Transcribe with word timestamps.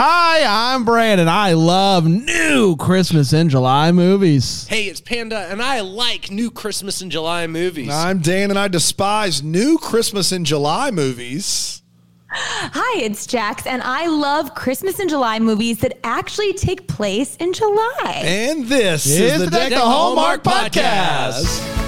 Hi, 0.00 0.44
I'm 0.46 0.84
Brandon. 0.84 1.26
I 1.26 1.54
love 1.54 2.06
new 2.06 2.76
Christmas 2.76 3.32
in 3.32 3.48
July 3.48 3.90
movies. 3.90 4.64
Hey, 4.68 4.84
it's 4.84 5.00
Panda, 5.00 5.48
and 5.50 5.60
I 5.60 5.80
like 5.80 6.30
new 6.30 6.52
Christmas 6.52 7.02
in 7.02 7.10
July 7.10 7.48
movies. 7.48 7.90
I'm 7.90 8.20
Dan, 8.20 8.50
and 8.50 8.58
I 8.60 8.68
despise 8.68 9.42
new 9.42 9.76
Christmas 9.76 10.30
in 10.30 10.44
July 10.44 10.92
movies. 10.92 11.82
Hi, 12.30 13.00
it's 13.00 13.26
Jax, 13.26 13.66
and 13.66 13.82
I 13.82 14.06
love 14.06 14.54
Christmas 14.54 15.00
in 15.00 15.08
July 15.08 15.40
movies 15.40 15.80
that 15.80 15.98
actually 16.04 16.52
take 16.52 16.86
place 16.86 17.34
in 17.34 17.52
July. 17.52 18.22
And 18.24 18.66
this 18.66 19.04
is, 19.04 19.18
Is 19.18 19.38
the 19.40 19.44
the 19.46 19.50
Deck 19.50 19.60
Deck 19.62 19.70
the 19.70 19.74
the 19.78 19.80
Hallmark, 19.80 20.44
Hallmark 20.44 20.72
podcast. 20.72 21.42
Podcast. 21.42 21.87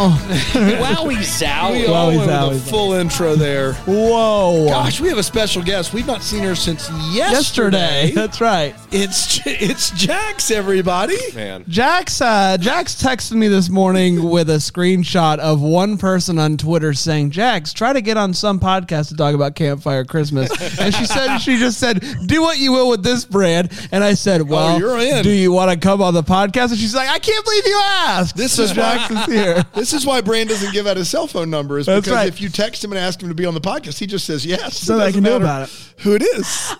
Wow. 0.00 0.16
Wowie 0.18 1.16
zowie. 1.18 1.72
We 1.72 1.86
all 1.86 2.10
Wowie 2.10 2.16
went 2.26 2.48
with 2.52 2.62
zowie. 2.62 2.68
a 2.68 2.70
full 2.70 2.92
intro 2.94 3.34
there. 3.36 3.74
Whoa. 3.74 4.66
Gosh, 4.68 4.98
we 5.00 5.08
have 5.08 5.18
a 5.18 5.22
special 5.22 5.62
guest. 5.62 5.92
We've 5.92 6.06
not 6.06 6.22
seen 6.22 6.42
her 6.44 6.54
since 6.54 6.88
Yesterday. 7.12 7.16
yesterday. 8.08 8.10
That's 8.14 8.40
right. 8.40 8.74
It's 8.90 9.40
it's 9.46 9.90
Jax, 9.90 10.50
everybody. 10.50 11.18
Man. 11.34 11.64
Jax, 11.68 12.20
uh, 12.22 12.56
Jax 12.58 12.94
texted 13.00 13.32
me 13.32 13.48
this 13.48 13.68
morning 13.68 14.28
with 14.30 14.48
a 14.48 14.54
screenshot 14.56 15.38
of 15.38 15.60
one 15.60 15.98
person 15.98 16.38
on 16.38 16.56
Twitter 16.56 16.94
saying, 16.94 17.30
Jax, 17.30 17.72
try 17.74 17.92
to 17.92 18.00
get 18.00 18.16
on 18.16 18.32
some 18.32 18.58
podcast 18.58 19.08
to 19.08 19.16
talk 19.16 19.34
about 19.34 19.54
Campfire 19.54 20.04
Christmas. 20.04 20.50
and 20.80 20.94
she 20.94 21.04
said, 21.04 21.38
she 21.38 21.58
just 21.58 21.78
said, 21.78 22.02
do 22.26 22.40
what 22.40 22.58
you 22.58 22.72
will 22.72 22.88
with 22.88 23.02
this 23.02 23.24
brand. 23.26 23.70
And 23.92 24.02
I 24.02 24.14
said, 24.14 24.48
well, 24.48 24.78
you're 24.78 24.98
in. 24.98 25.22
do 25.22 25.30
you 25.30 25.52
want 25.52 25.70
to 25.70 25.76
come 25.78 26.00
on 26.00 26.14
the 26.14 26.22
podcast? 26.22 26.70
And 26.70 26.78
she's 26.78 26.94
like, 26.94 27.08
I 27.08 27.18
can't 27.18 27.44
believe 27.44 27.66
you 27.66 27.80
asked. 27.84 28.36
This 28.36 28.54
so 28.56 28.62
is 28.62 28.72
Jax 28.72 29.10
is 29.10 29.24
here. 29.26 29.64
This 29.74 29.89
is 29.92 30.06
why 30.06 30.20
Brand 30.20 30.48
doesn't 30.48 30.72
give 30.72 30.86
out 30.86 30.96
his 30.96 31.08
cell 31.08 31.26
phone 31.26 31.50
number. 31.50 31.78
Is 31.78 31.86
That's 31.86 32.04
because 32.04 32.16
right. 32.16 32.28
if 32.28 32.40
you 32.40 32.48
text 32.48 32.82
him 32.84 32.92
and 32.92 32.98
ask 32.98 33.22
him 33.22 33.28
to 33.28 33.34
be 33.34 33.44
on 33.46 33.54
the 33.54 33.60
podcast, 33.60 33.98
he 33.98 34.06
just 34.06 34.24
says 34.26 34.44
yes. 34.46 34.78
So 34.78 34.96
It 34.96 34.98
they 34.98 35.12
can 35.12 35.22
do 35.22 35.30
matter 35.30 35.44
about 35.44 35.68
it. 35.68 35.92
Who 35.98 36.14
it 36.14 36.22
is? 36.22 36.74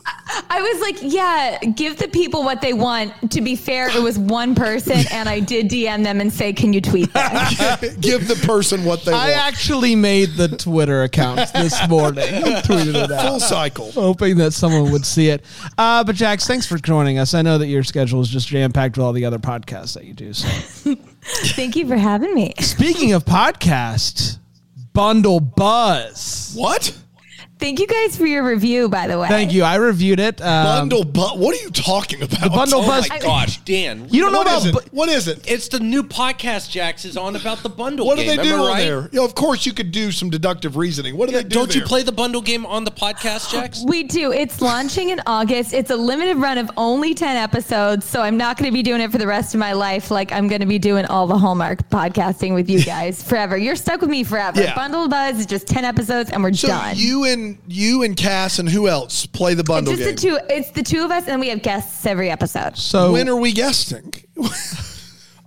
I 0.49 0.63
was 0.63 0.81
like, 0.81 1.13
yeah, 1.13 1.59
give 1.59 1.99
the 1.99 2.09
people 2.09 2.43
what 2.43 2.61
they 2.63 2.73
want. 2.73 3.13
To 3.33 3.41
be 3.41 3.55
fair, 3.57 3.89
it 3.95 4.03
was 4.03 4.19
one 4.19 4.55
person, 4.55 5.03
and 5.13 5.29
I 5.29 5.41
did 5.41 5.69
DM 5.69 6.05
them 6.05 6.21
and 6.21 6.33
say, 6.33 6.53
can 6.53 6.73
you 6.73 6.81
tweet 6.81 7.13
that? 7.13 7.97
Give 8.01 8.27
the 8.27 8.37
person 8.47 8.85
what 8.85 9.05
they 9.05 9.13
I 9.13 9.31
want. 9.31 9.37
actually 9.47 9.95
made 9.95 10.31
the 10.37 10.49
Twitter 10.49 11.03
account 11.03 11.53
this 11.53 11.87
morning. 11.89 12.25
Tweeted 12.63 12.95
it 12.95 13.11
out. 13.11 13.27
Full 13.29 13.41
cycle. 13.41 13.91
hoping 13.93 14.37
that 14.39 14.53
someone 14.53 14.91
would 14.93 15.05
see 15.05 15.29
it. 15.29 15.45
Uh, 15.77 16.03
but 16.05 16.15
Jax, 16.15 16.47
thanks 16.47 16.65
for 16.67 16.79
joining 16.79 17.19
us. 17.19 17.35
I 17.35 17.43
know 17.43 17.59
that 17.59 17.67
your 17.67 17.83
schedule 17.83 18.21
is 18.23 18.29
just 18.29 18.49
jam 18.49 18.73
packed 18.73 18.97
with 18.97 19.05
all 19.05 19.13
the 19.13 19.25
other 19.27 19.39
podcasts 19.39 19.95
that 19.95 20.05
you 20.05 20.15
do. 20.15 20.33
So, 20.33 20.97
Thank 21.55 21.77
you 21.77 21.87
for 21.87 21.97
having 21.97 22.35
me. 22.35 22.55
speaking 22.61 23.13
of 23.13 23.25
podcasts, 23.25 24.39
Bundle 24.93 25.41
Buzz. 25.41 26.53
What? 26.57 26.97
Thank 27.61 27.79
you 27.79 27.87
guys 27.87 28.17
for 28.17 28.25
your 28.27 28.43
review, 28.43 28.89
by 28.89 29.07
the 29.07 29.19
way. 29.19 29.29
Thank 29.29 29.53
you. 29.53 29.63
I 29.65 29.77
reviewed 29.77 30.19
it. 30.19 30.41
Um, 30.41 30.89
Bundle 30.89 31.05
but 31.05 31.39
what 31.39 31.55
are 31.55 31.63
you 31.63 31.71
talking 31.71 32.23
about? 32.23 32.41
The 32.41 32.49
Bundle 32.51 32.81
Oh 32.81 32.87
Buzz. 32.87 33.09
my 33.11 33.19
gosh, 33.19 33.59
Dan. 33.59 34.09
You 34.11 34.23
don't 34.23 34.33
know 34.33 34.39
What 34.39 34.47
about 34.47 34.67
is 34.67 34.73
bu- 34.73 34.97
what 34.97 35.09
is 35.11 35.29
it? 35.29 35.49
It's 35.51 35.69
the 35.69 35.79
new 35.79 36.03
podcast 36.03 36.71
Jax 36.71 37.05
is 37.05 37.17
on 37.19 37.37
about 37.37 37.59
the 37.63 37.69
bundle 37.69 38.07
What 38.07 38.17
do 38.17 38.25
game. 38.25 38.37
they 38.39 38.43
do 38.43 38.55
Am 38.55 38.61
I 38.63 38.69
right? 38.69 38.81
there? 38.83 39.03
You 39.13 39.19
know, 39.21 39.25
of 39.27 39.35
course, 39.35 39.67
you 39.67 39.73
could 39.75 39.93
do 39.93 40.11
some 40.11 40.31
deductive 40.31 40.77
reasoning. 40.77 41.17
What 41.19 41.29
do 41.29 41.35
they 41.35 41.43
do? 41.43 41.49
Don't 41.51 41.75
you 41.75 41.83
play 41.83 42.03
the 42.03 42.13
bundle 42.13 42.41
game 42.41 42.65
on 42.65 42.85
the 42.85 42.91
podcast, 42.91 43.51
Jax? 43.53 43.85
We 43.87 44.05
do. 44.05 44.33
It's 44.33 44.63
launching 44.63 45.11
in 45.11 45.21
August. 45.27 45.75
It's 45.75 45.91
a 45.91 45.97
limited 45.97 46.39
run 46.39 46.57
of 46.57 46.71
only 46.79 47.13
10 47.15 47.37
episodes. 47.37 48.07
So 48.07 48.23
I'm 48.23 48.39
not 48.39 48.57
going 48.57 48.71
to 48.71 48.75
be 48.75 48.83
doing 48.83 49.03
it 49.03 49.13
for 49.13 49.19
the 49.19 49.27
rest 49.27 49.53
of 49.55 49.61
my 49.61 49.75
life. 49.75 50.11
Like 50.11 50.33
I'm 50.33 50.49
going 50.49 50.61
to 50.63 50.67
be 50.67 50.79
doing 50.79 51.05
all 51.07 51.27
the 51.27 51.37
Hallmark 51.37 51.89
podcasting 51.91 52.55
with 52.55 52.71
you 52.71 52.83
guys 52.83 53.23
forever. 53.23 53.59
You're 53.59 53.77
stuck 53.77 54.01
with 54.01 54.09
me 54.11 54.25
forever. 54.25 54.63
Yeah. 54.63 54.75
Bundle 54.75 55.09
Buzz 55.09 55.39
is 55.39 55.47
just 55.47 55.67
10 55.67 55.85
episodes 55.85 56.31
and 56.31 56.43
we're 56.43 56.55
So 56.55 56.69
done. 56.69 56.95
you 56.97 57.25
and 57.25 57.50
you 57.69 58.03
and 58.03 58.17
Cass 58.17 58.59
and 58.59 58.69
who 58.69 58.89
else 58.89 59.27
play 59.27 59.55
the 59.55 59.65
bundle 59.65 59.93
it's 59.95 60.03
just 60.03 60.23
game? 60.23 60.35
the 60.35 60.39
two. 60.41 60.47
It's 60.55 60.71
the 60.71 60.83
two 60.83 61.05
of 61.05 61.11
us, 61.11 61.29
and 61.29 61.41
we 61.41 61.49
have 61.49 61.63
guests 61.63 62.05
every 62.07 62.31
episode. 62.31 62.77
So, 62.77 63.13
when 63.13 63.29
are 63.29 63.37
we 63.37 63.53
guesting? 63.53 64.13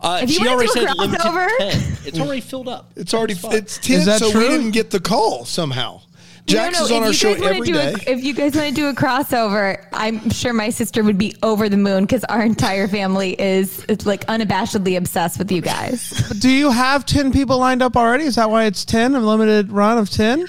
Uh, 0.02 0.20
If 0.22 0.30
you 0.32 0.36
she 0.36 0.40
wanna 0.40 0.52
already 0.52 0.68
do 0.74 0.80
a 0.84 0.88
said 0.88 0.98
limited 0.98 1.22
crossover- 1.22 1.58
10. 1.60 1.98
It's 2.06 2.20
already 2.20 2.42
filled 2.42 2.68
up. 2.68 2.92
It's 2.98 3.14
already 3.14 3.36
fine. 3.36 3.54
it's 3.56 3.78
ten, 3.78 4.04
that 4.06 4.20
so 4.20 4.32
true? 4.32 4.42
we 4.42 4.48
didn't 4.50 4.72
get 4.72 4.92
the 4.92 5.00
call 5.00 5.46
somehow. 5.46 6.02
Jax 6.46 6.82
is 6.82 6.92
on 6.92 7.04
our 7.04 7.14
show 7.14 7.32
guys 7.32 7.42
wanna 7.42 7.54
every 7.56 7.68
do 7.68 7.74
day. 7.74 7.94
A, 8.06 8.12
if 8.12 8.22
you 8.22 8.34
guys 8.34 8.54
want 8.54 8.68
to 8.68 8.74
do 8.76 8.90
a 8.90 8.94
crossover, 8.94 9.86
I'm 9.94 10.30
sure 10.30 10.52
my 10.52 10.72
sister 10.72 11.02
would 11.02 11.18
be 11.18 11.38
over 11.42 11.70
the 11.70 11.78
moon 11.78 12.04
because 12.04 12.26
our 12.26 12.44
entire 12.44 12.90
family 12.90 13.40
is 13.40 13.86
it's 13.88 14.06
like 14.06 14.26
unabashedly 14.26 14.98
obsessed 14.98 15.38
with 15.40 15.50
you 15.54 15.62
guys. 15.62 16.10
do 16.40 16.50
you 16.50 16.70
have 16.70 17.06
10 17.06 17.32
people 17.32 17.58
lined 17.60 17.82
up 17.82 17.96
already? 17.96 18.26
Is 18.26 18.36
that 18.36 18.50
why 18.50 18.66
it's 18.66 18.84
10? 18.84 19.16
A 19.16 19.22
limited 19.22 19.72
run 19.72 19.98
of 19.98 20.10
10? 20.10 20.46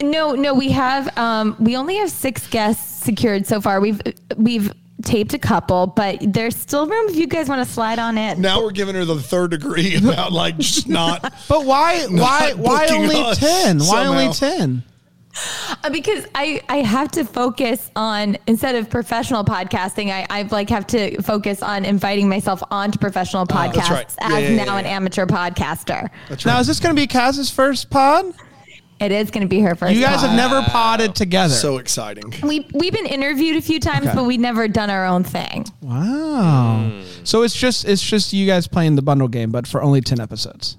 No, 0.00 0.34
no, 0.34 0.54
we 0.54 0.70
have 0.70 1.16
um, 1.18 1.56
we 1.58 1.76
only 1.76 1.96
have 1.96 2.10
six 2.10 2.46
guests 2.46 3.04
secured 3.04 3.46
so 3.46 3.60
far. 3.60 3.80
We've 3.80 4.00
we've 4.36 4.72
taped 5.02 5.34
a 5.34 5.38
couple, 5.38 5.88
but 5.88 6.18
there's 6.22 6.54
still 6.54 6.86
room 6.86 7.08
if 7.08 7.16
you 7.16 7.26
guys 7.26 7.48
want 7.48 7.66
to 7.66 7.72
slide 7.72 7.98
on 7.98 8.16
in. 8.16 8.40
now 8.40 8.62
we're 8.62 8.70
giving 8.70 8.94
her 8.94 9.04
the 9.04 9.20
third 9.20 9.50
degree 9.50 9.96
about 10.02 10.32
like 10.32 10.56
just 10.58 10.88
not. 10.88 11.32
But 11.48 11.64
why 11.66 12.06
why 12.06 12.52
why 12.52 12.86
only 12.92 13.34
10? 13.34 13.80
Why 13.80 14.06
only 14.06 14.32
10? 14.32 14.84
Uh, 15.82 15.90
because 15.90 16.26
I, 16.34 16.60
I 16.68 16.78
have 16.78 17.10
to 17.12 17.24
focus 17.24 17.90
on 17.96 18.36
instead 18.46 18.74
of 18.74 18.90
professional 18.90 19.44
podcasting, 19.44 20.10
I, 20.10 20.26
I 20.30 20.42
like 20.42 20.68
have 20.70 20.86
to 20.88 21.20
focus 21.22 21.62
on 21.62 21.84
inviting 21.84 22.28
myself 22.28 22.62
onto 22.70 22.98
professional 22.98 23.46
podcasts 23.46 23.74
that's 23.74 23.90
right. 23.90 24.16
as 24.20 24.42
Yeah, 24.42 24.48
yeah, 24.50 24.64
now 24.64 24.74
yeah, 24.74 24.80
an 24.80 24.86
amateur 24.86 25.26
podcaster. 25.26 26.10
Now, 26.44 26.60
is 26.60 26.66
this 26.66 26.80
going 26.80 26.94
to 26.94 27.00
be 27.00 27.06
Kaz's 27.06 27.50
first 27.50 27.88
pod? 27.90 28.34
It 29.02 29.12
is 29.12 29.30
going 29.30 29.42
to 29.42 29.48
be 29.48 29.60
her 29.60 29.74
first. 29.74 29.94
You 29.94 30.00
guys 30.00 30.20
pod. 30.20 30.30
have 30.30 30.36
never 30.36 30.62
potted 30.70 31.14
together. 31.14 31.54
So 31.54 31.78
exciting. 31.78 32.32
we 32.42 32.66
we've 32.72 32.92
been 32.92 33.06
interviewed 33.06 33.56
a 33.56 33.62
few 33.62 33.80
times, 33.80 34.06
Okay. 34.06 34.14
but 34.14 34.24
we've 34.24 34.40
never 34.40 34.68
done 34.68 34.90
our 34.90 35.04
own 35.06 35.24
thing. 35.24 35.64
Wow. 35.80 36.88
Hmm. 36.90 37.02
So 37.24 37.42
it's 37.42 37.54
just 37.54 37.84
it's 37.86 38.02
just 38.02 38.32
you 38.32 38.46
guys 38.46 38.66
playing 38.66 38.96
the 38.96 39.02
bundle 39.02 39.28
game, 39.28 39.50
but 39.50 39.66
for 39.66 39.82
only 39.82 40.00
ten 40.00 40.20
episodes. 40.20 40.76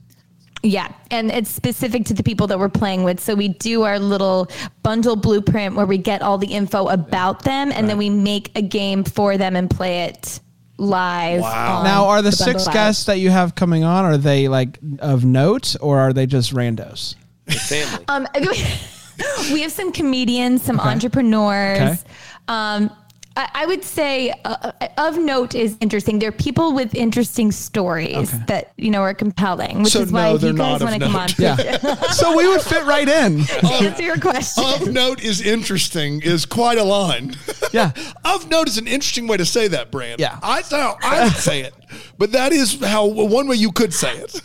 Yeah, 0.66 0.94
and 1.12 1.30
it's 1.30 1.50
specific 1.50 2.06
to 2.06 2.14
the 2.14 2.24
people 2.24 2.48
that 2.48 2.58
we're 2.58 2.70
playing 2.70 3.04
with. 3.04 3.20
So 3.20 3.36
we 3.36 3.50
do 3.50 3.82
our 3.84 4.00
little 4.00 4.50
bundle 4.82 5.18
blueprint 5.18 5.76
where 5.76 5.86
we 5.86 5.98
get 5.98 6.22
all 6.22 6.38
the 6.38 6.48
info 6.48 6.88
about 6.88 7.44
them, 7.44 7.70
and 7.74 7.90
then 7.90 7.98
we 7.98 8.10
make 8.10 8.50
a 8.58 8.62
game 8.62 9.04
for 9.04 9.38
them 9.38 9.58
and 9.58 9.70
play 9.70 10.04
it 10.04 10.40
live. 10.78 11.42
Wow. 11.42 11.80
on 11.80 11.84
now, 11.84 12.06
are 12.06 12.22
the, 12.22 12.30
Bundle 12.32 12.46
six 12.46 12.66
Live. 12.68 12.74
guests 12.74 13.04
that 13.06 13.20
you 13.20 13.30
have 13.30 13.56
coming 13.56 13.84
on 13.84 14.06
are 14.06 14.18
they 14.18 14.48
like 14.48 14.80
of 15.00 15.26
note 15.26 15.76
or 15.82 16.00
are 16.00 16.14
they 16.14 16.26
just 16.26 16.54
randos? 16.54 17.16
The 17.46 17.54
family. 17.54 18.06
Um, 18.08 18.28
we 19.54 19.62
have 19.62 19.72
some 19.72 19.92
comedians, 19.92 20.64
some 20.64 20.80
entrepreneurs. 20.80 22.02
Okay. 22.02 22.12
Um, 22.48 22.90
I, 23.36 23.50
I 23.54 23.66
would 23.66 23.84
say 23.84 24.32
uh, 24.46 24.72
of 24.98 25.18
note 25.18 25.56
is 25.56 25.76
interesting. 25.80 26.20
There 26.20 26.30
are 26.30 26.32
people 26.32 26.74
with 26.74 26.94
interesting 26.94 27.52
stories 27.52 28.34
Okay. 28.34 28.44
that 28.48 28.74
you 28.78 28.92
know 28.92 29.02
are 29.02 29.14
compelling, 29.14 29.82
which 29.84 29.94
So 29.94 30.02
is 30.02 30.12
why 30.12 30.30
no, 30.30 30.36
if 30.36 30.44
you 30.44 30.54
guys 30.54 30.82
want 30.84 30.96
to 30.96 31.00
come 31.00 31.16
on. 31.16 31.30
Yeah. 31.38 31.56
so 32.12 32.36
we 32.36 32.48
would 32.48 32.62
fit 32.62 32.84
right 32.86 33.08
in. 33.08 33.44
to 33.46 33.66
answer 33.66 34.04
your 34.04 34.20
question. 34.20 34.64
Of 34.64 34.92
note 34.92 35.24
is 35.24 35.42
interesting 35.42 36.22
is 36.22 36.46
quite 36.46 36.78
a 36.78 36.84
line. 36.84 37.36
Yeah. 37.72 37.92
of 38.24 38.50
note 38.50 38.68
is 38.68 38.78
an 38.78 38.88
interesting 38.88 39.28
way 39.28 39.38
to 39.38 39.46
say 39.46 39.68
that, 39.70 39.90
Brand. 39.90 40.20
Yeah. 40.20 40.38
I 40.44 40.62
how 40.70 40.98
I 41.02 41.24
would 41.24 41.34
say 41.34 41.62
it, 41.62 41.74
but 42.18 42.32
that 42.34 42.52
is 42.52 42.80
how 42.84 43.06
one 43.08 43.48
way 43.48 43.56
you 43.56 43.72
could 43.72 43.94
say 43.94 44.16
it. 44.18 44.42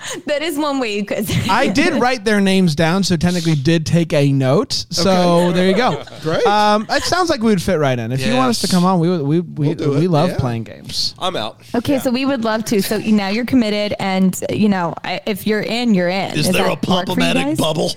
that 0.26 0.42
is 0.42 0.58
one 0.58 0.80
way 0.80 0.94
you 0.96 1.04
could. 1.04 1.26
Say 1.28 1.48
I 1.48 1.68
did 1.68 1.94
write 2.00 2.24
their 2.24 2.40
names 2.40 2.74
down, 2.74 3.02
so 3.02 3.16
technically 3.16 3.54
did 3.54 3.84
take 3.86 4.12
a 4.12 4.32
note. 4.32 4.86
So 4.90 5.52
there 5.52 5.68
you 5.68 5.76
go. 5.76 6.02
Great. 6.22 6.44
Um, 6.46 6.86
it 6.88 7.02
sounds 7.04 7.28
like 7.30 7.40
we 7.40 7.46
would 7.50 7.62
fit 7.62 7.78
right 7.78 7.98
in. 7.98 8.12
If 8.12 8.24
you 8.24 8.34
want 8.34 8.50
us 8.50 8.60
to 8.62 8.68
come 8.68 8.84
on, 8.84 8.98
we 9.00 9.08
would- 9.08 9.22
we 9.22 9.40
we, 9.40 9.74
do 9.74 9.90
we 9.90 10.08
love 10.08 10.30
Yeah. 10.30 10.38
playing 10.38 10.64
games. 10.64 11.14
I'm 11.18 11.36
out. 11.36 11.60
Okay, 11.74 11.98
so 11.98 12.10
we 12.10 12.24
would 12.24 12.44
love 12.44 12.64
to. 12.66 12.80
So 12.82 12.98
now 12.98 13.28
you're 13.28 13.44
committed, 13.44 13.94
and 13.98 14.34
uh, 14.50 14.54
you 14.54 14.68
know 14.68 14.94
if 15.04 15.46
you're 15.46 15.60
in, 15.62 15.94
you're 15.94 16.08
in. 16.08 16.30
Is, 16.38 16.46
Does 16.46 16.54
there 16.54 16.64
a 16.66 16.68
that 16.70 16.88
work 16.88 17.06
for 17.06 17.10
you 17.12 17.16
pop-o-matic 17.16 17.58
bubble? 17.58 17.90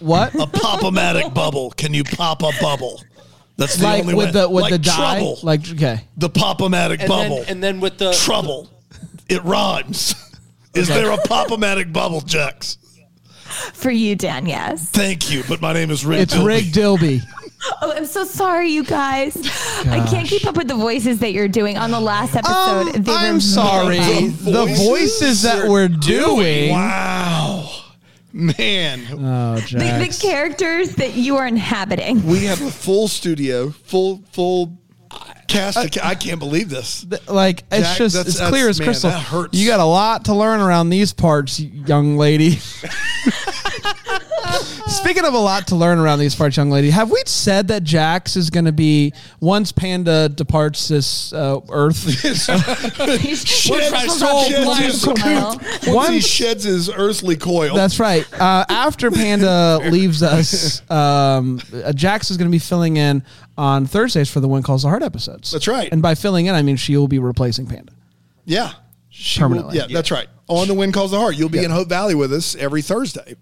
What? 0.00 0.34
A 0.34 0.46
pop-o-matic 0.46 1.34
bubble. 1.42 1.70
Can 1.70 1.92
you 1.94 2.04
pop 2.04 2.42
a 2.42 2.52
bubble? 2.60 3.02
That's 3.56 3.74
the 3.76 3.84
like 3.84 4.00
only 4.02 4.14
with 4.14 4.26
way. 4.26 4.42
the 4.42 4.48
with 4.48 4.62
like 4.62 4.70
the 4.72 4.78
die? 4.78 4.94
trouble. 5.18 5.38
Like 5.42 5.68
okay. 5.68 6.02
the 6.16 6.28
pop-o-matic 6.28 7.00
And 7.00 7.08
bubble. 7.08 7.36
then, 7.38 7.44
and 7.48 7.62
then 7.62 7.80
with 7.80 7.98
the 7.98 8.12
trouble. 8.12 8.70
It 9.28 9.42
rhymes. 9.44 10.14
Is 10.74 10.88
there 10.88 11.10
a 11.10 11.18
pop-o-matic 11.18 11.92
bubble, 11.92 12.20
Jax? 12.20 12.78
For 13.72 13.90
you, 13.90 14.14
Dan, 14.14 14.46
yes. 14.46 14.90
Thank 14.90 15.30
you, 15.30 15.42
but 15.48 15.60
my 15.60 15.72
name 15.72 15.90
is 15.90 16.04
Rick. 16.04 16.20
It's 16.20 16.34
Dilby. 16.34 16.46
Rick 16.46 16.64
Dilby. 16.66 17.20
Oh, 17.82 17.92
I'm 17.92 18.06
so 18.06 18.22
sorry, 18.22 18.68
you 18.68 18.84
guys. 18.84 19.36
I 19.88 20.06
can't 20.08 20.28
keep 20.28 20.46
up 20.46 20.56
with 20.56 20.68
the 20.68 20.76
voices 20.76 21.18
that 21.18 21.32
you're 21.32 21.48
doing 21.48 21.76
on 21.76 21.90
the 21.90 21.98
last 21.98 22.36
episode. 22.36 22.94
Um, 22.96 23.02
they 23.02 23.12
I'm 23.12 23.40
sorry. 23.40 23.98
The 23.98 24.28
The 24.52 24.66
voices 24.66 24.86
voices 24.86 25.42
that 25.42 25.68
we're 25.68 25.88
doing. 25.88 26.70
Wow, 26.70 27.68
man. 28.32 29.00
Oh, 29.10 29.56
The, 29.56 30.06
the 30.06 30.18
characters 30.22 30.94
that 30.96 31.14
you 31.14 31.36
are 31.36 31.48
inhabiting. 31.48 32.24
We 32.28 32.44
have 32.44 32.62
a 32.62 32.70
full 32.70 33.08
studio, 33.08 33.70
full 33.70 34.22
full 34.30 34.78
Cast. 35.48 35.76
Uh, 35.78 35.88
a 36.00 36.06
I 36.06 36.14
can't 36.14 36.38
believe 36.38 36.68
this. 36.68 37.04
Th- 37.08 37.26
like 37.28 37.64
it's 37.72 37.88
Jack, 37.88 37.98
just 37.98 38.14
that's- 38.14 38.38
it's 38.38 38.48
clear 38.48 38.68
as 38.68 38.78
man, 38.78 38.86
crystal. 38.86 39.10
that 39.10 39.18
hurts. 39.20 39.58
You 39.58 39.66
got 39.66 39.80
a 39.80 39.84
lot 39.84 40.26
to 40.26 40.34
learn 40.34 40.60
around 40.60 40.90
these 40.90 41.12
parts, 41.12 41.58
young 41.58 42.16
lady. 42.16 42.60
Speaking 44.88 45.24
of 45.26 45.34
a 45.34 45.38
lot 45.38 45.66
to 45.68 45.76
learn 45.76 45.98
around 45.98 46.18
these 46.18 46.34
parts, 46.34 46.56
young 46.56 46.70
lady, 46.70 46.90
have 46.90 47.10
we 47.10 47.22
said 47.26 47.68
that 47.68 47.84
Jax 47.84 48.36
is 48.36 48.48
going 48.50 48.64
to 48.64 48.72
be 48.72 49.12
once 49.40 49.70
Panda 49.70 50.28
departs 50.28 50.88
this 50.88 51.32
uh, 51.32 51.60
Earth? 51.70 51.96
Sheds- 52.20 53.46
sheds 53.46 53.92
his 54.02 54.18
flies 54.18 55.04
cocoon. 55.04 55.24
Well. 55.86 55.94
Once 55.94 56.08
he 56.10 56.20
sheds 56.20 56.64
his 56.64 56.90
earthly 56.90 57.36
coil. 57.36 57.74
That's 57.74 58.00
right. 58.00 58.26
Uh, 58.32 58.64
after 58.68 59.10
Panda 59.10 59.78
leaves 59.90 60.22
us, 60.22 60.82
um, 60.90 61.60
uh, 61.72 61.92
Jax 61.92 62.30
is 62.30 62.36
going 62.36 62.48
to 62.48 62.52
be 62.52 62.58
filling 62.58 62.96
in 62.96 63.22
on 63.56 63.86
Thursdays 63.86 64.30
for 64.30 64.40
the 64.40 64.48
When 64.48 64.62
Calls 64.62 64.82
the 64.82 64.88
Heart 64.88 65.02
episodes. 65.02 65.50
That's 65.50 65.68
right. 65.68 65.88
And 65.92 66.00
by 66.02 66.14
filling 66.14 66.46
in, 66.46 66.54
I 66.54 66.62
mean 66.62 66.76
she 66.76 66.96
will 66.96 67.08
be 67.08 67.18
replacing 67.18 67.66
Panda. 67.66 67.92
yeah. 68.46 68.72
She 69.10 69.40
will- 69.40 69.48
Permanently. 69.48 69.78
yeah, 69.78 69.86
that's 69.90 70.10
right. 70.10 70.28
On 70.48 70.66
the 70.68 70.74
When 70.74 70.92
Calls 70.92 71.10
the 71.10 71.18
Heart. 71.18 71.36
You'll 71.36 71.48
be 71.48 71.62
in 71.64 71.70
Hope 71.70 71.88
Valley 71.88 72.14
with 72.14 72.32
us 72.32 72.54
every 72.56 72.82
Thursday. 72.82 73.34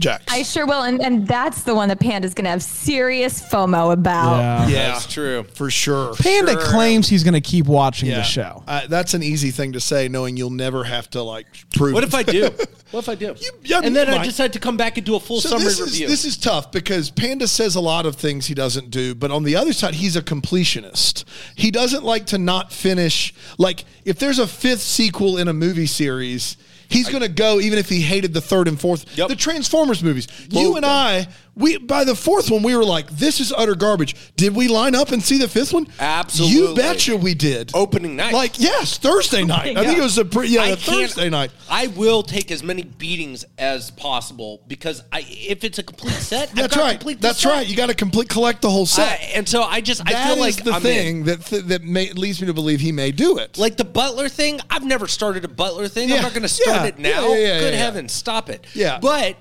Jack. 0.00 0.22
I 0.28 0.42
sure 0.42 0.66
will, 0.66 0.82
and, 0.82 1.00
and 1.02 1.28
that's 1.28 1.62
the 1.62 1.74
one 1.74 1.88
that 1.88 2.00
Panda's 2.00 2.34
going 2.34 2.44
to 2.44 2.50
have 2.50 2.62
serious 2.62 3.40
FOMO 3.42 3.92
about. 3.92 4.68
yeah, 4.68 4.92
That's 4.92 5.06
true. 5.06 5.44
For 5.54 5.70
sure. 5.70 6.14
Panda 6.14 6.52
Sure. 6.52 6.60
claims 6.62 7.08
he's 7.08 7.22
going 7.22 7.34
to 7.34 7.40
keep 7.40 7.66
watching 7.66 8.08
the 8.08 8.22
show. 8.22 8.64
Uh, 8.66 8.86
that's 8.88 9.14
an 9.14 9.22
easy 9.22 9.50
thing 9.50 9.72
to 9.74 9.80
say, 9.80 10.08
knowing 10.08 10.36
you'll 10.36 10.50
never 10.50 10.82
have 10.84 11.08
to 11.10 11.22
like 11.22 11.46
prove. 11.76 11.94
What 11.94 12.02
it. 12.04 12.08
if 12.08 12.14
I 12.14 12.22
do? 12.22 12.50
What 12.92 12.98
if 13.04 13.08
I 13.08 13.14
do? 13.14 13.34
You- 13.40 13.50
yeah, 13.62 13.80
and 13.82 13.96
then 13.96 14.06
you 14.08 14.12
I 14.12 14.18
might. 14.18 14.24
decide 14.26 14.52
to 14.52 14.58
come 14.58 14.76
back 14.76 14.98
and 14.98 15.06
do 15.06 15.14
a 15.16 15.20
full 15.20 15.40
So 15.40 15.48
summary 15.48 15.64
this 15.64 15.80
is, 15.80 15.92
review. 15.92 16.08
this 16.08 16.26
is 16.26 16.36
tough 16.36 16.70
because 16.70 17.08
Panda 17.08 17.48
says 17.48 17.74
a 17.74 17.80
lot 17.80 18.04
of 18.04 18.16
things 18.16 18.48
he 18.48 18.54
doesn't 18.54 18.90
do, 18.90 19.14
but 19.14 19.30
on 19.30 19.44
the 19.44 19.56
other 19.56 19.72
side, 19.72 19.94
he's 19.94 20.14
a 20.14 20.20
completionist. 20.20 21.24
He 21.54 21.70
doesn't 21.70 22.04
like 22.04 22.26
to 22.26 22.36
not 22.38 22.70
finish. 22.70 23.32
Like 23.56 23.86
if 24.04 24.18
there's 24.18 24.38
a 24.38 24.46
fifth 24.46 24.82
sequel 24.82 25.38
in 25.38 25.48
a 25.48 25.54
movie 25.54 25.86
series, 25.86 26.58
he's 26.92 27.08
going 27.08 27.22
to 27.22 27.28
go 27.28 27.60
even 27.60 27.78
if 27.78 27.88
he 27.88 28.00
hated 28.00 28.34
the 28.34 28.40
third 28.40 28.68
and 28.68 28.80
fourth. 28.80 29.16
Yep. 29.16 29.28
The 29.28 29.36
Transformers 29.36 30.02
movies. 30.02 30.28
you 30.50 30.76
and 30.76 30.86
I, 30.86 31.26
we 31.54 31.76
by 31.78 32.04
the 32.04 32.14
fourth 32.14 32.50
one, 32.50 32.62
we 32.62 32.74
were 32.74 32.84
like, 32.84 33.10
"This 33.10 33.40
is 33.40 33.52
utter 33.56 33.74
garbage." 33.74 34.14
Did 34.36 34.54
we 34.54 34.68
line 34.68 34.94
up 34.94 35.12
and 35.12 35.22
see 35.22 35.38
the 35.38 35.48
fifth 35.48 35.72
one? 35.72 35.86
Absolutely. 36.00 36.56
You 36.56 36.74
betcha 36.74 37.16
we 37.16 37.34
did. 37.34 37.70
Opening 37.74 38.16
night. 38.16 38.32
Like 38.32 38.58
yes, 38.58 38.96
Thursday 38.98 39.44
night. 39.44 39.76
I 39.76 39.84
think 39.84 39.98
it 39.98 40.02
was 40.02 40.16
a 40.18 40.24
pre- 40.24 40.48
yeah, 40.48 40.66
a 40.66 40.76
Thursday 40.76 41.28
night. 41.28 41.50
I 41.68 41.88
will 41.88 42.22
take 42.22 42.50
as 42.50 42.62
many 42.62 42.82
beatings 42.84 43.44
as 43.58 43.90
possible 43.90 44.62
because 44.66 45.02
I, 45.12 45.24
if 45.28 45.64
it's 45.64 45.78
a 45.78 45.82
complete 45.82 46.14
set, 46.14 46.48
I've 46.50 46.70
got 46.70 46.76
right. 46.76 46.90
complete 46.92 47.20
That's 47.20 47.40
set. 47.40 47.50
right. 47.52 47.66
You 47.66 47.76
got 47.76 47.86
to 47.88 47.94
complete 47.94 48.28
collect 48.28 48.62
the 48.62 48.70
whole 48.70 48.86
set. 48.86 49.20
I- 49.20 49.24
and 49.34 49.48
so 49.48 49.62
I 49.62 49.80
just 49.80 50.02
I 50.06 50.28
feel 50.28 50.38
like 50.38 50.62
the 50.64 50.72
I'm 50.72 50.82
thing 50.82 51.18
in. 51.20 51.24
that 51.26 51.44
th- 51.46 51.64
that 51.64 51.82
may, 51.84 52.12
leads 52.12 52.40
me 52.40 52.46
to 52.46 52.54
believe 52.54 52.80
he 52.80 52.92
may 52.92 53.12
do 53.12 53.38
it. 53.38 53.58
Like 53.58 53.76
the 53.76 53.84
Butler 53.84 54.28
thing, 54.28 54.60
I've 54.70 54.84
never 54.84 55.06
started 55.08 55.44
a 55.44 55.48
Butler 55.48 55.88
thing. 55.88 56.08
Yeah. 56.08 56.16
I'm 56.16 56.22
not 56.22 56.32
going 56.32 56.42
to 56.42 56.48
start 56.48 56.76
Yeah. 56.82 56.86
it 56.86 56.98
now. 56.98 57.28
Yeah, 57.28 57.34
yeah, 57.34 57.36
yeah, 57.46 57.60
Good 57.60 57.74
yeah. 57.74 57.78
heavens, 57.80 58.12
stop 58.12 58.48
it. 58.50 58.66
Yeah. 58.74 58.98
but 59.00 59.36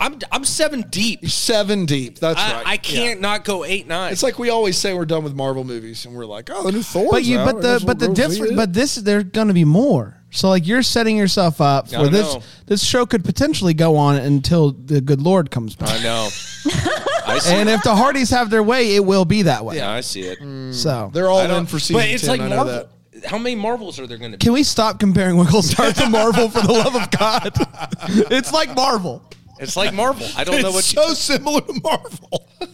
I'm 0.00 0.18
I'm 0.32 0.44
seven 0.44 0.82
deep. 0.88 1.28
seven 1.28 1.84
deep. 1.84 2.18
That's 2.18 2.40
I, 2.40 2.52
right. 2.54 2.66
I 2.66 2.76
can't 2.78 3.20
Yeah. 3.20 3.28
not 3.28 3.44
go 3.44 3.64
eight 3.64 3.86
nine. 3.86 4.12
It's 4.12 4.22
like 4.22 4.38
we 4.38 4.48
always 4.48 4.78
say 4.78 4.94
we're 4.94 5.04
done 5.04 5.22
with 5.22 5.34
Marvel 5.34 5.62
movies, 5.62 6.06
and 6.06 6.14
we're 6.14 6.24
like, 6.26 6.48
oh, 6.50 6.64
the 6.64 6.72
new 6.72 6.82
Thor. 6.82 7.08
But 7.10 7.24
you, 7.24 7.36
but 7.36 7.60
the, 7.60 7.82
but 7.86 7.98
the 7.98 8.08
different, 8.08 8.56
but 8.56 8.72
this, 8.72 8.94
there's 8.96 9.24
going 9.24 9.48
to 9.48 9.54
be 9.54 9.64
more. 9.64 10.16
So 10.30 10.48
like 10.48 10.66
you're 10.66 10.82
setting 10.82 11.16
yourself 11.16 11.60
up 11.60 11.88
for 11.90 12.08
this. 12.08 12.34
know. 12.34 12.42
This 12.66 12.82
show 12.84 13.04
could 13.04 13.24
potentially 13.24 13.74
go 13.74 13.96
on 13.96 14.16
until 14.16 14.72
the 14.72 15.00
good 15.00 15.20
Lord 15.20 15.50
comes 15.50 15.76
back. 15.76 15.90
I 15.90 16.02
know. 16.02 16.28
I 17.26 17.38
see. 17.40 17.54
And 17.54 17.68
if 17.68 17.82
the 17.82 17.94
Hearties 17.94 18.30
have 18.30 18.48
their 18.48 18.62
way, 18.62 18.94
it 18.94 19.04
will 19.04 19.24
be 19.24 19.42
that 19.42 19.64
way. 19.64 19.76
yeah, 19.76 19.90
I 19.90 20.00
see 20.00 20.22
it. 20.22 20.38
Hmm. 20.38 20.72
So 20.72 21.10
they're 21.12 21.28
all 21.28 21.40
I 21.40 21.58
in 21.58 21.66
for 21.66 21.78
season 21.78 21.96
but 21.96 22.08
it's 22.08 22.22
10, 22.24 22.30
like 22.30 22.40
I 22.40 22.48
know 22.48 22.56
Marvel. 22.56 22.88
that. 23.12 23.26
How 23.26 23.38
many 23.38 23.54
Marvels 23.56 23.98
are 24.00 24.06
there 24.06 24.16
going 24.18 24.32
to 24.32 24.38
be? 24.38 24.42
Can 24.42 24.52
we 24.52 24.62
stop 24.62 24.98
comparing 24.98 25.36
Wigglestar 25.36 25.92
to 25.94 26.08
Marvel 26.08 26.48
for 26.48 26.62
the 26.62 26.72
love 26.72 26.94
of 26.94 27.10
God? 27.10 27.52
it's 28.32 28.52
like 28.52 28.74
Marvel. 28.74 29.22
It's 29.60 29.76
like 29.76 29.92
Marvel. 29.94 30.26
I 30.36 30.44
don't 30.44 30.62
know 30.62 30.76
It's 30.78 30.94
what. 30.94 31.08
so 31.08 31.14
similar 31.14 31.60
to 31.60 31.80
Marvel. 31.82 32.48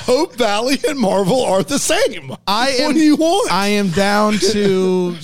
Hope 0.00 0.34
Valley 0.36 0.76
and 0.86 0.98
Marvel 0.98 1.42
are 1.44 1.62
the 1.62 1.78
same. 1.78 2.34
I 2.46 2.70
am. 2.70 2.86
What 2.88 2.92
do 2.94 3.00
you 3.00 3.16
want? 3.16 3.50
I 3.52 3.68
am 3.68 3.88
down 3.90 4.34
to 4.38 5.16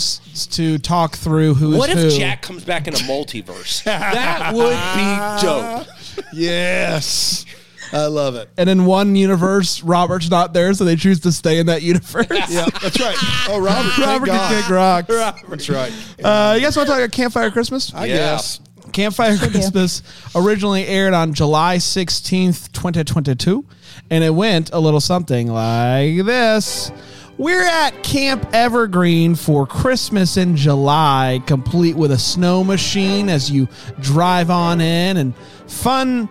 to 0.52 0.78
talk 0.78 1.16
through 1.16 1.54
who 1.54 1.72
is 1.72 1.78
what 1.78 1.90
who. 1.90 1.98
if 2.06 2.16
Jack 2.16 2.40
comes 2.42 2.64
back 2.64 2.86
in 2.88 2.94
a 2.94 2.98
multiverse? 2.98 3.82
that 3.84 4.54
would 4.54 4.70
be 4.96 5.46
dope. 5.46 5.86
yes, 6.32 7.44
I 7.92 8.06
love 8.06 8.36
it. 8.36 8.48
and 8.56 8.70
in 8.70 8.86
one 8.86 9.16
universe, 9.16 9.82
Robert's 9.82 10.30
not 10.30 10.54
there, 10.54 10.72
so 10.72 10.84
they 10.84 10.96
choose 10.96 11.20
to 11.20 11.32
stay 11.32 11.58
in 11.58 11.66
that 11.66 11.82
universe. 11.82 12.26
Yeah, 12.48 12.64
that's 12.82 12.98
right. 13.00 13.16
Oh, 13.50 13.60
Robert, 13.60 13.90
thank 13.92 14.26
Robert 14.26 14.26
can 14.28 14.62
kick 14.62 14.70
rocks. 14.70 15.08
That's 15.48 15.68
right. 15.68 15.92
Uh, 16.24 16.54
you 16.56 16.62
guys 16.62 16.74
want 16.74 16.86
to 16.86 16.92
talk 16.94 17.00
about 17.02 17.12
Campfire 17.12 17.50
Christmas? 17.50 17.92
I 17.94 18.06
Yeah. 18.06 18.16
guess. 18.16 18.60
Campfire 18.92 19.36
Christmas 19.36 20.02
originally 20.34 20.86
aired 20.86 21.14
on 21.14 21.34
July 21.34 21.76
16th, 21.76 22.72
2022, 22.72 23.64
and 24.10 24.24
it 24.24 24.30
went 24.30 24.70
a 24.72 24.78
little 24.78 25.00
something 25.00 25.48
like 25.48 26.24
this. 26.24 26.90
We're 27.38 27.64
at 27.64 28.02
Camp 28.02 28.48
Evergreen 28.52 29.36
for 29.36 29.64
Christmas 29.64 30.36
in 30.36 30.56
July, 30.56 31.40
complete 31.46 31.94
with 31.94 32.10
a 32.10 32.18
snow 32.18 32.64
machine 32.64 33.28
as 33.28 33.48
you 33.48 33.68
drive 34.00 34.50
on 34.50 34.80
in 34.80 35.16
and 35.18 35.36
fun 35.68 36.28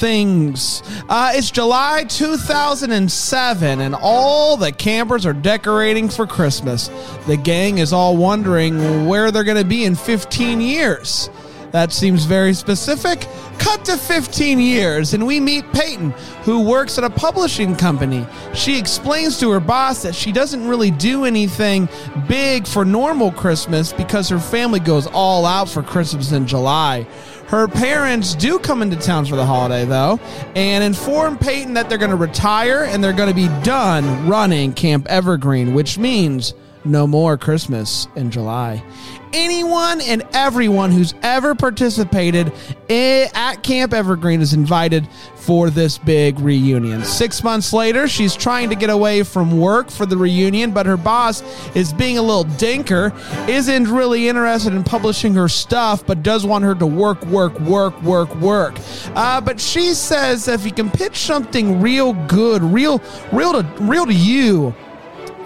things. 0.00 0.82
Uh, 1.08 1.32
it's 1.34 1.50
July 1.50 2.04
2007, 2.04 3.80
and 3.80 3.94
all 3.94 4.56
the 4.56 4.72
campers 4.72 5.24
are 5.26 5.32
decorating 5.32 6.08
for 6.08 6.26
Christmas. 6.26 6.88
The 7.26 7.36
gang 7.36 7.78
is 7.78 7.92
all 7.92 8.16
wondering 8.16 9.06
where 9.06 9.30
they're 9.30 9.44
going 9.44 9.56
to 9.62 9.64
be 9.64 9.84
in 9.84 9.94
15 9.94 10.60
years. 10.60 11.30
That 11.72 11.92
seems 11.92 12.24
very 12.24 12.52
specific. 12.54 13.28
Cut 13.58 13.84
to 13.84 13.96
15 13.96 14.58
years, 14.58 15.14
and 15.14 15.26
we 15.26 15.38
meet 15.38 15.70
Peyton, 15.72 16.10
who 16.42 16.62
works 16.62 16.98
at 16.98 17.04
a 17.04 17.10
publishing 17.10 17.76
company. 17.76 18.26
She 18.54 18.78
explains 18.78 19.38
to 19.40 19.50
her 19.50 19.60
boss 19.60 20.02
that 20.02 20.14
she 20.14 20.32
doesn't 20.32 20.66
really 20.66 20.90
do 20.90 21.24
anything 21.24 21.88
big 22.26 22.66
for 22.66 22.84
normal 22.84 23.30
Christmas 23.30 23.92
because 23.92 24.28
her 24.28 24.40
family 24.40 24.80
goes 24.80 25.06
all 25.06 25.46
out 25.46 25.68
for 25.68 25.82
Christmas 25.82 26.32
in 26.32 26.46
July. 26.46 27.06
Her 27.46 27.68
parents 27.68 28.34
do 28.34 28.58
come 28.58 28.80
into 28.80 28.96
town 28.96 29.26
for 29.26 29.36
the 29.36 29.44
holiday, 29.44 29.84
though, 29.84 30.18
and 30.54 30.82
inform 30.82 31.36
Peyton 31.36 31.74
that 31.74 31.88
they're 31.88 31.98
going 31.98 32.12
to 32.12 32.16
retire 32.16 32.84
and 32.84 33.02
they're 33.02 33.12
going 33.12 33.28
to 33.28 33.34
be 33.34 33.48
done 33.62 34.28
running 34.28 34.72
Camp 34.72 35.06
Evergreen, 35.08 35.74
which 35.74 35.98
means 35.98 36.54
no 36.84 37.06
more 37.06 37.36
Christmas 37.36 38.08
in 38.16 38.30
July. 38.30 38.82
Anyone 39.32 40.00
and 40.00 40.24
everyone 40.32 40.90
who's 40.90 41.14
ever 41.22 41.54
participated 41.54 42.52
at 42.88 43.62
Camp 43.62 43.92
Evergreen 43.92 44.40
is 44.40 44.54
invited 44.54 45.08
for 45.36 45.70
this 45.70 45.98
big 45.98 46.38
reunion. 46.40 47.04
Six 47.04 47.44
months 47.44 47.72
later, 47.72 48.08
she's 48.08 48.34
trying 48.34 48.70
to 48.70 48.74
get 48.74 48.90
away 48.90 49.22
from 49.22 49.60
work 49.60 49.88
for 49.88 50.04
the 50.04 50.16
reunion, 50.16 50.72
but 50.72 50.84
her 50.86 50.96
boss 50.96 51.42
is 51.76 51.92
being 51.92 52.18
a 52.18 52.22
little 52.22 52.44
dinker, 52.44 53.12
isn't 53.48 53.88
really 53.88 54.28
interested 54.28 54.72
in 54.72 54.82
publishing 54.82 55.34
her 55.34 55.48
stuff, 55.48 56.04
but 56.04 56.24
does 56.24 56.44
want 56.44 56.64
her 56.64 56.74
to 56.74 56.86
work, 56.86 57.24
work, 57.26 57.58
work, 57.60 58.00
work, 58.02 58.34
work. 58.36 58.74
Uh, 59.14 59.40
but 59.40 59.60
she 59.60 59.94
says 59.94 60.48
if 60.48 60.64
you 60.64 60.72
can 60.72 60.90
pitch 60.90 61.18
something 61.18 61.80
real 61.80 62.14
good, 62.26 62.62
real, 62.62 63.00
real 63.32 63.52
to, 63.52 63.62
real 63.80 64.06
to 64.06 64.14
you, 64.14 64.74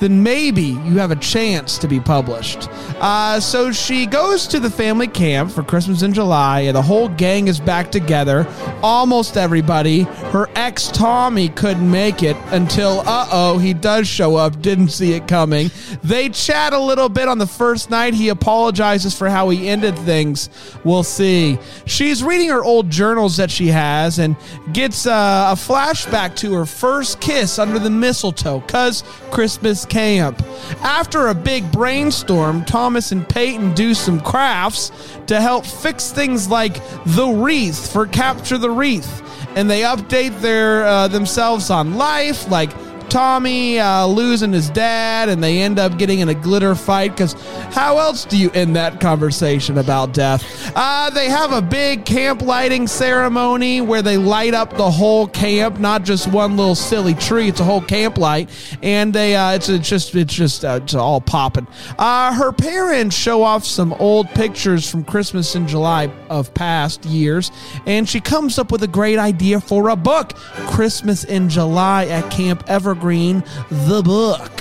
then 0.05 0.23
maybe 0.23 0.63
you 0.63 0.99
have 0.99 1.11
a 1.11 1.17
chance 1.17 1.79
to 1.79 1.89
be 1.89 1.99
published. 1.99 2.69
Uh, 3.01 3.41
so 3.41 3.73
she 3.73 4.05
goes 4.05 4.47
to 4.47 4.61
the 4.61 4.69
family 4.69 5.09
camp 5.09 5.51
for 5.51 5.63
Christmas 5.63 6.03
in 6.03 6.13
July, 6.13 6.61
and 6.61 6.77
the 6.77 6.83
whole 6.83 7.09
gang 7.09 7.49
is 7.49 7.59
back 7.59 7.91
together. 7.91 8.47
Almost 8.83 9.39
everybody. 9.39 10.03
Her 10.03 10.51
ex 10.57 10.89
Tommy 10.89 11.49
couldn't 11.49 11.91
make 11.91 12.23
it 12.23 12.37
until, 12.49 13.01
uh 13.07 13.27
oh, 13.33 13.57
he 13.57 13.73
does 13.73 14.07
show 14.07 14.37
up. 14.37 14.61
Didn't 14.61 14.89
see 14.89 15.15
it 15.15 15.27
coming. 15.27 15.71
They 16.03 16.29
chat 16.29 16.75
a 16.75 16.79
little 16.79 17.09
bit 17.09 17.27
on 17.27 17.39
the 17.39 17.47
first 17.47 17.89
night. 17.89 18.13
He 18.13 18.29
apologizes 18.29 19.17
for 19.17 19.31
how 19.31 19.49
he 19.49 19.69
ended 19.69 19.99
things. 20.01 20.51
We'll 20.85 21.03
see. 21.03 21.59
She's 21.87 22.23
reading 22.23 22.51
her 22.51 22.63
old 22.63 22.91
journals 22.91 23.39
that 23.39 23.51
she 23.51 23.69
has 23.69 24.19
and 24.19 24.37
gets 24.75 25.07
uh, 25.07 25.49
a 25.51 25.55
flashback 25.55 26.37
to 26.37 26.53
her 26.53 26.67
first 26.67 27.23
kiss 27.23 27.59
under 27.59 27.79
the 27.79 27.89
mistletoe, 27.89 28.61
cause 28.61 29.03
Christmas 29.31 29.87
camp. 29.95 30.43
After 30.83 31.29
a 31.29 31.35
big 31.35 31.71
brainstorm, 31.71 32.65
Thomas 32.65 33.13
and 33.13 33.27
Peyton 33.29 33.75
do 33.75 33.95
some 33.95 34.21
crafts 34.21 34.91
to 35.29 35.41
help 35.41 35.65
fix 35.65 36.11
things 36.11 36.49
like 36.49 36.75
the 37.07 37.29
wreath 37.29 37.93
for 37.93 38.05
Capture 38.05 38.59
the 38.59 38.71
Wreath. 38.71 39.23
And 39.55 39.71
they 39.71 39.83
update 39.83 40.41
their 40.41 40.85
uh, 40.85 41.07
themselves 41.07 41.71
on 41.71 41.95
life, 41.95 42.49
like 42.49 42.73
Tommy 43.11 43.79
uh, 43.79 44.07
losing 44.07 44.53
his 44.53 44.71
dad, 44.71 45.29
and 45.29 45.43
they 45.43 45.61
end 45.61 45.79
up 45.79 45.99
getting 45.99 46.21
in 46.21 46.29
a 46.29 46.35
glitter 46.35 46.75
fight. 46.75 47.13
Because 47.13 47.35
how 47.75 47.99
else 47.99 48.25
do 48.25 48.37
you 48.37 48.51
end 48.53 48.77
that 48.77 49.01
conversation 49.01 49.79
about 49.79 50.13
death? 50.13 50.45
Uh, 50.75 51.11
they 51.11 51.29
have 51.29 51.53
a 51.53 51.63
big 51.63 52.05
camp 52.05 52.43
lighting 52.43 52.87
ceremony 52.87 53.81
where 53.81 54.03
they 54.03 54.17
light 54.17 54.55
up 54.55 54.77
the 54.77 54.91
whole 54.91 55.27
camp, 55.29 55.79
not 55.79 56.05
just 56.05 56.27
one 56.29 56.57
little 56.57 56.75
silly 56.75 57.15
tree. 57.15 57.49
It's 57.49 57.61
a 57.61 57.65
whole 57.65 57.81
camp 57.81 58.19
light, 58.19 58.51
and 58.83 59.13
they 59.13 59.37
uh, 59.37 59.53
it's, 59.53 59.69
it's 59.69 59.89
just 59.89 60.15
it's 60.15 60.35
just 60.35 60.65
uh, 60.65 60.81
it's 60.83 60.95
all 60.95 61.21
popping. 61.21 61.67
Uh, 61.99 62.33
her 62.35 62.53
parents 62.53 63.17
show 63.17 63.43
off 63.43 63.65
some 63.65 63.93
old 63.95 64.29
pictures 64.31 64.91
from 64.91 65.05
Christmas 65.05 65.55
in 65.55 65.69
July 65.69 66.11
of 66.29 66.53
past 66.55 67.05
years, 67.05 67.51
and 67.87 68.09
she 68.09 68.21
comes 68.21 68.59
up 68.59 68.73
with 68.73 68.83
a 68.83 68.89
great 68.89 69.19
idea 69.19 69.61
for 69.61 69.89
a 69.91 69.97
book, 69.97 70.35
Christmas 70.67 71.25
in 71.25 71.49
July 71.49 72.07
at 72.07 72.31
Camp 72.31 72.65
Evergreen, 72.95 73.43
the 73.71 74.03
book. 74.03 74.53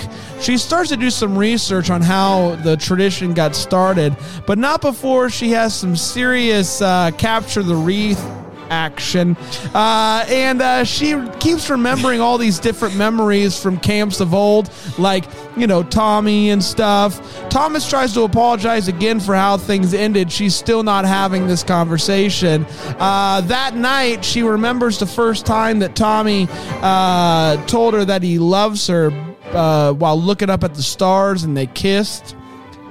She 0.41 0.57
starts 0.57 0.89
to 0.89 0.97
do 0.97 1.11
some 1.11 1.37
research 1.37 1.91
on 1.91 2.01
how 2.01 2.55
the 2.63 2.75
tradition 2.75 3.35
got 3.35 3.55
started, 3.55 4.17
but 4.47 4.57
not 4.57 4.81
before 4.81 5.29
she 5.29 5.51
has 5.51 5.75
some 5.75 5.95
serious 5.95 6.81
uh, 6.81 7.11
capture 7.11 7.61
the 7.61 7.75
wreath 7.75 8.19
action. 8.73 9.37
Uh, 9.73 10.25
and 10.27 10.61
uh, 10.61 10.83
she 10.83 11.15
keeps 11.39 11.69
remembering 11.69 12.19
all 12.19 12.37
these 12.37 12.59
different 12.59 12.95
memories 12.95 13.61
from 13.61 13.77
camps 13.77 14.19
of 14.19 14.33
old, 14.33 14.71
like, 14.97 15.25
you 15.55 15.67
know, 15.67 15.83
Tommy 15.83 16.49
and 16.49 16.63
stuff. 16.63 17.21
Thomas 17.49 17.87
tries 17.87 18.13
to 18.13 18.23
apologize 18.23 18.87
again 18.87 19.19
for 19.19 19.35
how 19.35 19.57
things 19.57 19.93
ended. 19.93 20.31
She's 20.31 20.55
still 20.55 20.83
not 20.83 21.05
having 21.05 21.47
this 21.47 21.63
conversation. 21.63 22.65
Uh, 22.99 23.41
that 23.41 23.75
night, 23.75 24.25
she 24.25 24.41
remembers 24.41 24.97
the 24.97 25.05
first 25.05 25.45
time 25.45 25.79
that 25.79 25.95
Tommy 25.95 26.47
uh, 26.81 27.63
told 27.67 27.93
her 27.93 28.03
that 28.05 28.23
he 28.23 28.39
loves 28.39 28.87
her 28.87 29.11
uh, 29.51 29.93
while 29.93 30.19
looking 30.19 30.49
up 30.49 30.63
at 30.63 30.73
the 30.73 30.83
stars 30.83 31.43
and 31.43 31.55
they 31.55 31.67
kissed 31.67 32.35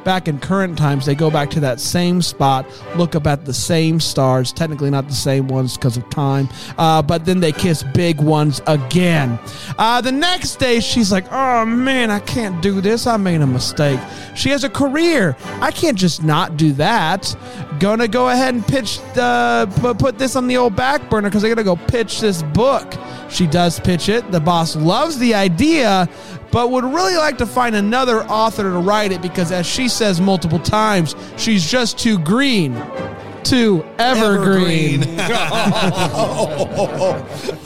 back 0.05 0.29
in 0.29 0.39
current 0.39 0.77
times, 0.77 1.07
they 1.07 1.15
go 1.15 1.31
back 1.31 1.51
to 1.51 1.61
that 1.61 1.81
same 1.81 2.23
spot, 2.23 2.67
look 2.97 3.15
up 3.15 3.27
at 3.27 3.45
the 3.45 3.55
same 3.55 4.01
stars, 4.01 4.53
technically 4.53 4.91
not 4.91 5.09
the 5.09 5.15
same 5.15 5.49
ones 5.49 5.77
because 5.77 5.97
of 5.97 6.09
time, 6.11 6.49
uh, 6.79 7.03
but 7.03 7.25
then 7.25 7.41
they 7.41 7.53
kiss 7.53 7.83
big 7.95 8.21
ones 8.21 8.61
again. 8.67 9.39
Uh, 9.79 10.01
the 10.01 10.13
next 10.13 10.57
day, 10.57 10.81
she's 10.81 11.13
like, 11.13 11.25
oh 11.31 11.65
man, 11.65 12.11
I 12.11 12.21
can't 12.21 12.63
do 12.63 12.81
this. 12.81 13.07
I 13.07 13.17
made 13.17 13.41
a 13.41 13.47
mistake. 13.47 14.01
She 14.35 14.51
has 14.51 14.65
a 14.65 14.71
career. 14.71 15.37
I 15.61 15.71
can't 15.71 15.99
just 15.99 16.23
not 16.23 16.57
do 16.57 16.73
that. 16.75 17.35
Gonna 17.79 18.09
go 18.09 18.29
ahead 18.29 18.55
and 18.55 18.67
pitch, 18.67 19.01
uh, 19.17 19.67
put 19.99 20.19
this 20.19 20.37
on 20.37 20.47
the 20.47 20.57
old 20.57 20.77
back 20.77 21.09
burner 21.11 21.29
because 21.29 21.45
I 21.45 21.49
gotta 21.49 21.65
go 21.65 21.77
pitch 21.77 22.21
this 22.21 22.43
book. 22.43 22.95
She 23.29 23.47
does 23.47 23.81
pitch 23.81 24.09
it. 24.09 24.31
The 24.31 24.41
boss 24.41 24.77
loves 24.77 25.19
the 25.19 25.35
idea, 25.35 26.09
but 26.53 26.71
would 26.71 26.85
really 26.85 27.17
like 27.17 27.39
to 27.39 27.47
find 27.47 27.75
another 27.75 28.23
author 28.25 28.63
to 28.63 28.71
write 28.71 29.11
it 29.11 29.21
because, 29.23 29.51
as 29.51 29.67
she 29.67 29.89
says 29.89 30.21
multiple 30.21 30.61
times, 30.61 31.17
she's 31.37 31.69
just 31.69 31.99
too 31.99 32.19
green. 32.19 32.75
Too 33.43 33.85
evergreen. 33.99 35.03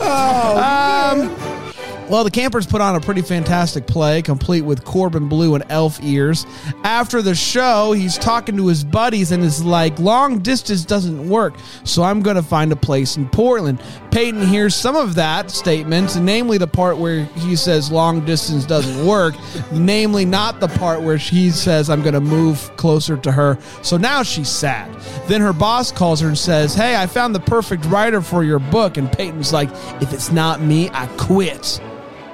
um, 0.01 1.56
well, 2.09 2.23
the 2.23 2.31
campers 2.31 2.65
put 2.65 2.81
on 2.81 2.95
a 2.95 3.01
pretty 3.01 3.21
fantastic 3.21 3.85
play, 3.85 4.21
complete 4.21 4.61
with 4.61 4.83
Corbin 4.85 5.27
Bleu 5.27 5.55
and 5.55 5.63
elf 5.69 5.99
ears. 6.03 6.45
After 6.83 7.21
the 7.21 7.35
show, 7.35 7.91
he's 7.91 8.17
talking 8.17 8.55
to 8.57 8.67
his 8.67 8.83
buddies 8.83 9.31
and 9.31 9.43
is 9.43 9.63
like, 9.63 9.99
long 9.99 10.39
distance 10.39 10.85
doesn't 10.85 11.27
work, 11.27 11.55
so 11.83 12.03
I'm 12.03 12.21
going 12.21 12.35
to 12.35 12.43
find 12.43 12.71
a 12.71 12.75
place 12.75 13.17
in 13.17 13.27
Portland. 13.29 13.81
Peyton 14.11 14.41
hears 14.41 14.73
some 14.73 14.95
of 14.95 15.15
that 15.15 15.51
statement, 15.51 16.19
namely 16.21 16.57
the 16.57 16.67
part 16.67 16.97
where 16.97 17.25
he 17.25 17.55
says 17.55 17.91
long 17.91 18.25
distance 18.25 18.65
doesn't 18.65 19.05
work, 19.05 19.35
namely 19.71 20.25
not 20.25 20.59
the 20.59 20.67
part 20.69 21.01
where 21.01 21.19
she 21.19 21.51
says, 21.51 21.89
I'm 21.89 22.01
going 22.01 22.13
to 22.13 22.21
move 22.21 22.71
closer 22.77 23.17
to 23.17 23.31
her. 23.31 23.57
So 23.81 23.97
now 23.97 24.23
she's 24.23 24.49
sad. 24.49 24.93
Then 25.27 25.41
her 25.41 25.53
boss 25.53 25.91
calls 25.91 26.21
her 26.21 26.27
and 26.27 26.37
says, 26.37 26.73
Hey, 26.73 26.95
I 26.95 27.05
found 27.07 27.35
the 27.35 27.39
perfect 27.39 27.85
writer 27.85 28.21
for 28.21 28.43
your 28.43 28.59
book. 28.59 28.97
And 28.97 29.11
Peyton's 29.11 29.53
like, 29.53 29.69
If 30.01 30.13
it's 30.13 30.31
not 30.31 30.61
me, 30.61 30.89
I 30.91 31.07
quit. 31.17 31.79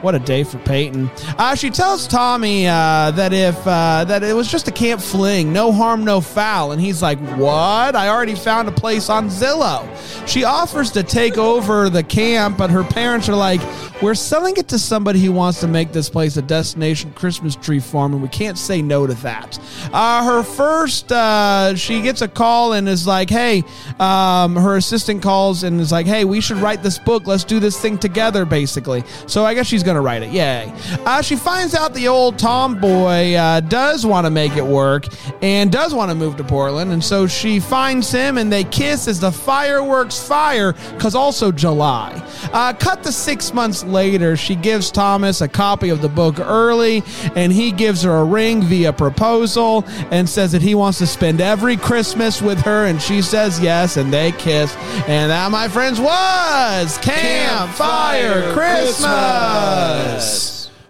What 0.03 0.15
a 0.15 0.19
day 0.19 0.43
for 0.43 0.57
Peyton. 0.59 1.09
Uh, 1.37 1.55
she 1.55 1.69
tells 1.69 2.07
Tommy 2.09 2.67
uh, 2.67 3.11
that 3.11 3.31
if 3.31 3.55
uh, 3.65 4.03
that 4.03 4.21
it 4.21 4.35
was 4.35 4.51
just 4.51 4.67
a 4.67 4.71
camp 4.71 4.99
fling, 4.99 5.53
no 5.53 5.71
harm, 5.71 6.03
no 6.03 6.19
foul, 6.19 6.73
and 6.73 6.81
he's 6.81 7.01
like, 7.01 7.17
"What? 7.37 7.95
I 7.95 8.09
already 8.09 8.35
found 8.35 8.67
a 8.67 8.71
place 8.73 9.09
on 9.09 9.29
Zillow." 9.29 9.87
She 10.27 10.43
offers 10.43 10.91
to 10.91 11.03
take 11.03 11.37
over 11.37 11.89
the 11.89 12.03
camp, 12.03 12.57
but 12.57 12.69
her 12.69 12.83
parents 12.83 13.29
are 13.29 13.35
like, 13.35 13.61
"We're 14.01 14.13
selling 14.13 14.57
it 14.57 14.67
to 14.69 14.77
somebody 14.77 15.21
who 15.21 15.31
wants 15.31 15.61
to 15.61 15.69
make 15.69 15.93
this 15.93 16.09
place 16.09 16.35
a 16.35 16.41
destination 16.41 17.13
Christmas 17.13 17.55
tree 17.55 17.79
farm, 17.79 18.11
and 18.11 18.21
we 18.21 18.27
can't 18.27 18.57
say 18.57 18.81
no 18.81 19.07
to 19.07 19.13
that." 19.13 19.57
Uh, 19.93 20.25
her 20.25 20.43
first, 20.43 21.13
uh, 21.13 21.75
she 21.77 22.01
gets 22.01 22.21
a 22.21 22.27
call 22.27 22.73
and 22.73 22.89
is 22.89 23.07
like, 23.07 23.29
"Hey," 23.29 23.63
um, 24.01 24.57
her 24.57 24.75
assistant 24.75 25.23
calls 25.23 25.63
and 25.63 25.79
is 25.79 25.93
like, 25.93 26.07
"Hey, 26.07 26.25
we 26.25 26.41
should 26.41 26.57
write 26.57 26.83
this 26.83 26.99
book. 26.99 27.25
Let's 27.25 27.45
do 27.45 27.61
this 27.61 27.79
thing 27.79 27.97
together." 27.97 28.43
Basically, 28.43 29.05
so 29.27 29.45
I 29.45 29.53
guess 29.53 29.65
she's 29.65 29.81
gonna 29.81 29.92
write 30.01 30.23
it. 30.23 30.31
Yay! 30.31 30.71
Uh, 31.05 31.21
she 31.21 31.35
finds 31.35 31.75
out 31.75 31.93
the 31.93 32.07
old 32.07 32.37
tomboy 32.39 33.33
uh, 33.33 33.59
does 33.61 34.05
want 34.05 34.25
to 34.25 34.31
make 34.31 34.55
it 34.57 34.65
work 34.65 35.05
and 35.41 35.71
does 35.71 35.93
want 35.93 36.09
to 36.09 36.15
move 36.15 36.37
to 36.37 36.43
Portland, 36.43 36.91
and 36.91 37.03
so 37.03 37.27
she 37.27 37.59
finds 37.59 38.11
him 38.11 38.37
and 38.37 38.51
they 38.51 38.63
kiss 38.63 39.07
as 39.07 39.19
the 39.19 39.31
fireworks 39.31 40.21
fire 40.25 40.73
because 40.93 41.15
also 41.15 41.51
July. 41.51 42.11
Uh, 42.53 42.73
cut 42.73 43.03
to 43.03 43.11
six 43.11 43.53
months 43.53 43.83
later, 43.83 44.35
she 44.35 44.55
gives 44.55 44.91
Thomas 44.91 45.41
a 45.41 45.47
copy 45.47 45.89
of 45.89 46.01
the 46.01 46.09
book 46.09 46.39
early, 46.39 47.03
and 47.35 47.51
he 47.51 47.71
gives 47.71 48.03
her 48.03 48.11
a 48.11 48.23
ring 48.23 48.61
via 48.61 48.93
proposal 48.93 49.83
and 50.11 50.27
says 50.27 50.51
that 50.51 50.61
he 50.61 50.75
wants 50.75 50.99
to 50.99 51.07
spend 51.07 51.41
every 51.41 51.77
Christmas 51.77 52.41
with 52.41 52.59
her, 52.61 52.85
and 52.85 53.01
she 53.01 53.21
says 53.21 53.59
yes, 53.59 53.97
and 53.97 54.13
they 54.13 54.31
kiss, 54.33 54.75
and 55.07 55.31
that, 55.31 55.51
my 55.51 55.67
friends, 55.67 55.99
was 55.99 56.97
Campfire 56.99 58.53
Christmas. 58.53 59.03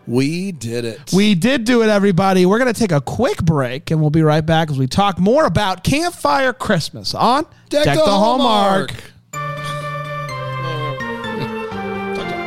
We 0.05 0.51
did 0.51 0.83
it. 0.83 1.13
We 1.13 1.33
did 1.33 1.63
do 1.63 1.81
it, 1.81 1.87
everybody. 1.89 2.45
We're 2.45 2.59
going 2.59 2.73
to 2.73 2.77
take 2.79 2.91
a 2.91 2.99
quick 2.99 3.37
break, 3.43 3.89
and 3.89 4.01
we'll 4.01 4.09
be 4.09 4.21
right 4.21 4.45
back 4.45 4.69
as 4.69 4.77
we 4.77 4.85
talk 4.85 5.17
more 5.17 5.45
about 5.45 5.83
Campfire 5.83 6.51
Christmas 6.51 7.15
on 7.15 7.45
Deck 7.69 7.85
the 7.85 8.03
Hallmark. 8.05 8.91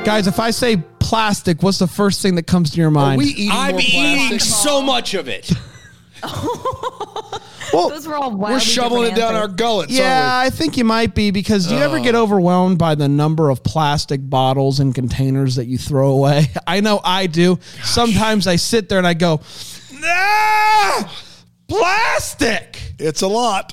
Guys, 0.05 0.27
if 0.29 0.39
I 0.39 0.51
say 0.51 0.77
plastic, 1.01 1.63
what's 1.63 1.79
the 1.79 1.89
first 1.89 2.23
thing 2.23 2.37
that 2.37 2.47
comes 2.47 2.71
to 2.73 2.77
your 2.77 2.89
Are 2.89 2.93
mind? 2.93 3.19
we 3.19 3.25
eating 3.27 3.51
I'm 3.51 3.73
more 3.73 3.81
eating 3.81 4.29
plastic? 4.29 4.41
so 4.43 4.83
much 4.83 5.15
of 5.15 5.29
it. 5.29 5.51
well, 7.73 7.89
Those 7.91 8.07
were 8.07 8.15
all 8.15 8.35
We're 8.37 8.61
shoveling 8.61 9.13
it 9.13 9.15
different 9.15 9.33
down 9.33 9.35
our 9.35 9.49
gullets. 9.49 9.93
yeah, 9.93 10.39
aren't 10.39 10.55
I 10.55 10.57
think 10.57 10.77
you 10.77 10.85
might 10.85 11.15
be 11.15 11.31
because 11.31 11.67
do 11.67 11.75
you 11.75 11.81
ever 11.81 12.01
get 12.01 12.15
overwhelmed 12.15 12.79
by 12.79 12.95
the 12.95 13.09
number 13.09 13.51
of 13.51 13.63
plastic 13.63 14.29
bottles 14.29 14.81
and 14.81 14.95
containers 14.95 15.57
that 15.57 15.67
you 15.67 15.79
throw 15.79 16.11
away? 16.11 16.47
I 16.67 16.81
know 16.81 17.01
I 17.05 17.27
do. 17.27 17.59
Sometimes 17.83 18.47
I 18.47 18.57
sit 18.57 18.89
there 18.89 18.99
and 18.99 19.07
I 19.07 19.15
go, 19.15 19.41
ah, 20.05 21.23
plastic. 21.69 22.95
It's 22.99 23.23
a 23.23 23.29
lot. 23.29 23.73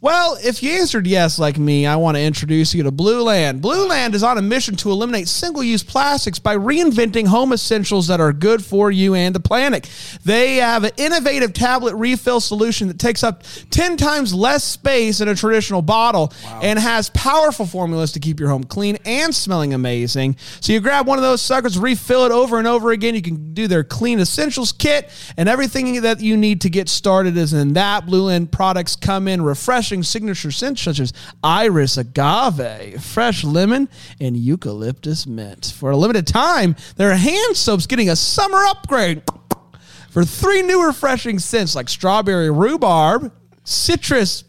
Well, 0.00 0.38
if 0.40 0.62
you 0.62 0.70
answered 0.70 1.08
yes, 1.08 1.40
like 1.40 1.58
me, 1.58 1.84
I 1.84 1.96
want 1.96 2.16
to 2.16 2.22
introduce 2.22 2.72
you 2.72 2.84
to 2.84 2.92
Blueland. 2.92 3.60
Blue 3.60 3.88
Land 3.88 4.14
is 4.14 4.22
on 4.22 4.38
a 4.38 4.42
mission 4.42 4.76
to 4.76 4.92
eliminate 4.92 5.26
single 5.26 5.64
use 5.64 5.82
plastics 5.82 6.38
by 6.38 6.56
reinventing 6.56 7.26
home 7.26 7.52
essentials 7.52 8.06
that 8.06 8.20
are 8.20 8.32
good 8.32 8.64
for 8.64 8.92
you 8.92 9.16
and 9.16 9.34
the 9.34 9.40
planet. 9.40 9.90
They 10.24 10.58
have 10.58 10.84
an 10.84 10.92
innovative 10.98 11.52
tablet 11.52 11.96
refill 11.96 12.38
solution 12.38 12.86
that 12.86 13.00
takes 13.00 13.24
up 13.24 13.42
10 13.70 13.96
times 13.96 14.32
less 14.32 14.62
space 14.62 15.18
than 15.18 15.26
a 15.26 15.34
traditional 15.34 15.82
bottle 15.82 16.32
and 16.62 16.78
has 16.78 17.10
powerful 17.10 17.66
formulas 17.66 18.12
to 18.12 18.20
keep 18.20 18.38
your 18.38 18.50
home 18.50 18.62
clean 18.62 18.98
and 19.04 19.34
smelling 19.34 19.74
amazing. 19.74 20.36
So 20.60 20.72
you 20.72 20.78
grab 20.78 21.08
one 21.08 21.18
of 21.18 21.22
those 21.22 21.42
suckers, 21.42 21.76
refill 21.76 22.24
it 22.24 22.30
over 22.30 22.60
and 22.60 22.68
over 22.68 22.92
again. 22.92 23.16
You 23.16 23.22
can 23.22 23.52
do 23.52 23.66
their 23.66 23.82
clean 23.82 24.20
essentials 24.20 24.70
kit, 24.70 25.10
and 25.36 25.48
everything 25.48 26.02
that 26.02 26.20
you 26.20 26.36
need 26.36 26.60
to 26.60 26.70
get 26.70 26.88
started 26.88 27.36
is 27.36 27.52
in 27.52 27.72
that. 27.72 28.06
Blueland 28.06 28.52
products 28.52 28.94
come 28.94 29.26
in 29.26 29.42
refreshing 29.88 30.02
signature 30.02 30.50
scents 30.50 30.82
such 30.82 31.00
as 31.00 31.14
iris, 31.42 31.96
agave, 31.96 33.02
fresh 33.02 33.42
lemon, 33.42 33.88
and 34.20 34.36
eucalyptus 34.36 35.26
mint. 35.26 35.72
For 35.74 35.90
a 35.90 35.96
limited 35.96 36.26
time, 36.26 36.76
their 36.96 37.16
hand 37.16 37.56
soap's 37.56 37.86
getting 37.86 38.10
a 38.10 38.16
summer 38.16 38.64
upgrade 38.66 39.22
for 40.10 40.26
three 40.26 40.60
new 40.60 40.84
refreshing 40.84 41.38
scents 41.38 41.74
like 41.74 41.88
strawberry 41.88 42.50
rhubarb, 42.50 43.32
citrus, 43.64 44.44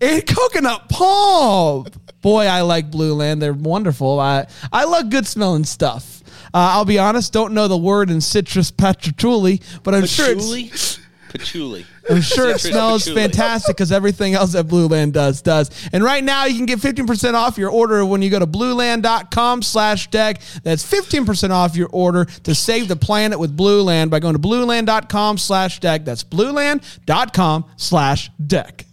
and 0.00 0.26
coconut 0.26 0.88
palm. 0.88 1.86
Boy, 2.22 2.46
I 2.46 2.62
like 2.62 2.90
Blueland. 2.90 3.40
They're 3.40 3.52
wonderful. 3.52 4.18
I, 4.20 4.46
I 4.72 4.84
love 4.84 5.10
good 5.10 5.26
smelling 5.26 5.64
stuff. 5.64 6.22
Uh, 6.54 6.72
I'll 6.72 6.86
be 6.86 6.98
honest, 6.98 7.32
don't 7.32 7.52
know 7.52 7.68
the 7.68 7.76
word 7.76 8.10
in 8.10 8.22
citrus 8.22 8.70
patchouli, 8.70 9.60
but 9.82 9.94
I'm 9.94 10.06
sure 10.06 10.30
it's 10.30 10.98
Patchouli? 11.28 11.86
I'm 12.10 12.20
sure 12.20 12.48
it 12.48 12.60
smells 12.60 13.08
fantastic 13.08 13.76
because 13.76 13.92
everything 13.92 14.34
else 14.34 14.52
that 14.52 14.66
Blueland 14.66 15.12
does 15.12 15.42
does. 15.42 15.70
And 15.92 16.02
right 16.02 16.22
now 16.22 16.46
you 16.46 16.56
can 16.56 16.66
get 16.66 16.78
15% 16.78 17.34
off 17.34 17.58
your 17.58 17.70
order 17.70 18.04
when 18.04 18.22
you 18.22 18.30
go 18.30 18.38
to 18.38 18.46
blueland.com 18.46 19.62
slash 19.62 20.10
deck. 20.10 20.40
That's 20.62 20.84
15% 20.84 21.50
off 21.50 21.76
your 21.76 21.88
order 21.92 22.24
to 22.24 22.54
save 22.54 22.88
the 22.88 22.96
planet 22.96 23.38
with 23.38 23.56
Blueland 23.56 24.10
by 24.10 24.20
going 24.20 24.34
to 24.34 24.40
blueland.com 24.40 25.38
slash 25.38 25.80
deck. 25.80 26.04
That's 26.04 26.24
blueland.com 26.24 27.64
slash 27.76 28.30
deck. 28.46 28.86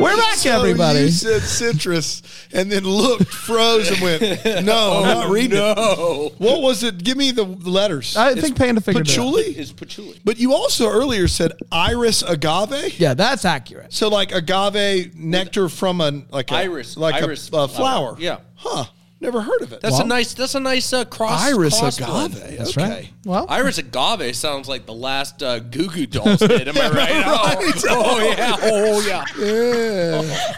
We're 0.00 0.16
back, 0.16 0.34
So 0.34 0.50
everybody. 0.50 1.00
You 1.00 1.08
said 1.10 1.42
citrus 1.42 2.22
and 2.52 2.72
then 2.72 2.82
looked, 2.82 3.26
froze, 3.28 3.88
and 3.88 4.00
went, 4.00 4.22
"No, 4.64 5.02
I'm 5.04 5.16
oh, 5.16 5.20
not 5.20 5.30
reading 5.30 5.52
it." 5.58 5.76
No. 5.76 6.32
What 6.38 6.60
was 6.60 6.82
it? 6.82 7.04
Give 7.04 7.16
me 7.16 7.30
the 7.30 7.44
the 7.44 7.70
letters. 7.70 8.16
I 8.16 8.34
think 8.34 8.56
Panda 8.56 8.80
figured 8.80 9.08
it 9.08 9.12
out. 9.12 9.14
patchouli. 9.14 9.42
Is 9.56 9.72
patchouli. 9.72 10.18
But 10.24 10.38
you 10.38 10.54
also 10.54 10.88
earlier 10.88 11.28
said 11.28 11.52
iris 11.70 12.22
agave. 12.22 12.98
Yeah, 12.98 13.14
that's 13.14 13.44
accurate. 13.44 13.92
So 13.92 14.08
like 14.08 14.32
agave 14.32 15.14
nectar 15.14 15.68
from 15.68 16.00
an 16.00 16.26
like 16.30 16.50
a 16.50 16.54
Iris- 16.54 16.96
like 16.96 17.22
iris 17.22 17.48
a, 17.52 17.56
a 17.56 17.68
flower. 17.68 18.14
flower. 18.14 18.16
Yeah. 18.18 18.38
Huh. 18.56 18.86
Never 19.22 19.40
heard 19.40 19.62
of 19.62 19.72
it. 19.72 19.80
That's 19.80 19.92
Well- 19.92 20.02
a 20.02 20.06
nice. 20.08 20.34
That's 20.34 20.54
a 20.56 20.60
nice 20.60 20.92
uh, 20.92 21.04
cross. 21.04 21.40
iris 21.44 21.78
cross 21.78 21.96
agave. 21.98 22.10
blend. 22.10 22.32
That's 22.58 22.76
okay. 22.76 22.88
right. 22.90 23.08
Well, 23.24 23.46
Iris 23.48 23.78
agave 23.78 24.34
sounds 24.34 24.68
like 24.68 24.84
the 24.84 24.92
last 24.92 25.42
uh, 25.44 25.60
Goo 25.60 25.86
Goo 25.88 26.06
Dolls 26.06 26.40
did. 26.40 26.66
Am 26.66 26.76
I 26.76 26.90
right? 26.94 27.22
Oh, 27.24 27.72
oh, 27.88 28.34
yeah. 28.36 28.56
Oh 28.60 29.00
yeah. 29.06 29.24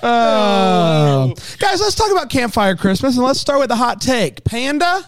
Oh. 0.02 1.35
Guys, 1.59 1.80
let's 1.80 1.94
talk 1.94 2.11
about 2.11 2.30
Campfire 2.30 2.75
Christmas 2.76 3.16
and 3.16 3.25
let's 3.26 3.38
start 3.40 3.61
with 3.61 3.68
the 3.68 3.76
hot 3.76 4.00
take. 4.00 4.44
Panda, 4.44 5.02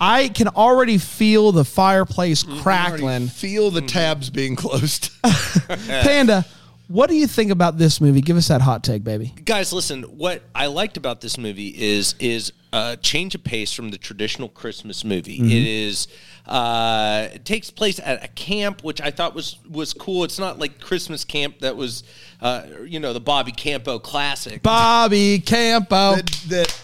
I 0.00 0.28
can 0.28 0.48
already 0.48 0.98
feel 0.98 1.52
the 1.52 1.64
fireplace 1.64 2.42
Mm-hmm. 2.42 2.60
crackling. 2.62 3.28
Feel 3.28 3.70
the 3.70 3.82
tabs 3.82 4.28
being 4.30 4.56
closed. 4.56 5.10
Panda, 5.68 6.44
what 6.90 7.08
do 7.08 7.14
you 7.14 7.28
think 7.28 7.52
about 7.52 7.78
this 7.78 8.00
movie? 8.00 8.20
Give 8.20 8.36
us 8.36 8.48
that 8.48 8.60
hot 8.60 8.82
take, 8.82 9.04
baby. 9.04 9.32
Guys, 9.44 9.72
listen. 9.72 10.02
What 10.02 10.42
I 10.56 10.66
liked 10.66 10.96
about 10.96 11.20
this 11.20 11.38
movie 11.38 11.68
is 11.68 12.16
is 12.18 12.52
a 12.72 12.96
change 13.00 13.36
of 13.36 13.44
pace 13.44 13.72
from 13.72 13.90
the 13.90 13.98
traditional 13.98 14.48
Christmas 14.48 15.04
movie. 15.04 15.38
Mm-hmm. 15.38 15.50
It 15.50 15.66
is 15.68 16.08
uh, 16.46 17.28
it 17.32 17.44
takes 17.44 17.70
place 17.70 18.00
at 18.00 18.24
a 18.24 18.28
camp, 18.28 18.82
which 18.82 19.00
I 19.00 19.12
thought 19.12 19.36
was 19.36 19.58
was 19.70 19.92
cool. 19.92 20.24
It's 20.24 20.40
not 20.40 20.58
like 20.58 20.80
Christmas 20.80 21.24
camp 21.24 21.60
that 21.60 21.76
was, 21.76 22.02
uh, 22.40 22.64
you 22.84 22.98
know, 22.98 23.12
the 23.12 23.20
Bobby 23.20 23.52
Campo 23.52 24.00
classic. 24.00 24.60
Bobby 24.64 25.38
Campo. 25.38 26.16
that, 26.16 26.26
that 26.48 26.82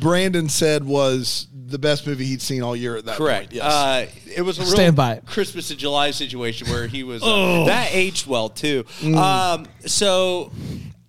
Brandon 0.00 0.48
said 0.48 0.82
was 0.82 1.46
the 1.68 1.78
best 1.78 2.06
movie 2.06 2.24
he'd 2.24 2.40
seen 2.42 2.62
all 2.62 2.76
year 2.76 2.96
at 2.96 3.04
that 3.06 3.16
Correct. 3.16 3.46
point. 3.50 3.54
Yes. 3.54 3.64
Uh, 3.64 4.06
it 4.34 4.42
was 4.42 4.58
a 4.58 4.62
real 4.62 4.70
Stand 4.70 4.96
by 4.96 5.14
it. 5.14 5.26
Christmas 5.26 5.70
in 5.70 5.78
July 5.78 6.10
situation 6.12 6.68
where 6.70 6.86
he 6.86 7.02
was 7.02 7.22
uh, 7.22 7.26
Oh. 7.26 7.64
that 7.66 7.88
aged 7.92 8.26
well 8.26 8.48
too. 8.48 8.84
Mm. 9.00 9.16
Um, 9.16 9.66
so 9.84 10.52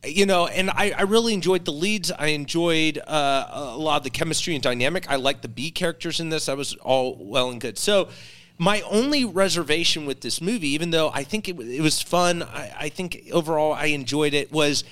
you 0.06 0.26
know, 0.26 0.48
and 0.48 0.70
I, 0.70 0.94
I 0.98 1.02
really 1.02 1.34
enjoyed 1.34 1.66
the 1.66 1.72
leads. 1.74 2.12
I 2.12 2.28
enjoyed 2.28 2.98
uh, 3.08 3.48
a 3.52 3.78
lot 3.78 3.98
of 3.98 4.04
the 4.04 4.10
chemistry 4.10 4.54
and 4.56 4.64
dynamic. 4.64 5.10
I 5.10 5.18
liked 5.18 5.42
the 5.42 5.48
B 5.50 5.70
characters 5.70 6.20
in 6.20 6.30
this. 6.30 6.46
That 6.46 6.58
was 6.58 6.74
all 6.76 7.18
well 7.20 7.50
and 7.50 7.62
good. 7.62 7.78
So. 7.78 8.10
My 8.60 8.82
only 8.90 9.24
reservation 9.24 10.08
with 10.08 10.22
this 10.22 10.42
movie, 10.42 10.70
even 10.70 10.90
though 10.90 11.12
I 11.14 11.24
think 11.24 11.48
it, 11.48 11.60
it 11.60 11.80
was 11.80 12.02
fun, 12.02 12.42
I, 12.42 12.74
I 12.76 12.90
think 12.90 13.30
overall 13.32 13.72
I 13.74 13.86
enjoyed 13.88 14.34
it, 14.34 14.52
was 14.52 14.84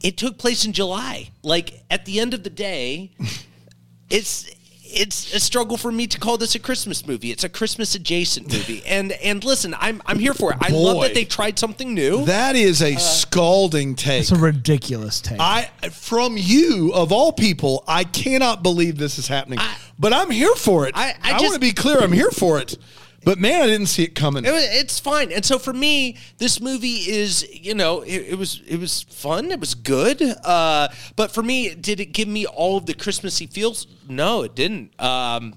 it 0.00 0.16
took 0.16 0.38
place 0.38 0.64
in 0.64 0.72
July. 0.72 1.30
Like 1.42 1.82
at 1.90 2.04
the 2.04 2.20
end 2.20 2.34
of 2.34 2.44
the 2.44 2.50
day, 2.50 3.10
it's 4.10 4.48
it's 4.94 5.34
a 5.34 5.40
struggle 5.40 5.76
for 5.76 5.90
me 5.92 6.06
to 6.06 6.18
call 6.18 6.36
this 6.38 6.54
a 6.54 6.58
Christmas 6.58 7.06
movie. 7.06 7.30
It's 7.30 7.44
a 7.44 7.48
Christmas 7.48 7.94
adjacent 7.94 8.52
movie. 8.52 8.82
And 8.86 9.12
and 9.12 9.42
listen, 9.44 9.74
I'm 9.78 10.02
I'm 10.06 10.18
here 10.18 10.34
for 10.34 10.52
it. 10.52 10.58
I 10.60 10.68
love 10.68 11.00
that 11.02 11.14
they 11.14 11.24
tried 11.24 11.58
something 11.58 11.94
new. 11.94 12.24
that 12.26 12.54
is 12.56 12.82
a 12.82 12.94
uh, 12.94 12.98
scalding 12.98 13.94
take. 13.96 14.22
It's 14.22 14.30
a 14.32 14.36
ridiculous 14.36 15.20
take. 15.20 15.38
I 15.40 15.70
from 15.92 16.36
you 16.36 16.92
of 16.94 17.12
all 17.12 17.32
people, 17.32 17.82
I 17.88 18.04
cannot 18.04 18.62
believe 18.62 18.98
this 18.98 19.18
is 19.18 19.26
happening. 19.28 19.58
but 19.98 20.12
I'm 20.12 20.30
here 20.30 20.54
for 20.54 20.86
it. 20.86 20.92
I- 20.96 21.14
I 21.22 21.32
want 21.40 21.54
to 21.54 21.60
be 21.60 21.72
clear. 21.72 21.98
I'm 22.00 22.12
here 22.12 22.30
for 22.30 22.58
it. 22.60 22.76
But 23.24 23.38
man, 23.38 23.62
I 23.62 23.66
didn't 23.66 23.86
see 23.86 24.04
it 24.04 24.14
coming. 24.14 24.44
It 24.44 24.50
wa- 24.50 24.58
it's 24.60 25.00
fine. 25.00 25.32
And 25.32 25.44
so 25.44 25.58
for 25.58 25.72
me, 25.72 26.18
this 26.38 26.60
movie 26.60 26.96
is, 27.08 27.48
you 27.52 27.74
know, 27.74 28.02
it, 28.02 28.32
it 28.32 28.38
was 28.38 28.60
it 28.66 28.78
was 28.78 29.02
fun. 29.02 29.50
It 29.50 29.60
was 29.60 29.74
good. 29.74 30.20
Uh, 30.22 30.88
but 31.16 31.32
for 31.32 31.42
me, 31.42 31.74
did 31.74 32.00
it 32.00 32.06
give 32.06 32.28
me 32.28 32.46
all 32.46 32.76
of 32.76 32.86
the 32.86 32.94
Christmassy 32.94 33.46
feels? 33.46 33.86
No, 34.08 34.42
it 34.42 34.54
didn't. 34.54 34.98
Um, 35.00 35.54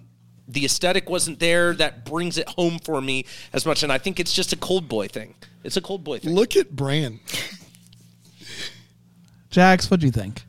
the 0.47 0.63
aesthetic 0.63 1.09
wasn't 1.09 1.39
there. 1.39 1.73
That 1.73 2.05
brings 2.05 2.37
it 2.37 2.47
home 2.49 2.79
for 2.79 3.01
me 3.01 3.25
as 3.51 3.65
much. 3.65 3.83
And 3.83 3.91
I 3.91 3.97
think 3.97 4.19
it's 4.19 4.33
just 4.33 4.53
a 4.53 4.57
cold 4.57 4.87
boy 4.87 5.07
thing. 5.07 5.35
It's 5.63 5.75
a 5.75 5.81
cold 5.81 6.03
boy 6.05 6.19
thing. 6.19 6.33
Look 6.33 6.55
at 6.55 6.73
Bran. 6.73 7.19
Jax, 9.49 9.91
what 9.91 9.99
do 9.99 10.05
you 10.05 10.11
think? 10.11 10.43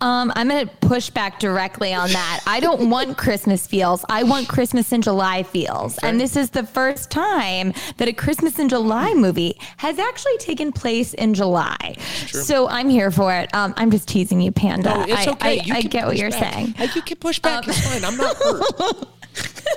Um, 0.00 0.32
I'm 0.36 0.48
going 0.48 0.66
to 0.68 0.74
push 0.76 1.10
back 1.10 1.38
directly 1.38 1.92
on 1.94 2.10
that. 2.10 2.40
I 2.46 2.60
don't 2.60 2.90
want 2.90 3.16
Christmas 3.18 3.66
feels. 3.66 4.04
I 4.08 4.22
want 4.22 4.48
Christmas 4.48 4.92
in 4.92 5.02
July 5.02 5.42
feels. 5.42 5.98
And 5.98 6.20
this 6.20 6.36
is 6.36 6.50
the 6.50 6.64
first 6.64 7.10
time 7.10 7.72
that 7.98 8.08
a 8.08 8.12
Christmas 8.12 8.58
in 8.58 8.68
July 8.68 9.14
movie 9.14 9.56
has 9.78 9.98
actually 9.98 10.36
taken 10.38 10.72
place 10.72 11.14
in 11.14 11.34
July. 11.34 11.96
So 12.28 12.68
I'm 12.68 12.88
here 12.88 13.10
for 13.10 13.34
it. 13.34 13.54
Um, 13.54 13.74
I'm 13.76 13.90
just 13.90 14.08
teasing 14.08 14.40
you, 14.40 14.52
Panda. 14.52 14.94
No, 14.94 15.02
it's 15.02 15.26
I, 15.26 15.30
okay. 15.32 15.60
I, 15.60 15.62
You 15.64 15.74
I 15.74 15.80
can 15.82 15.90
get 15.90 16.06
what 16.06 16.16
you're 16.16 16.30
back. 16.30 16.52
saying. 16.54 16.74
Uh, 16.78 16.86
You 16.94 17.02
can 17.02 17.16
push 17.18 17.38
back. 17.38 17.66
it's 17.68 17.80
fine. 17.86 18.04
I'm 18.04 18.16
not 18.16 18.36
hurt. 18.78 19.08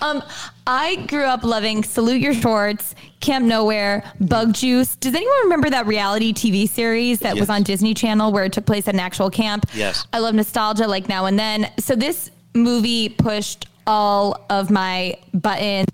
Um, 0.00 0.22
I 0.66 0.96
grew 1.06 1.24
up 1.24 1.42
loving 1.42 1.82
Salute 1.82 2.20
Your 2.20 2.34
Shorts, 2.34 2.94
Camp 3.20 3.44
Nowhere, 3.44 4.04
Bug 4.20 4.54
Juice. 4.54 4.96
Does 4.96 5.14
anyone 5.14 5.36
remember 5.44 5.70
that 5.70 5.86
reality 5.86 6.32
TV 6.32 6.68
series 6.68 7.18
that 7.20 7.36
was 7.36 7.50
on 7.50 7.62
Disney 7.62 7.94
Channel 7.94 8.32
where 8.32 8.44
it 8.44 8.52
took 8.52 8.66
place 8.66 8.86
at 8.86 8.94
an 8.94 9.00
actual 9.00 9.30
camp? 9.30 9.64
Yes. 9.74 10.06
I 10.12 10.20
love 10.20 10.34
nostalgia 10.34 10.86
like 10.86 11.08
now 11.08 11.26
and 11.26 11.38
then. 11.38 11.70
So 11.78 11.96
this 11.96 12.30
movie 12.54 13.08
pushed 13.08 13.66
all 13.86 14.44
of 14.50 14.70
my 14.70 15.16
buttons. 15.34 15.88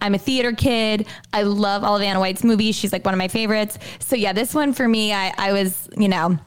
I'm 0.00 0.14
a 0.14 0.18
theater 0.18 0.52
kid. 0.52 1.06
I 1.32 1.42
love 1.42 1.82
all 1.82 1.96
of 1.96 2.02
Anna 2.02 2.20
White's 2.20 2.44
movies. 2.44 2.76
She's 2.76 2.92
like 2.92 3.04
one 3.04 3.14
of 3.14 3.18
my 3.18 3.28
favorites. 3.28 3.78
So 3.98 4.14
yeah, 4.14 4.32
this 4.32 4.54
one 4.54 4.72
for 4.72 4.86
me, 4.86 5.12
I, 5.12 5.32
I 5.36 5.52
was, 5.52 5.88
you 5.96 6.08
know, 6.08 6.38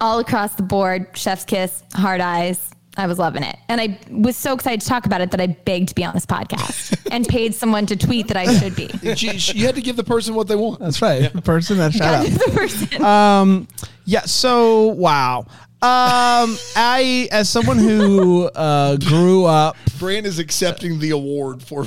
all 0.00 0.18
across 0.18 0.54
the 0.56 0.62
board, 0.62 1.06
chef's 1.14 1.44
kiss, 1.44 1.82
hard 1.94 2.20
eyes. 2.20 2.70
I 2.96 3.06
was 3.06 3.18
loving 3.18 3.42
it. 3.42 3.56
And 3.68 3.80
I 3.80 3.98
was 4.10 4.36
so 4.36 4.52
excited 4.52 4.80
to 4.82 4.86
talk 4.86 5.06
about 5.06 5.20
it 5.20 5.30
that 5.30 5.40
I 5.40 5.46
begged 5.46 5.88
to 5.88 5.94
be 5.94 6.04
on 6.04 6.14
this 6.14 6.26
podcast 6.26 6.98
and 7.10 7.26
paid 7.26 7.54
someone 7.54 7.86
to 7.86 7.96
tweet 7.96 8.28
that 8.28 8.36
I 8.36 8.52
should 8.58 8.76
be. 8.76 8.90
you, 9.02 9.32
you 9.32 9.66
had 9.66 9.74
to 9.76 9.82
give 9.82 9.96
the 9.96 10.04
person 10.04 10.34
what 10.34 10.48
they 10.48 10.56
want. 10.56 10.80
That's 10.80 11.00
right. 11.00 11.32
The 11.32 11.42
person 11.42 11.78
that 11.78 11.94
shout 11.94 12.14
out. 12.14 12.26
the 12.26 12.50
person. 12.52 13.66
Yeah. 14.04 14.20
So 14.22 14.86
wow. 14.88 15.46
Um, 15.80 16.56
I 16.76 17.28
as 17.32 17.50
someone 17.50 17.76
who 17.76 18.44
uh, 18.44 18.98
grew 18.98 19.46
up 19.46 19.76
Brand 19.98 20.26
is 20.26 20.38
accepting 20.38 21.00
the 21.00 21.10
award 21.10 21.60
for 21.60 21.86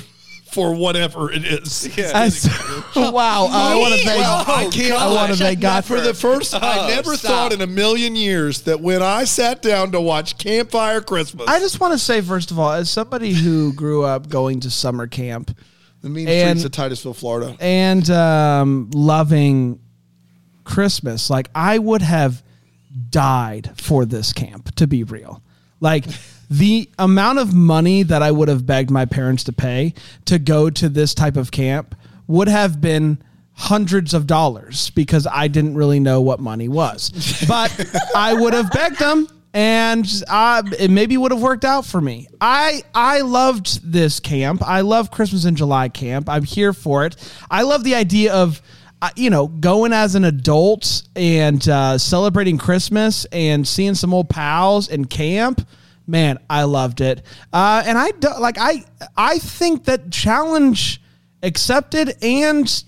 for 0.55 0.73
whatever 0.73 1.31
it 1.31 1.43
is. 1.45 1.85
as 1.99 2.45
wow. 2.95 3.47
I 3.51 3.75
want 3.75 3.93
to 3.93 3.99
thank. 4.05 4.19
Well, 4.21 4.43
I 4.47 4.69
can't. 4.71 4.93
I 4.99 5.13
want 5.13 5.31
to 5.33 5.37
thank 5.37 5.59
God 5.59 5.83
for 5.83 5.99
the 5.99 6.13
first. 6.13 6.55
I 6.55 6.85
Oh, 6.85 6.87
never 6.87 7.15
stop. 7.17 7.29
thought 7.31 7.53
in 7.53 7.59
a 7.61 7.67
million 7.67 8.15
years 8.15 8.61
that 8.61 8.79
when 8.79 9.03
I 9.03 9.25
sat 9.25 9.61
down 9.61 9.91
to 9.91 9.99
watch 9.99 10.37
Campfire 10.37 11.01
Christmas, 11.01 11.47
I 11.49 11.59
just 11.59 11.79
want 11.81 11.91
to 11.91 11.99
say 11.99 12.21
first 12.21 12.51
of 12.51 12.57
all, 12.57 12.71
as 12.71 12.89
somebody 12.89 13.33
who 13.33 13.73
grew 13.73 14.03
up 14.05 14.29
going 14.29 14.61
to 14.61 14.71
summer 14.71 15.07
camp 15.07 15.55
the 16.01 16.09
mean 16.09 16.27
and- 16.29 16.57
streets 16.59 16.65
of 16.65 16.71
Titusville, 16.71 17.13
Florida. 17.13 17.55
and 17.59 18.09
um, 18.09 18.89
loving 18.93 19.79
Christmas, 20.63 21.29
like 21.29 21.49
I 21.53 21.77
would 21.77 22.01
have 22.01 22.41
died 23.09 23.71
for 23.75 24.05
this 24.05 24.31
camp. 24.33 24.73
To 24.75 24.87
be 24.87 25.03
real, 25.03 25.43
like. 25.81 26.05
The 26.49 26.89
amount 26.99 27.39
of 27.39 27.53
money 27.53 28.03
that 28.03 28.21
I 28.21 28.31
would 28.31 28.47
have 28.47 28.65
begged 28.65 28.91
my 28.91 29.05
parents 29.05 29.43
to 29.45 29.53
pay 29.53 29.93
to 30.25 30.39
go 30.39 30.69
to 30.69 30.89
this 30.89 31.13
type 31.13 31.37
of 31.37 31.51
camp 31.51 31.95
would 32.27 32.47
have 32.47 32.81
been 32.81 33.21
hundreds 33.53 34.13
of 34.13 34.27
dollars 34.27 34.89
because 34.91 35.25
I 35.31 35.47
didn't 35.47 35.75
really 35.75 35.99
know 35.99 36.21
what 36.21 36.39
money 36.39 36.67
was. 36.67 37.11
But 37.47 37.71
I 38.15 38.33
would 38.33 38.53
have 38.53 38.71
begged 38.71 38.99
them 38.99 39.27
and 39.55 40.05
uh, 40.27 40.61
it 40.77 40.91
maybe 40.91 41.15
would 41.15 41.31
have 41.31 41.41
worked 41.41 41.63
out 41.63 41.85
for 41.85 42.01
me. 42.01 42.27
I 42.41 42.83
I 42.93 43.21
loved 43.21 43.89
this 43.89 44.19
camp. 44.19 44.61
I 44.61 44.81
love 44.81 45.11
Christmas 45.11 45.45
in 45.45 45.55
July 45.55 45.87
camp. 45.87 46.27
I'm 46.27 46.43
here 46.43 46.73
for 46.73 47.05
it. 47.05 47.15
I 47.49 47.61
love 47.61 47.85
the 47.85 47.95
idea 47.95 48.33
of 48.33 48.61
uh, 49.01 49.11
you 49.15 49.29
know 49.29 49.47
going 49.47 49.93
as 49.93 50.15
an 50.15 50.25
adult 50.25 51.03
and 51.15 51.67
uh, 51.69 51.97
celebrating 51.97 52.57
Christmas 52.57 53.23
and 53.31 53.65
seeing 53.65 53.95
some 53.95 54.13
old 54.13 54.29
pals 54.29 54.89
in 54.89 55.05
camp. 55.05 55.65
Man, 56.07 56.37
I 56.49 56.63
loved 56.63 57.01
it. 57.01 57.23
Uh, 57.51 57.83
and 57.85 57.97
I 57.97 58.11
do, 58.11 58.29
like 58.39 58.57
I 58.59 58.83
I 59.17 59.39
think 59.39 59.85
that 59.85 60.11
challenge 60.11 61.01
accepted 61.41 62.15
and 62.23 62.83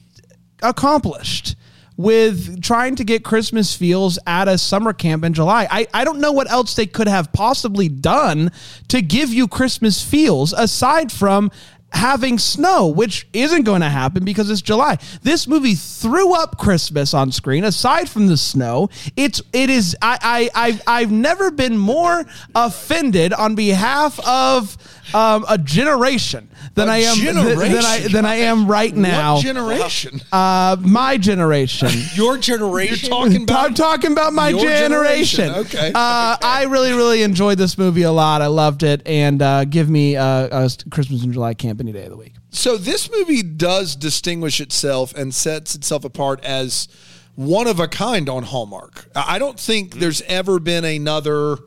accomplished. 0.61 1.55
with 1.97 2.61
trying 2.61 2.95
to 2.95 3.03
get 3.03 3.23
Christmas 3.23 3.75
feels 3.75 4.19
at 4.27 4.47
a 4.47 4.57
summer 4.57 4.93
camp 4.93 5.23
in 5.23 5.33
July. 5.33 5.67
I, 5.69 5.87
I 5.93 6.03
don't 6.03 6.19
know 6.19 6.31
what 6.31 6.49
else 6.49 6.75
they 6.75 6.85
could 6.85 7.07
have 7.07 7.33
possibly 7.33 7.89
done 7.89 8.51
to 8.89 9.01
give 9.01 9.33
you 9.33 9.47
Christmas 9.47 10.03
feels 10.03 10.53
aside 10.53 11.11
from 11.11 11.49
having 11.93 12.37
snow, 12.37 12.87
which 12.87 13.27
isn't 13.33 13.63
going 13.63 13.81
to 13.81 13.89
happen 13.89 14.25
because 14.25 14.49
it's 14.49 14.61
July. 14.61 14.97
This 15.23 15.47
movie 15.47 15.75
threw 15.75 16.35
up 16.35 16.57
Christmas 16.57 17.13
on 17.13 17.31
screen. 17.31 17.63
Aside 17.63 18.09
from 18.09 18.27
the 18.27 18.37
snow, 18.37 18.89
it's 19.15 19.41
it 19.53 19.69
is 19.69 19.95
I 20.01 20.49
I 20.55 20.67
I've, 20.67 20.81
I've 20.85 21.11
never 21.11 21.51
been 21.51 21.77
more 21.77 22.25
offended 22.53 23.33
on 23.33 23.55
behalf 23.55 24.19
of 24.27 24.77
um, 25.13 25.45
a 25.47 25.57
generation 25.57 26.49
than 26.75 26.89
A 26.89 26.91
I 26.91 26.97
am 26.97 27.15
th- 27.15 27.57
than 27.57 27.85
I 27.85 28.07
than 28.07 28.25
I 28.25 28.35
am 28.35 28.67
right 28.67 28.95
now. 28.95 29.35
What 29.35 29.43
generation? 29.43 30.21
uh, 30.31 30.77
my 30.81 31.17
generation. 31.17 31.89
Your 32.13 32.37
generation. 32.37 33.09
You're 33.09 33.19
talking 33.19 33.43
about 33.43 33.65
I'm 33.65 33.73
talking 33.73 34.11
about 34.11 34.33
my 34.33 34.49
your 34.49 34.59
generation. 34.61 35.47
generation. 35.47 35.77
Okay. 35.77 35.91
Uh, 35.93 36.37
I 36.41 36.67
really, 36.69 36.91
really 36.93 37.23
enjoyed 37.23 37.57
this 37.57 37.77
movie 37.77 38.03
a 38.03 38.11
lot. 38.11 38.41
I 38.41 38.47
loved 38.47 38.83
it, 38.83 39.01
and 39.05 39.41
uh, 39.41 39.65
give 39.65 39.89
me 39.89 40.15
uh, 40.15 40.65
a 40.65 40.69
Christmas 40.89 41.23
in 41.23 41.31
July 41.33 41.53
camp 41.53 41.79
any 41.79 41.91
day 41.91 42.03
of 42.03 42.11
the 42.11 42.17
week. 42.17 42.33
So 42.49 42.77
this 42.77 43.11
movie 43.11 43.43
does 43.43 43.95
distinguish 43.95 44.59
itself 44.61 45.13
and 45.13 45.33
sets 45.33 45.75
itself 45.75 46.03
apart 46.05 46.43
as 46.43 46.87
one 47.35 47.67
of 47.67 47.79
a 47.79 47.87
kind 47.87 48.29
on 48.29 48.43
Hallmark. 48.43 49.09
I 49.15 49.35
I 49.35 49.39
don't 49.39 49.59
think 49.59 49.95
there's 49.95 50.21
ever 50.23 50.59
been 50.59 50.83
another 50.85 51.57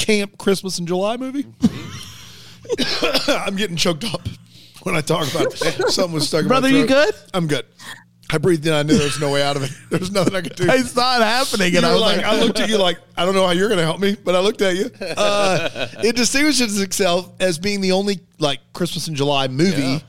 camp 0.00 0.38
Christmas 0.38 0.78
in 0.78 0.86
July 0.86 1.16
movie. 1.16 1.46
I'm 3.28 3.56
getting 3.56 3.76
choked 3.76 4.04
up 4.04 4.22
when 4.82 4.96
I 4.96 5.00
talk 5.00 5.30
about 5.30 5.52
it. 5.54 5.88
Something 5.90 6.14
was 6.14 6.28
stuck 6.28 6.42
in 6.42 6.48
Brother, 6.48 6.70
my 6.70 6.78
you 6.78 6.86
good? 6.86 7.14
I'm 7.34 7.46
good. 7.46 7.66
I 8.32 8.38
breathed 8.38 8.66
in. 8.66 8.72
I 8.72 8.82
knew 8.82 8.94
there 8.94 9.04
was 9.06 9.20
no 9.20 9.32
way 9.32 9.42
out 9.42 9.56
of 9.56 9.64
it. 9.64 9.72
There 9.90 9.98
was 9.98 10.12
nothing 10.12 10.36
I 10.36 10.40
could 10.40 10.54
do. 10.54 10.70
I 10.70 10.78
saw 10.82 11.16
it 11.16 11.22
happening, 11.22 11.72
You 11.72 11.78
and 11.78 11.86
I 11.86 11.92
was 11.92 12.00
like, 12.00 12.18
like, 12.18 12.26
I 12.26 12.40
looked 12.40 12.60
at 12.60 12.68
you 12.68 12.78
like, 12.78 12.98
I 13.16 13.24
don't 13.24 13.34
know 13.34 13.44
how 13.44 13.52
you're 13.52 13.68
going 13.68 13.80
to 13.80 13.84
help 13.84 14.00
me, 14.00 14.16
but 14.24 14.36
I 14.36 14.40
looked 14.40 14.62
at 14.62 14.76
you. 14.76 14.90
Uh, 15.00 15.88
it 15.98 16.14
distinguishes 16.14 16.80
itself 16.80 17.32
as 17.40 17.58
being 17.58 17.80
the 17.80 17.92
only 17.92 18.20
like 18.38 18.60
Christmas 18.72 19.08
in 19.08 19.16
July 19.16 19.48
movie 19.48 20.02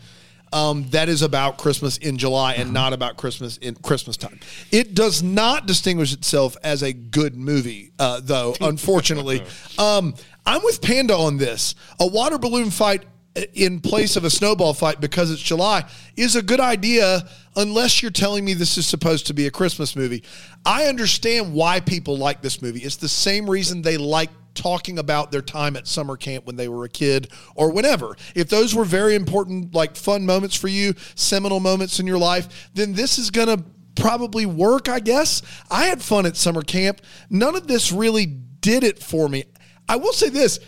um, 0.52 0.88
that 0.90 1.10
is 1.10 1.22
about 1.22 1.58
Christmas 1.58 1.98
in 1.98 2.18
July 2.18 2.54
and 2.54 2.74
not 2.74 2.94
about 2.94 3.18
Christmas 3.18 3.58
in 3.58 3.76
Christmas 3.76 4.18
time. 4.18 4.40
It 4.72 4.94
does 4.94 5.24
not 5.24 5.66
distinguish 5.66 6.14
itself 6.14 6.58
as 6.64 6.84
a 6.84 6.94
good 6.94 7.36
movie, 7.36 7.92
uh, 8.00 8.22
though. 8.24 8.56
Unfortunately, 8.62 9.44
um, 9.78 10.16
I'm 10.46 10.64
with 10.64 10.82
Panda 10.82 11.16
on 11.16 11.38
this. 11.38 11.76
A 12.00 12.08
water 12.08 12.38
balloon 12.38 12.70
fight 12.72 13.06
in 13.54 13.80
place 13.80 14.18
of 14.18 14.26
a 14.26 14.30
snowball 14.30 14.74
fight 14.74 15.00
because 15.00 15.32
it's 15.32 15.42
July 15.42 15.86
is 16.18 16.36
a 16.36 16.42
good 16.42 16.60
idea 16.60 17.22
unless 17.56 18.02
you're 18.02 18.12
telling 18.12 18.44
me 18.44 18.54
this 18.54 18.78
is 18.78 18.86
supposed 18.86 19.28
to 19.28 19.34
be 19.34 19.48
a 19.48 19.52
Christmas 19.52 19.96
movie. 19.96 20.24
I 20.66 20.86
understand 20.86 21.54
why 21.54 21.80
people 21.80 22.18
like 22.18 22.42
this 22.42 22.62
movie. 22.62 22.82
It's 22.82 22.98
the 22.98 23.08
same 23.08 23.50
reason 23.50 23.82
they 23.82 23.98
like 23.98 24.30
talking 24.54 25.00
about 25.00 25.32
their 25.32 25.42
time 25.42 25.76
at 25.76 25.88
summer 25.88 26.18
camp 26.18 26.46
when 26.46 26.56
they 26.56 26.68
were 26.68 26.84
a 26.84 26.90
kid 26.90 27.32
or 27.56 27.72
whenever. 27.72 28.16
If 28.36 28.50
those 28.50 28.76
were 28.76 28.86
very 28.86 29.16
important 29.16 29.74
like 29.74 29.96
fun 29.96 30.26
moments 30.26 30.56
for 30.56 30.68
you, 30.68 30.94
seminal 31.16 31.60
moments 31.60 32.00
in 32.00 32.08
your 32.08 32.18
life, 32.18 32.70
then 32.74 32.94
this 32.94 33.18
is 33.18 33.32
going 33.32 33.48
to 33.48 33.64
probably 33.96 34.46
work, 34.46 34.90
I 34.90 35.00
guess. 35.00 35.42
I 35.70 35.86
had 35.86 36.02
fun 36.02 36.26
at 36.26 36.38
summer 36.38 36.62
camp. 36.62 37.02
None 37.30 37.56
of 37.56 37.68
this 37.68 37.92
really 37.92 38.26
did 38.26 38.84
it 38.84 39.00
for 39.00 39.28
me. 39.28 39.46
I 39.88 39.96
will 39.98 40.14
say 40.14 40.30
this 40.30 40.60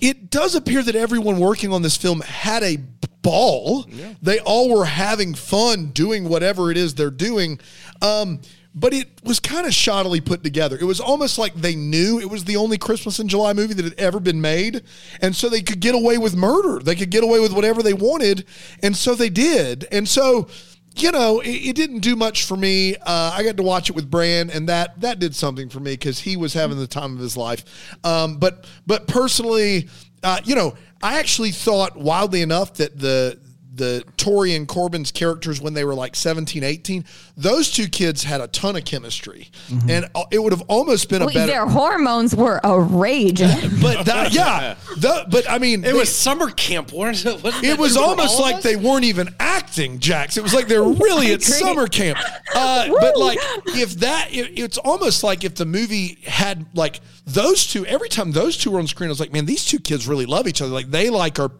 it 0.00 0.30
does 0.30 0.54
appear 0.54 0.82
that 0.82 0.96
everyone 0.96 1.38
working 1.38 1.72
on 1.72 1.82
this 1.82 1.96
film 1.96 2.20
had 2.20 2.62
a 2.62 2.78
ball. 3.22 3.86
They 4.22 4.38
all 4.40 4.76
were 4.76 4.84
having 4.84 5.34
fun 5.34 5.86
doing 5.86 6.28
whatever 6.28 6.70
it 6.70 6.76
is 6.76 6.94
they're 6.94 7.10
doing. 7.10 7.60
Um, 8.02 8.40
but 8.74 8.92
it 8.92 9.08
was 9.22 9.38
kind 9.38 9.66
of 9.66 9.72
shoddily 9.72 10.24
put 10.24 10.42
together. 10.42 10.76
It 10.80 10.84
was 10.84 11.00
almost 11.00 11.38
like 11.38 11.54
they 11.54 11.76
knew 11.76 12.18
it 12.18 12.28
was 12.28 12.44
the 12.44 12.56
only 12.56 12.76
Christmas 12.76 13.20
in 13.20 13.28
July 13.28 13.52
movie 13.52 13.74
that 13.74 13.84
had 13.84 13.98
ever 13.98 14.18
been 14.18 14.40
made. 14.40 14.82
And 15.20 15.34
so 15.34 15.48
they 15.48 15.62
could 15.62 15.80
get 15.80 15.94
away 15.94 16.18
with 16.18 16.34
murder. 16.34 16.80
They 16.82 16.96
could 16.96 17.10
get 17.10 17.22
away 17.22 17.38
with 17.38 17.52
whatever 17.52 17.82
they 17.82 17.94
wanted. 17.94 18.46
And 18.82 18.96
so 18.96 19.14
they 19.14 19.30
did. 19.30 19.86
And 19.92 20.08
so 20.08 20.48
you 20.96 21.10
know, 21.10 21.40
it, 21.40 21.48
it 21.48 21.76
didn't 21.76 22.00
do 22.00 22.14
much 22.14 22.44
for 22.44 22.56
me. 22.56 22.94
Uh, 22.96 23.32
I 23.34 23.42
got 23.42 23.56
to 23.56 23.62
watch 23.62 23.90
it 23.90 23.96
with 23.96 24.08
Bran, 24.10 24.48
and 24.50 24.68
that 24.68 25.00
that 25.00 25.18
did 25.18 25.34
something 25.34 25.68
for 25.68 25.80
me 25.80 25.94
because 25.94 26.20
he 26.20 26.36
was 26.36 26.54
having 26.54 26.78
the 26.78 26.86
time 26.86 27.14
of 27.14 27.18
his 27.18 27.36
life. 27.36 27.64
Um, 28.04 28.38
but 28.38 28.66
but 28.86 29.08
personally, 29.08 29.88
uh, 30.22 30.38
you 30.44 30.54
know, 30.54 30.76
I 31.02 31.18
actually 31.18 31.50
thought 31.50 31.96
wildly 31.96 32.42
enough 32.42 32.74
that 32.74 32.98
the 32.98 33.40
the 33.76 34.04
Tori 34.16 34.54
and 34.54 34.68
Corbin's 34.68 35.10
characters 35.10 35.60
when 35.60 35.74
they 35.74 35.84
were 35.84 35.94
like 35.94 36.14
17, 36.14 36.62
18, 36.62 37.04
those 37.36 37.70
two 37.70 37.88
kids 37.88 38.22
had 38.22 38.40
a 38.40 38.46
ton 38.48 38.76
of 38.76 38.84
chemistry. 38.84 39.50
And 39.88 40.08
uh, 40.14 40.24
it 40.30 40.42
would 40.42 40.52
have 40.52 40.62
almost 40.68 41.08
been 41.08 41.22
a 41.22 41.26
better 41.26 41.46
their 41.46 41.66
hormones 41.66 42.34
were 42.34 42.60
a 42.62 42.80
rage. 42.80 43.40
but 43.82 44.06
that, 44.06 44.32
yeah, 44.32 44.76
the, 44.96 45.26
but 45.30 45.50
I 45.50 45.58
mean, 45.58 45.84
It 45.84 45.94
was 45.94 46.14
summer 46.14 46.50
camp. 46.50 46.92
Wasn't 47.04 47.38
it, 47.38 47.44
wasn't 47.44 47.64
it 47.64 47.78
was 47.78 47.96
almost 47.96 48.40
like 48.40 48.56
us? 48.56 48.62
they 48.62 48.76
weren't 48.76 49.04
even 49.04 49.34
acting, 49.40 49.98
Jax. 49.98 50.36
It 50.36 50.42
was 50.42 50.54
like 50.54 50.68
they're 50.68 50.82
really 50.82 51.32
at 51.32 51.42
summer 51.42 51.86
camp. 51.86 52.18
Uh, 52.54 52.88
but 53.00 53.16
like, 53.18 53.38
if 53.74 53.94
that, 53.94 54.28
it, 54.32 54.56
it's 54.56 54.78
almost 54.78 55.24
like 55.24 55.42
if 55.42 55.56
the 55.56 55.64
movie 55.64 56.18
had 56.24 56.66
like 56.74 57.00
those 57.26 57.66
two. 57.66 57.86
Every 57.86 58.08
time 58.08 58.32
those 58.32 58.56
two 58.56 58.70
were 58.70 58.78
on 58.78 58.86
screen, 58.86 59.08
I 59.08 59.10
was 59.10 59.20
like, 59.20 59.32
man, 59.32 59.46
these 59.46 59.64
two 59.64 59.78
kids 59.78 60.06
really 60.06 60.26
love 60.26 60.46
each 60.46 60.60
other. 60.60 60.72
Like 60.72 60.90
they 60.90 61.10
like 61.10 61.38
are 61.38 61.50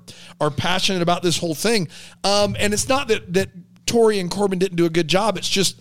are 0.41 0.51
passionate 0.51 1.03
about 1.03 1.23
this 1.23 1.39
whole 1.39 1.55
thing. 1.55 1.89
Um, 2.23 2.57
and 2.59 2.73
it's 2.73 2.89
not 2.89 3.09
that 3.09 3.33
that 3.35 3.51
Tori 3.87 4.19
and 4.19 4.31
Corbin 4.31 4.59
didn't 4.59 4.77
do 4.77 4.87
a 4.87 4.91
good 4.91 5.09
job. 5.09 5.37
It's 5.37 5.49
just. 5.49 5.81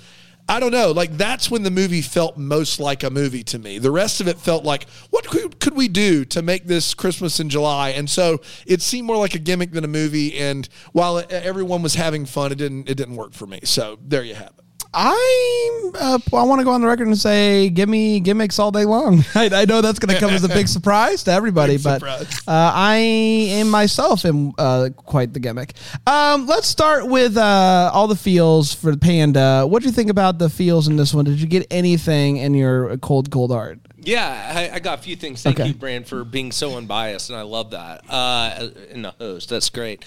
I 0.50 0.60
don't 0.60 0.74
know. 0.74 0.92
Like 0.92 1.16
that's 1.16 1.50
when 1.50 1.64
the 1.64 1.72
movie 1.72 2.02
felt 2.02 2.36
most 2.36 2.78
like 2.78 3.04
a 3.04 3.10
movie 3.10 3.44
to 3.44 3.58
me. 3.58 3.78
The 3.80 3.92
rest 3.92 4.20
of 4.20 4.28
it 4.28 4.38
felt 4.38 4.66
like, 4.66 4.90
what 5.10 5.26
could, 5.26 5.74
we 5.74 5.88
do 5.88 6.26
to 6.26 6.42
make 6.42 6.68
this 6.68 6.94
Christmas 6.94 7.40
in 7.40 7.48
July? 7.48 7.92
And 7.92 8.10
so 8.10 8.42
it 8.68 8.82
seemed 8.82 9.08
more 9.08 9.16
like 9.16 9.36
a 9.36 9.40
gimmick 9.40 9.72
than 9.72 9.86
a 9.86 9.88
movie. 9.88 10.38
And 10.38 10.68
while 10.92 11.24
everyone 11.30 11.82
was 11.82 11.96
having 11.96 12.26
fun, 12.26 12.52
it 12.52 12.56
didn't 12.56 12.90
it 12.90 12.96
didn't 12.96 13.16
work 13.16 13.32
for 13.32 13.48
me. 13.48 13.62
So 13.64 13.98
there 14.06 14.22
you 14.22 14.36
have 14.36 14.52
it. 14.58 14.63
I 14.94 15.92
uh, 15.96 16.20
I 16.34 16.44
want 16.44 16.60
to 16.60 16.66
go 16.66 16.72
on 16.72 16.82
the 16.82 16.88
record 16.88 17.08
and 17.08 17.18
say, 17.18 17.70
give 17.70 17.90
me 17.90 18.20
gimmicks 18.20 18.60
all 18.60 18.72
day 18.72 18.86
long. 18.86 19.24
I, 19.36 19.50
I 19.54 19.66
know 19.66 19.82
that's 19.82 20.00
going 20.00 20.14
to 20.14 20.20
come 20.20 20.32
as 20.32 20.44
a 20.44 20.48
big 20.50 20.68
surprise 20.78 21.24
to 21.24 21.32
everybody, 21.32 21.78
Big 21.78 21.84
but 21.84 22.04
uh, 22.04 22.22
I 22.48 22.96
am 22.98 23.70
myself 23.70 24.26
am 24.26 24.54
uh, 24.58 24.90
quite 24.96 25.34
the 25.34 25.40
gimmick. 25.40 25.74
Um, 26.08 26.48
let's 26.48 26.68
start 26.68 27.08
with 27.08 27.38
uh, 27.38 27.92
all 27.94 28.08
the 28.08 28.16
feels 28.16 28.74
for 28.74 28.92
the 28.92 28.98
panda. 28.98 29.66
What 29.68 29.82
do 29.82 29.88
you 29.88 29.94
think 29.94 30.10
about 30.10 30.40
the 30.40 30.50
feels 30.50 30.88
in 30.88 30.96
this 30.96 31.14
one? 31.14 31.26
Did 31.26 31.40
you 31.40 31.48
get 31.48 31.68
anything 31.72 32.38
in 32.38 32.54
your 32.54 32.98
cold, 32.98 33.32
cold 33.32 33.52
art? 33.52 33.80
Yeah, 34.06 34.70
I, 34.72 34.76
I 34.76 34.80
got 34.80 35.00
a 35.00 35.02
few 35.02 35.16
things. 35.16 35.42
Thank 35.44 35.60
Okay. 35.60 35.70
you, 35.70 35.74
Brand, 35.74 36.08
for 36.08 36.26
being 36.26 36.52
so 36.52 36.76
unbiased, 36.78 37.30
and 37.30 37.40
I 37.40 37.44
love 37.44 37.72
that. 37.72 38.02
Uh, 38.10 38.70
and 38.92 39.06
the 39.06 39.12
host, 39.12 39.50
that's 39.50 39.70
great. 39.70 40.04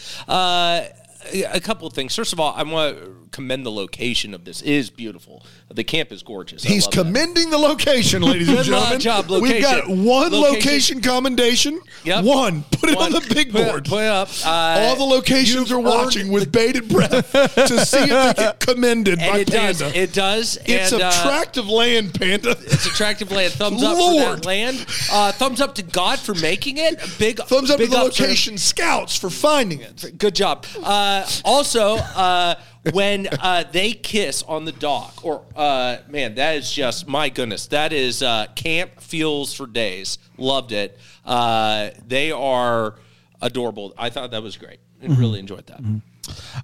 A 1.52 1.60
couple 1.60 1.86
of 1.86 1.92
things. 1.92 2.14
First 2.14 2.32
of 2.32 2.40
all, 2.40 2.54
I 2.54 2.62
want 2.62 2.96
to 2.98 3.12
commend 3.32 3.66
the 3.66 3.70
location 3.72 4.32
of 4.34 4.44
this. 4.44 4.62
It 4.62 4.70
is 4.70 4.88
beautiful. 4.90 5.44
The 5.68 5.84
camp 5.84 6.12
is 6.12 6.22
gorgeous. 6.22 6.64
I 6.64 6.68
He's 6.68 6.84
love 6.86 6.94
that. 6.94 7.04
commending 7.04 7.50
the 7.50 7.58
location, 7.58 8.22
ladies 8.22 8.48
and 8.48 8.56
Good 8.58 8.66
gentlemen. 8.66 9.00
job, 9.00 9.30
We've 9.30 9.60
got 9.62 9.76
location. 9.88 10.04
one 10.04 10.32
location, 10.32 10.42
Location. 10.62 11.00
commendation. 11.02 11.80
Yep. 12.04 12.24
One. 12.24 12.62
Put 12.70 12.90
it 12.90 12.98
on 12.98 13.12
the 13.12 13.20
big 13.34 13.52
Put 13.52 13.66
board. 13.66 13.84
Put 13.86 14.04
up. 14.04 14.28
Uh, 14.44 14.48
All 14.80 14.96
the 14.96 15.04
locations 15.04 15.72
are 15.72 15.80
watching 15.80 16.30
with 16.30 16.50
bated 16.52 16.88
breath 16.88 17.32
to 17.32 17.84
see 17.84 17.98
if 17.98 18.36
they 18.36 18.42
get 18.42 18.60
commended 18.66 19.18
and 19.20 19.32
by 19.32 19.38
it 19.40 19.50
Panda. 19.50 19.78
does. 19.78 19.94
It 19.94 20.12
does. 20.12 20.58
it's 20.64 20.92
and, 20.92 21.02
uh, 21.02 21.10
tract 21.22 21.56
land, 21.56 22.14
Panda. 22.14 22.50
It's 22.50 22.86
attractive 22.86 23.30
land. 23.32 23.52
Thumbs 23.54 23.82
up 23.82 23.96
for 23.96 24.02
Lord. 24.02 24.38
that 24.38 24.46
land. 24.46 24.86
Uh, 25.10 25.32
thumbs 25.32 25.60
up 25.60 25.74
to 25.76 25.82
God 25.82 26.18
for 26.18 26.34
making 26.34 26.76
it. 26.78 27.00
Big 27.18 27.38
Thumbs 27.38 27.70
up 27.70 27.78
big 27.78 27.90
to 27.90 27.96
the 27.96 28.02
location 28.02 28.56
scouts 28.58 29.16
for 29.16 29.30
finding 29.30 29.80
it. 29.80 30.16
Good 30.18 30.34
job. 30.34 30.64
Uh, 30.82 31.15
also, 31.44 31.96
uh, 31.96 32.55
when 32.92 33.26
uh, 33.40 33.64
they 33.70 33.92
kiss 33.92 34.42
on 34.42 34.64
the 34.64 34.72
dock, 34.72 35.24
or 35.24 35.44
uh, 35.55 35.98
man, 36.09 36.35
that 36.37 36.57
is 36.57 36.72
just 36.72 37.09
my 37.09 37.29
goodness. 37.29 37.66
That 37.68 37.92
is 37.92 38.22
uh, 38.22 38.46
camp 38.55 39.00
feels 39.00 39.52
for 39.55 39.66
days. 39.66 40.18
Loved 40.38 40.72
it. 40.72 40.98
Uh, 41.24 41.90
they 42.07 42.31
are 42.33 42.96
adorable. 43.42 43.92
I 43.98 44.11
thought 44.11 44.31
that 44.31 44.42
was 44.42 44.57
great. 44.57 44.79
I 45.02 45.07
really 45.07 45.38
enjoyed 45.40 45.66
that. 45.66 45.81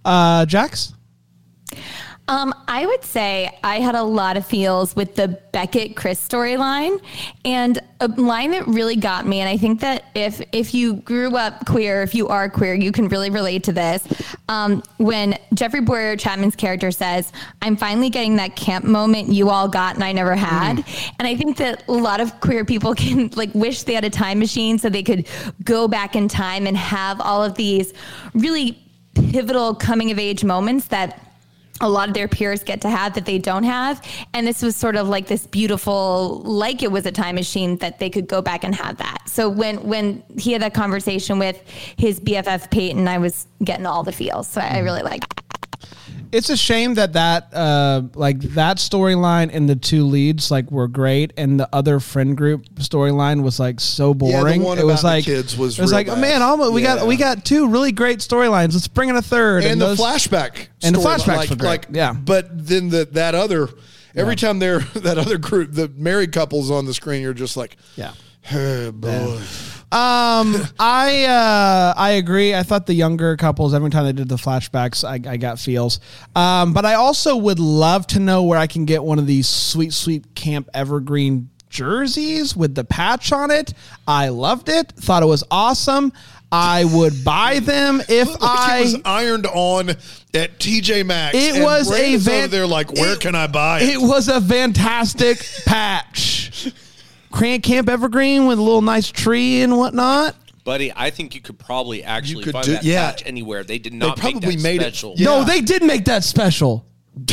Uh, 0.05 0.47
Jax? 0.47 0.95
Um, 2.29 2.55
I 2.69 2.87
would 2.87 3.03
say 3.03 3.59
I 3.65 3.81
had 3.81 3.97
a 3.97 4.03
lot 4.03 4.37
of 4.37 4.47
feels 4.47 4.95
with 4.95 5.17
the 5.17 5.41
Beckett 5.53 5.97
Chris 5.97 6.27
storyline, 6.27 7.03
and 7.45 7.81
a 8.01 8.09
line 8.09 8.53
that 8.53 8.67
really 8.69 8.95
got 8.95 9.27
me. 9.27 9.41
And 9.41 9.49
I 9.49 9.57
think 9.57 9.81
that 9.81 10.05
if 10.15 10.41
if 10.53 10.73
you 10.73 10.95
grew 10.95 11.37
up 11.37 11.67
queer, 11.67 12.03
if 12.03 12.15
you 12.15 12.29
are 12.29 12.49
queer, 12.49 12.75
you 12.75 12.93
can 12.93 13.09
really 13.09 13.29
relate 13.29 13.65
to 13.65 13.73
this. 13.73 14.07
Um, 14.49 14.85
when 14.99 15.37
Jeffrey 15.53 15.81
Bowyer-Chapman's 15.81 16.55
character 16.55 16.93
says, 16.93 17.33
"I'm 17.61 17.77
finally 17.77 18.09
getting 18.09 18.37
that 18.37 18.55
camp 18.55 18.85
moment 18.85 19.29
you 19.29 19.51
all 19.51 19.69
got 19.69 19.97
and 19.97 20.05
I 20.05 20.13
never 20.13 20.37
had," 20.37 20.85
and 21.19 21.27
I 21.27 21.35
think 21.35 21.57
that 21.57 21.83
a 21.89 21.93
lot 21.93 22.21
of 22.21 22.41
queer 22.41 22.65
people 22.65 22.95
can 23.03 23.31
like 23.35 23.53
wish 23.53 23.83
they 23.83 23.95
had 23.95 24.05
a 24.05 24.11
time 24.11 24.39
machine 24.39 24.79
so 24.79 24.89
they 24.89 25.03
could 25.03 25.27
go 25.65 25.89
back 25.89 26.15
in 26.15 26.29
time 26.29 26.69
and 26.69 26.77
have 26.77 27.21
all 27.21 27.43
of 27.43 27.57
these 27.57 27.93
really 28.33 28.79
pivotal 29.15 29.75
coming 29.75 30.11
of 30.11 30.19
age 30.19 30.45
moments 30.45 30.87
that 30.87 31.32
a 31.81 31.89
lot 31.89 32.09
of 32.09 32.15
their 32.15 32.29
peers 32.29 32.63
get 32.63 32.81
to 32.83 32.91
have 32.91 33.15
that 33.15 33.25
they 33.25 33.39
don't 33.39 33.65
have. 33.65 34.07
And 34.35 34.47
this 34.47 34.63
was 34.63 34.77
sort 34.77 34.97
of 34.97 35.09
like 35.09 35.27
this 35.27 35.47
beautiful, 35.47 36.43
like 36.45 36.83
it 36.83 36.93
was 36.93 37.07
a 37.07 37.13
time 37.13 37.35
machine 37.35 37.77
that 37.79 37.99
they 37.99 38.11
could 38.11 38.29
go 38.29 38.43
back 38.43 38.65
and 38.65 38.75
have 38.75 38.99
that. 38.99 39.29
So 39.29 39.49
when 39.49 39.83
when 39.83 40.23
he 40.39 40.53
had 40.53 40.63
that 40.63 40.75
conversation 40.75 41.39
with 41.39 41.61
his 41.97 42.21
BFF 42.21 42.71
Peyton, 42.71 43.09
I 43.09 43.19
was 43.19 43.47
getting 43.65 43.87
all 43.87 44.03
the 44.03 44.13
feels. 44.13 44.47
So 44.47 44.61
I 44.61 44.65
mm. 44.65 44.85
really 44.85 45.03
liked. 45.03 45.42
It. 45.83 45.89
It's 46.33 46.49
a 46.49 46.57
shame 46.57 46.95
that 46.95 47.13
that 47.13 47.53
uh 47.53 48.03
like 48.15 48.41
that 48.41 48.79
storyline 48.79 49.51
and 49.53 49.69
the 49.69 49.77
two 49.77 50.05
leads 50.07 50.51
like 50.51 50.71
were 50.71 50.89
great, 50.89 51.33
and 51.37 51.61
the 51.61 51.69
other 51.73 52.01
friend 52.01 52.37
group 52.37 52.67
storyline 52.77 53.43
was 53.43 53.61
like 53.61 53.81
so 53.81 54.09
Yeah, 54.09 54.15
boring. 54.41 54.63
one 54.63 54.79
it 54.79 54.87
was 54.87 55.05
like 55.05 55.25
kids 55.25 55.57
was 55.59 55.79
it 55.79 55.83
was 55.83 55.93
like 55.93 56.09
oh, 56.09 56.15
bad. 56.15 56.21
man, 56.21 56.43
almost, 56.43 56.73
we 56.73 56.81
got 56.83 57.07
we 57.07 57.17
got 57.17 57.45
two 57.45 57.69
really 57.69 57.93
great 57.93 58.21
storylines. 58.21 58.73
Let's 58.73 58.89
bring 58.89 59.11
in 59.11 59.17
a 59.17 59.23
third. 59.23 59.65
and, 59.65 59.81
the 59.81 59.87
those- 59.89 59.99
flashback 60.01 60.69
and 60.83 60.95
the 60.95 61.01
flashbacks 61.01 61.37
like, 61.37 61.49
great, 61.51 61.63
like 61.69 61.87
yeah. 61.91 62.13
but 62.15 62.47
then 62.67 62.89
the 62.89 63.05
that 63.13 63.35
other 63.35 63.69
every 64.15 64.37
time 64.37 64.59
they're 64.59 64.79
that 64.95 65.19
other 65.19 65.37
group 65.39 65.73
the 65.73 65.89
married 65.97 66.33
couples 66.33 66.71
on 66.71 66.87
the 66.87 66.95
screen 66.95 67.21
you're 67.23 67.35
just 67.35 67.57
like 67.57 67.77
Yeah. 67.97 68.13
oh 68.53 68.93
boy 68.93 69.39
Um, 69.93 70.57
I 70.79 71.25
uh, 71.25 71.95
I 71.97 72.11
agree. 72.13 72.55
I 72.55 72.63
thought 72.63 72.87
the 72.87 72.95
younger 72.95 73.37
couples 73.37 73.75
every 73.75 73.91
time 73.91 74.05
they 74.07 74.13
did 74.13 74.29
the 74.29 74.37
flashbacks, 74.37 75.05
I, 75.05 75.31
I 75.31 75.37
got 75.37 75.59
feels. 75.59 76.01
Um, 76.35 76.73
but 76.73 76.85
I 76.85 76.95
also 76.95 77.37
would 77.37 77.59
love 77.59 78.07
to 78.09 78.19
know 78.21 78.43
where 78.45 78.59
I 78.59 78.67
can 78.67 78.85
get 78.87 79.05
one 79.05 79.19
of 79.19 79.27
these 79.27 79.49
sweet, 79.49 79.93
sweet 79.93 80.35
Camp 80.35 80.69
Evergreen 80.75 81.51
jerseys 81.69 82.57
with 82.57 82.75
the 82.75 82.85
patch 82.85 83.33
on 83.33 83.51
it. 83.51 83.75
I 84.07 84.29
loved 84.29 84.69
it. 84.69 84.93
Thought 84.93 85.23
it 85.23 85.27
was 85.27 85.45
awesome. 85.51 86.13
I 86.55 86.85
would 86.85 87.25
buy 87.25 87.61
them 87.61 88.03
if 88.11 88.29
Like 88.29 88.39
I. 88.43 88.79
it 88.79 88.83
was 88.83 88.97
ironed 89.07 89.47
on 89.47 89.89
at 89.91 90.59
TJ 90.59 91.07
Maxx. 91.07 91.37
It 91.39 91.63
was 91.63 91.91
a 91.91 92.17
van- 92.17 92.51
there 92.51 92.67
like, 92.67 92.93
where 92.93 93.15
it- 93.15 93.21
can 93.21 93.35
I 93.35 93.47
buy 93.47 93.81
it? 93.81 93.89
It 93.91 94.01
was 94.03 94.29
a 94.29 94.39
fantastic 94.41 95.39
patch. 95.67 96.73
Cran 97.33 97.61
Camp 97.61 97.89
Evergreen 97.89 98.47
with 98.47 98.59
a 98.59 98.63
little 98.63 98.83
nice 98.83 99.11
tree 99.11 99.63
and 99.63 99.77
whatnot. 99.77 100.37
Buddy, 100.65 100.93
I 100.95 101.11
think 101.11 101.35
you 101.35 101.41
could 101.41 101.59
probably 101.59 102.05
actually 102.05 102.45
could 102.45 102.53
find 102.53 102.65
do- 102.67 102.73
that 102.75 102.85
yeah. 102.85 103.11
patch 103.11 103.25
anywhere. 103.27 103.65
They 103.65 103.79
did 103.79 103.93
not 103.95 104.17
probably 104.19 104.57
make 104.57 104.59
that 104.59 104.63
made 104.63 104.81
it- 104.83 104.95
special. 104.95 105.15
Yeah. 105.17 105.25
No, 105.25 105.45
they 105.45 105.61
did 105.61 105.83
make 105.83 106.05
that 106.05 106.23
special. 106.25 106.87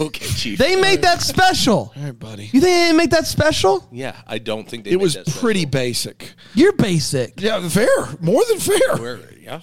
Okay, 0.00 0.24
chief. 0.26 0.58
They 0.58 0.80
made 0.80 1.02
that 1.02 1.20
special. 1.20 1.92
All 1.94 2.02
right, 2.02 2.18
buddy. 2.18 2.44
You 2.44 2.50
think 2.52 2.62
they 2.62 2.68
didn't 2.86 2.96
make 2.96 3.10
that 3.10 3.26
special? 3.26 3.86
yeah, 3.92 4.16
I 4.26 4.38
don't 4.38 4.66
think 4.68 4.84
they. 4.84 4.90
It 4.92 4.96
made 4.96 5.02
was 5.02 5.12
that 5.14 5.26
special. 5.26 5.40
pretty 5.42 5.66
basic. 5.66 6.32
You're 6.54 6.72
basic. 6.72 7.34
Yeah, 7.40 7.68
fair. 7.68 7.86
More 8.20 8.42
than 8.48 8.58
fair. 8.60 8.96
Where, 8.96 9.20
yeah. 9.38 9.60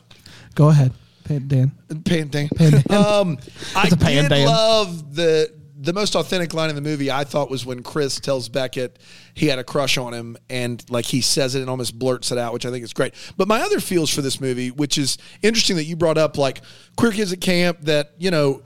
Go 0.54 0.70
ahead, 0.70 0.94
Pay- 1.24 1.40
Dan. 1.40 1.72
Pandan. 1.90 2.50
Pandan. 2.50 2.92
Um, 2.92 3.40
I 3.76 3.88
It's 3.88 3.96
did 3.96 4.00
pandan. 4.00 4.46
love 4.46 5.16
the 5.16 5.52
the 5.82 5.94
most 5.94 6.16
authentic 6.16 6.54
line 6.54 6.70
in 6.70 6.76
the 6.76 6.82
movie. 6.82 7.10
I 7.10 7.24
thought 7.24 7.50
was 7.50 7.66
when 7.66 7.82
Chris 7.82 8.20
tells 8.20 8.50
Beckett 8.50 9.00
he 9.34 9.48
had 9.48 9.60
a 9.60 9.64
crush 9.64 9.98
on 9.98 10.14
him, 10.14 10.38
and 10.50 10.84
like 10.90 11.06
he 11.06 11.22
says 11.22 11.56
it 11.56 11.62
and 11.62 11.70
almost 11.70 11.98
blurts 11.98 12.32
it 12.32 12.38
out, 12.38 12.54
which 12.54 12.66
I 12.66 12.72
think 12.72 12.84
is 12.84 12.94
great. 12.94 13.14
But 13.36 13.48
my 13.48 13.62
other 13.62 13.80
feels 13.80 14.10
for 14.10 14.22
this 14.22 14.40
movie, 14.40 14.70
which 14.72 14.98
is 14.98 15.18
interesting 15.42 15.76
that 15.78 15.86
you 15.86 15.96
brought 15.96 16.18
up, 16.18 16.38
like 16.38 16.62
queer 16.96 17.12
kids 17.12 17.34
at 17.34 17.42
camp 17.42 17.82
that 17.82 18.14
you 18.18 18.32
know. 18.32 18.62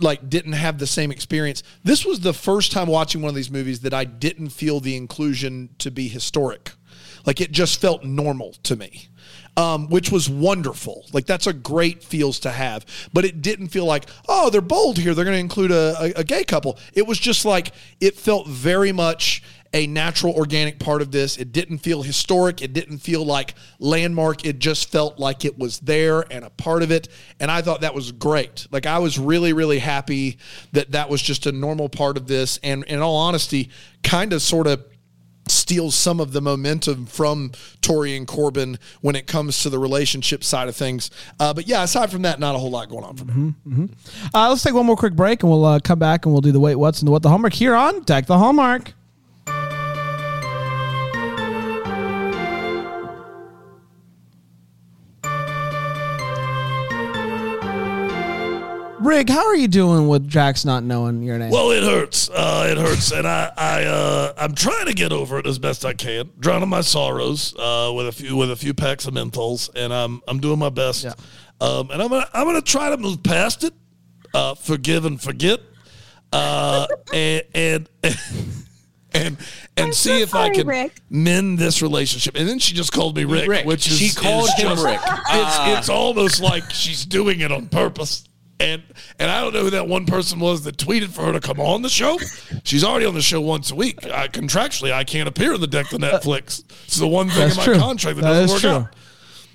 like 0.00 0.28
didn't 0.28 0.52
have 0.52 0.78
the 0.78 0.86
same 0.86 1.10
experience. 1.10 1.62
This 1.82 2.04
was 2.04 2.20
the 2.20 2.34
first 2.34 2.70
time 2.70 2.86
watching 2.86 3.22
one 3.22 3.30
of 3.30 3.34
these 3.34 3.50
movies 3.50 3.80
that 3.80 3.94
I 3.94 4.04
didn't 4.04 4.50
feel 4.50 4.78
the 4.78 4.94
inclusion 4.94 5.70
to 5.78 5.90
be 5.90 6.06
historic. 6.06 6.72
Like 7.26 7.40
it 7.40 7.50
just 7.50 7.80
felt 7.80 8.04
normal 8.04 8.52
to 8.64 8.76
me 8.76 9.08
um, 9.56 9.88
which 9.88 10.10
was 10.10 10.28
wonderful. 10.28 11.06
Like 11.12 11.26
that's 11.26 11.46
a 11.46 11.52
great 11.52 12.02
feels 12.02 12.40
to 12.40 12.50
have, 12.50 12.86
but 13.12 13.24
it 13.24 13.42
didn't 13.42 13.68
feel 13.68 13.84
like 13.84 14.08
oh 14.28 14.50
they're 14.50 14.60
bold 14.60 14.98
here. 14.98 15.14
They're 15.14 15.24
going 15.24 15.36
to 15.36 15.40
include 15.40 15.70
a, 15.70 15.96
a, 16.00 16.20
a 16.20 16.24
gay 16.24 16.44
couple. 16.44 16.78
It 16.92 17.06
was 17.06 17.18
just 17.18 17.44
like 17.44 17.72
it 18.00 18.16
felt 18.16 18.46
very 18.46 18.92
much 18.92 19.42
a 19.72 19.86
natural, 19.86 20.34
organic 20.34 20.78
part 20.78 21.00
of 21.00 21.12
this. 21.12 21.36
It 21.36 21.52
didn't 21.52 21.78
feel 21.78 22.02
historic. 22.02 22.60
It 22.60 22.72
didn't 22.72 22.98
feel 22.98 23.24
like 23.24 23.54
landmark. 23.78 24.44
It 24.44 24.58
just 24.58 24.90
felt 24.90 25.18
like 25.18 25.44
it 25.44 25.58
was 25.58 25.78
there 25.80 26.24
and 26.32 26.44
a 26.44 26.50
part 26.50 26.82
of 26.82 26.90
it. 26.90 27.08
And 27.38 27.50
I 27.50 27.62
thought 27.62 27.82
that 27.82 27.94
was 27.94 28.10
great. 28.12 28.66
Like 28.72 28.86
I 28.86 28.98
was 28.98 29.18
really, 29.18 29.52
really 29.52 29.78
happy 29.78 30.38
that 30.72 30.92
that 30.92 31.08
was 31.08 31.22
just 31.22 31.46
a 31.46 31.52
normal 31.52 31.88
part 31.88 32.16
of 32.16 32.26
this. 32.26 32.58
And 32.62 32.84
in 32.84 33.00
all 33.00 33.16
honesty, 33.16 33.70
kind 34.02 34.32
of 34.32 34.42
sort 34.42 34.66
of 34.66 34.84
steals 35.50 35.94
some 35.94 36.20
of 36.20 36.32
the 36.32 36.40
momentum 36.40 37.06
from 37.06 37.52
Tori 37.80 38.16
and 38.16 38.26
Corbin 38.26 38.78
when 39.00 39.16
it 39.16 39.26
comes 39.26 39.62
to 39.62 39.70
the 39.70 39.78
relationship 39.78 40.42
side 40.44 40.68
of 40.68 40.76
things. 40.76 41.10
Uh, 41.38 41.52
but 41.52 41.66
yeah, 41.66 41.82
aside 41.82 42.10
from 42.10 42.22
that, 42.22 42.40
not 42.40 42.54
a 42.54 42.58
whole 42.58 42.70
lot 42.70 42.88
going 42.88 43.04
on 43.04 43.16
for 43.16 43.24
me. 43.24 43.54
Uh, 44.34 44.48
let's 44.48 44.62
take 44.62 44.74
one 44.74 44.86
more 44.86 44.96
quick 44.96 45.14
break, 45.14 45.42
and 45.42 45.50
we'll 45.50 45.64
uh, 45.64 45.80
come 45.80 45.98
back 45.98 46.24
and 46.24 46.32
we'll 46.32 46.40
do 46.40 46.52
the 46.52 46.60
wait, 46.60 46.76
what's, 46.76 47.00
and 47.00 47.08
the 47.08 47.12
what 47.12 47.22
the 47.22 47.28
hallmark 47.28 47.52
here 47.52 47.74
on 47.74 48.02
Deck 48.02 48.26
the 48.26 48.38
Hallmark. 48.38 48.94
Rig, 59.00 59.30
how 59.30 59.46
are 59.46 59.56
you 59.56 59.66
doing 59.68 60.08
with 60.08 60.28
Jax 60.28 60.66
not 60.66 60.84
knowing 60.84 61.22
your 61.22 61.38
name? 61.38 61.50
Well, 61.50 61.70
it 61.70 61.82
hurts. 61.82 62.28
Uh, 62.28 62.68
it 62.70 62.76
hurts, 62.76 63.12
and 63.12 63.26
I, 63.26 63.50
I, 63.56 63.84
uh, 63.84 64.32
I'm 64.36 64.54
trying 64.54 64.86
to 64.86 64.92
get 64.92 65.10
over 65.10 65.38
it 65.38 65.46
as 65.46 65.58
best 65.58 65.86
I 65.86 65.94
can, 65.94 66.30
drowning 66.38 66.68
my 66.68 66.82
sorrows 66.82 67.54
uh, 67.58 67.90
with 67.96 68.08
a 68.08 68.12
few, 68.12 68.36
with 68.36 68.50
a 68.50 68.56
few 68.56 68.74
packs 68.74 69.06
of 69.06 69.14
menthols, 69.14 69.70
and 69.74 69.92
I'm, 69.94 70.20
I'm 70.28 70.38
doing 70.38 70.58
my 70.58 70.68
best. 70.68 71.04
Yeah. 71.04 71.14
Um, 71.62 71.90
and 71.90 72.02
I'm 72.02 72.08
gonna, 72.08 72.28
I'm 72.34 72.46
gonna 72.46 72.60
try 72.60 72.90
to 72.90 72.98
move 72.98 73.22
past 73.22 73.64
it, 73.64 73.72
uh, 74.34 74.54
forgive 74.54 75.06
and 75.06 75.20
forget, 75.20 75.60
uh, 76.34 76.86
and, 77.14 77.42
and, 77.54 77.88
and, 78.02 78.16
and 79.14 79.38
I'm 79.78 79.92
see 79.94 80.10
so 80.18 80.22
if 80.22 80.34
I 80.34 80.50
can 80.50 80.66
Rick. 80.66 80.92
mend 81.08 81.58
this 81.58 81.80
relationship. 81.80 82.36
And 82.36 82.46
then 82.46 82.58
she 82.58 82.74
just 82.74 82.92
called 82.92 83.16
me 83.16 83.24
Rick, 83.24 83.48
Rick. 83.48 83.64
which 83.66 83.86
is 83.90 83.96
She 83.98 84.14
called 84.14 84.48
is 84.48 84.54
him 84.56 84.68
just- 84.68 84.84
Rick. 84.84 85.00
It's, 85.32 85.78
it's 85.78 85.88
almost 85.88 86.42
like 86.42 86.70
she's 86.70 87.06
doing 87.06 87.40
it 87.40 87.50
on 87.50 87.68
purpose. 87.68 88.26
And 88.60 88.82
and 89.18 89.30
I 89.30 89.40
don't 89.40 89.54
know 89.54 89.62
who 89.62 89.70
that 89.70 89.88
one 89.88 90.04
person 90.04 90.38
was 90.38 90.64
that 90.64 90.76
tweeted 90.76 91.08
for 91.08 91.22
her 91.22 91.32
to 91.32 91.40
come 91.40 91.58
on 91.58 91.80
the 91.80 91.88
show. 91.88 92.18
She's 92.62 92.84
already 92.84 93.06
on 93.06 93.14
the 93.14 93.22
show 93.22 93.40
once 93.40 93.70
a 93.70 93.74
week. 93.74 94.04
I, 94.04 94.28
contractually, 94.28 94.92
I 94.92 95.02
can't 95.02 95.28
appear 95.28 95.54
in 95.54 95.60
the 95.62 95.66
deck 95.66 95.90
of 95.92 96.02
uh, 96.02 96.06
Netflix. 96.06 96.62
It's 96.84 96.98
the 96.98 97.08
one 97.08 97.28
thing 97.28 97.38
That's 97.38 97.54
in 97.54 97.58
my 97.58 97.64
true. 97.64 97.78
contract 97.78 98.16
that, 98.18 98.22
That 98.22 98.40
doesn't 98.40 98.54
work 98.54 98.60
true. 98.60 98.70
out. 98.70 98.94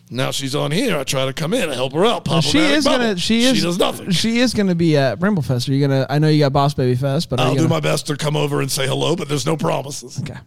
Now 0.10 0.32
she's 0.32 0.56
on 0.56 0.72
here. 0.72 0.98
I 0.98 1.04
try 1.04 1.26
to 1.26 1.34
come 1.34 1.54
in 1.54 1.63
and 1.63 1.74
help 1.74 1.94
her 1.94 2.06
out. 2.06 2.26
Pop 2.26 2.44
she 2.44 2.60
is 2.60 2.86
gonna. 2.86 3.18
She 3.18 3.44
is. 3.44 3.58
She 3.58 3.63
does 3.63 3.78
nothing. 3.78 4.12
She 4.12 4.39
is 4.39 4.54
gonna 4.54 4.76
be 4.76 4.98
at 4.98 5.20
Brimblefest. 5.20 5.70
Are 5.70 5.74
you 5.74 5.88
gonna? 5.88 6.06
I 6.10 6.20
know 6.20 6.28
you 6.28 6.39
got 6.39 6.54
Boss 6.54 6.74
Baby 6.74 6.96
Fest, 6.96 7.30
but 7.30 7.39
I'll 7.39 7.52
do 7.52 7.58
gonna, 7.58 7.70
my 7.70 7.80
best 7.80 8.08
to 8.08 8.18
come 8.18 8.36
over 8.36 8.62
and 8.62 8.72
say 8.72 8.88
hello, 8.88 9.15
but 9.15 9.30
there's 9.30 9.46
no 9.46 9.56
promises. 9.56 10.20
Okay. 10.20 10.39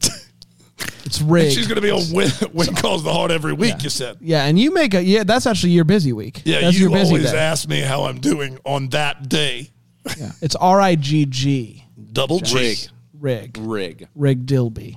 It's 1.12 1.20
rigged. 1.20 1.52
She's 1.52 1.66
going 1.66 1.76
to 1.76 1.82
be 1.82 1.90
on 1.90 2.00
Win, 2.10 2.30
When 2.52 2.74
Calls 2.74 3.04
the 3.04 3.12
Heart 3.12 3.32
every 3.32 3.52
week, 3.52 3.82
you 3.82 3.90
said. 3.90 4.16
Yeah, 4.22 4.46
and 4.46 4.58
you 4.58 4.72
make 4.72 4.94
a 4.94 5.04
yeah. 5.04 5.24
That's 5.24 5.46
actually 5.46 5.72
your 5.72 5.84
busy 5.84 6.14
week. 6.14 6.40
Yeah, 6.46 6.62
that's 6.62 6.74
you 6.74 6.88
your 6.88 6.90
busy 6.90 7.16
always 7.16 7.32
day. 7.32 7.38
ask 7.38 7.68
me 7.68 7.80
how 7.80 8.04
I'm 8.04 8.18
doing 8.18 8.58
on 8.64 8.88
that 8.88 9.28
day. 9.28 9.68
Yeah, 10.18 10.32
it's 10.40 10.56
R 10.56 10.80
I 10.80 10.94
G 10.94 11.26
G 11.26 11.84
Double 12.14 12.38
G. 12.40 12.56
Rig. 12.56 12.78
rig 13.20 13.58
Rig. 13.60 14.08
rig 14.14 14.46
Dilby. 14.46 14.96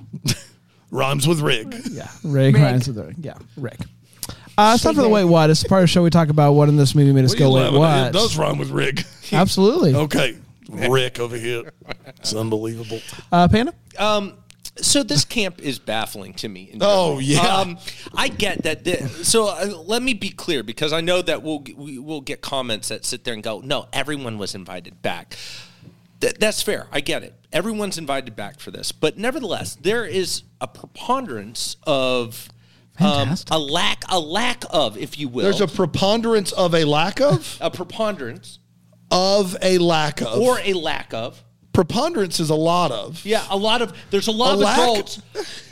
Rhymes 0.90 1.28
with 1.28 1.40
rig. 1.40 1.74
Yeah, 1.90 2.08
rig. 2.24 2.54
Rig. 2.54 2.62
Rhymes 2.62 2.88
with 2.88 2.98
rig. 2.98 3.16
Yeah, 3.20 3.34
rig. 3.58 3.78
Uh, 4.56 4.72
it's 4.74 4.82
time 4.82 4.94
for 4.94 5.02
the 5.02 5.08
wait 5.10 5.24
what. 5.24 5.50
It's 5.50 5.62
the 5.62 5.68
part 5.68 5.80
of 5.80 5.84
the 5.84 5.88
show 5.88 6.02
we 6.02 6.08
talk 6.08 6.30
about 6.30 6.54
what 6.54 6.70
in 6.70 6.76
this 6.76 6.94
movie 6.94 7.12
made 7.12 7.26
us 7.26 7.32
What 7.32 7.38
go 7.38 7.52
wait 7.52 7.72
what. 7.74 8.06
It 8.08 8.12
does 8.14 8.38
rhyme 8.38 8.56
with 8.56 8.70
rig. 8.70 9.04
Absolutely. 9.32 9.94
Okay. 10.04 10.36
Rick 10.68 11.20
over 11.20 11.36
here. 11.36 11.70
It's 12.06 12.34
unbelievable. 12.34 13.00
Uh, 13.30 13.46
Panda. 13.46 13.72
Um, 13.98 14.32
so 14.80 15.02
this 15.02 15.24
camp 15.24 15.60
is 15.60 15.78
baffling 15.78 16.34
to 16.34 16.48
me. 16.48 16.76
Oh, 16.80 17.18
yeah. 17.18 17.40
Um, 17.40 17.78
I 18.14 18.28
get 18.28 18.62
that. 18.64 18.84
The, 18.84 19.08
so 19.24 19.48
uh, 19.48 19.66
let 19.86 20.02
me 20.02 20.14
be 20.14 20.30
clear 20.30 20.62
because 20.62 20.92
I 20.92 21.00
know 21.00 21.22
that 21.22 21.42
we'll 21.42 21.64
we 21.76 21.98
will 21.98 22.20
get 22.20 22.40
comments 22.40 22.88
that 22.88 23.04
sit 23.04 23.24
there 23.24 23.34
and 23.34 23.42
go, 23.42 23.60
"No, 23.60 23.86
everyone 23.92 24.38
was 24.38 24.54
invited 24.54 25.02
back." 25.02 25.36
Th- 26.20 26.34
that's 26.34 26.62
fair. 26.62 26.86
I 26.92 27.00
get 27.00 27.22
it. 27.22 27.34
Everyone's 27.52 27.98
invited 27.98 28.36
back 28.36 28.60
for 28.60 28.70
this, 28.70 28.92
but 28.92 29.18
nevertheless, 29.18 29.76
there 29.76 30.04
is 30.04 30.42
a 30.60 30.68
preponderance 30.68 31.76
of. 31.86 32.48
Um, 32.98 33.34
a 33.50 33.58
lack, 33.58 34.04
a 34.08 34.18
lack 34.18 34.64
of, 34.70 34.96
if 34.96 35.18
you 35.18 35.28
will, 35.28 35.42
There's 35.42 35.60
a 35.60 35.68
preponderance 35.68 36.52
of 36.52 36.74
a 36.74 36.84
lack 36.84 37.20
of 37.20 37.58
a 37.60 37.70
preponderance 37.70 38.58
of 39.10 39.54
a 39.60 39.76
lack 39.76 40.22
of 40.22 40.38
or 40.38 40.58
a 40.60 40.72
lack 40.72 41.12
of. 41.12 41.44
Preponderance 41.76 42.40
is 42.40 42.48
a 42.50 42.54
lot 42.54 42.90
of. 42.90 43.24
Yeah, 43.24 43.44
a 43.50 43.56
lot 43.56 43.82
of 43.82 43.92
there's 44.10 44.28
a 44.28 44.32
lot 44.32 44.50
A 44.50 44.54
of 44.54 44.58
lack? 44.60 44.78
adults, 44.78 45.20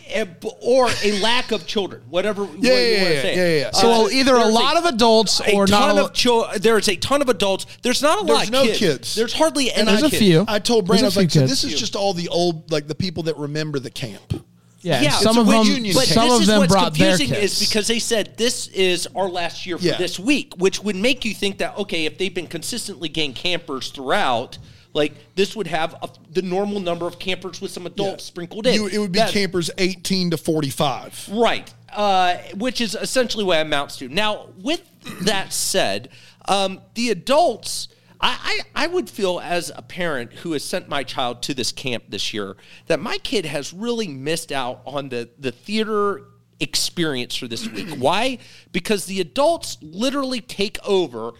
eh, 0.08 0.26
or 0.60 0.88
a 1.02 1.20
lack 1.20 1.50
of 1.50 1.66
children, 1.66 2.02
whatever 2.10 2.44
way 2.44 2.50
Yeah, 2.60 2.72
you 2.78 2.78
yeah, 2.92 3.02
want 3.02 3.14
to 3.14 3.20
say. 3.22 3.32
it. 3.32 3.36
yeah, 3.36 3.64
yeah. 3.66 3.70
So 3.72 4.04
Uh, 4.04 4.08
either 4.10 4.36
a 4.36 4.40
there's 4.40 4.54
lot 4.54 4.76
of 4.76 4.84
adults 4.84 5.40
a 5.40 5.54
or 5.54 5.66
ton 5.66 5.96
not. 5.96 5.98
a- 5.98 6.04
of 6.04 6.12
children. 6.12 6.60
There's 6.60 6.88
a 6.88 6.96
ton 6.96 7.22
of 7.22 7.28
adults. 7.30 7.66
There's 7.82 8.02
not 8.02 8.22
a 8.22 8.26
There's 8.26 8.36
lot 8.36 8.44
of 8.46 8.52
no 8.52 8.64
kids. 8.64 8.78
kids. 8.78 9.14
There's 9.14 9.32
hardly 9.32 9.72
any. 9.72 9.86
There's 9.86 10.02
a 10.02 10.10
kids. 10.10 10.18
few. 10.22 10.44
I 10.46 10.58
told 10.58 10.84
There's 10.86 11.00
Brandon, 11.00 11.04
I 11.04 11.06
a 11.06 11.08
was 11.08 11.16
like, 11.16 11.30
so 11.30 11.46
this 11.46 11.64
is 11.64 11.74
just 11.80 11.96
all 11.96 12.12
the 12.12 12.28
old, 12.28 12.70
like 12.70 12.86
the 12.86 12.94
people 12.94 13.22
that 13.24 13.36
remember 13.38 13.78
the 13.78 13.90
camp. 13.90 14.44
Yeah, 14.82 15.00
Yeah, 15.00 15.10
some 15.12 15.28
it's 15.30 15.36
a 15.38 15.40
of 15.40 15.46
them, 15.46 15.62
reunion 15.66 15.94
But 15.94 16.04
some 16.08 16.24
this 16.28 16.34
of 16.36 16.40
is 16.42 16.46
them 16.48 16.58
what's 16.58 16.70
brought 16.70 16.92
their 16.92 17.12
confusing 17.16 17.34
kids. 17.40 17.62
is 17.62 17.66
because 17.66 17.86
they 17.86 17.98
said 17.98 18.36
this 18.36 18.66
is 18.68 19.08
our 19.16 19.30
last 19.30 19.64
year 19.64 19.78
for 19.78 19.84
Yeah. 19.86 19.96
this 19.96 20.20
week, 20.20 20.52
which 20.58 20.82
would 20.84 20.94
make 20.96 21.24
you 21.24 21.32
think 21.32 21.56
that 21.58 21.78
okay, 21.78 22.04
if 22.04 22.18
they've 22.18 22.34
been 22.34 22.46
consistently 22.46 23.08
getting 23.08 23.32
campers 23.32 23.88
throughout, 23.88 24.58
like 24.94 25.12
this 25.34 25.54
would 25.54 25.66
have 25.66 25.94
a, 26.02 26.08
the 26.30 26.42
normal 26.42 26.80
number 26.80 27.06
of 27.06 27.18
campers 27.18 27.60
with 27.60 27.70
some 27.70 27.84
adults 27.84 28.24
sprinkled 28.24 28.66
in. 28.66 28.74
You, 28.74 28.86
it 28.86 28.98
would 28.98 29.12
be 29.12 29.20
campers 29.28 29.70
18 29.76 30.30
to 30.30 30.36
45. 30.38 31.28
Right. 31.32 31.72
Uh, 31.92 32.38
which 32.56 32.80
is 32.80 32.94
essentially 32.94 33.44
what 33.44 33.58
it 33.58 33.66
amounts 33.66 33.96
to. 33.98 34.08
Now, 34.08 34.46
with 34.62 34.82
that 35.22 35.52
said, 35.52 36.08
um, 36.46 36.80
the 36.94 37.10
adults, 37.10 37.88
I, 38.20 38.62
I, 38.74 38.84
I 38.84 38.86
would 38.86 39.10
feel 39.10 39.40
as 39.40 39.70
a 39.74 39.82
parent 39.82 40.32
who 40.32 40.52
has 40.52 40.64
sent 40.64 40.88
my 40.88 41.02
child 41.02 41.42
to 41.42 41.54
this 41.54 41.72
camp 41.72 42.04
this 42.08 42.32
year 42.32 42.56
that 42.86 43.00
my 43.00 43.18
kid 43.18 43.44
has 43.44 43.72
really 43.72 44.08
missed 44.08 44.50
out 44.50 44.80
on 44.86 45.08
the, 45.08 45.28
the 45.38 45.52
theater 45.52 46.22
experience 46.60 47.36
for 47.36 47.48
this 47.48 47.68
week. 47.68 47.88
Why? 47.98 48.38
Because 48.72 49.06
the 49.06 49.20
adults 49.20 49.78
literally 49.80 50.40
take 50.40 50.78
over 50.86 51.32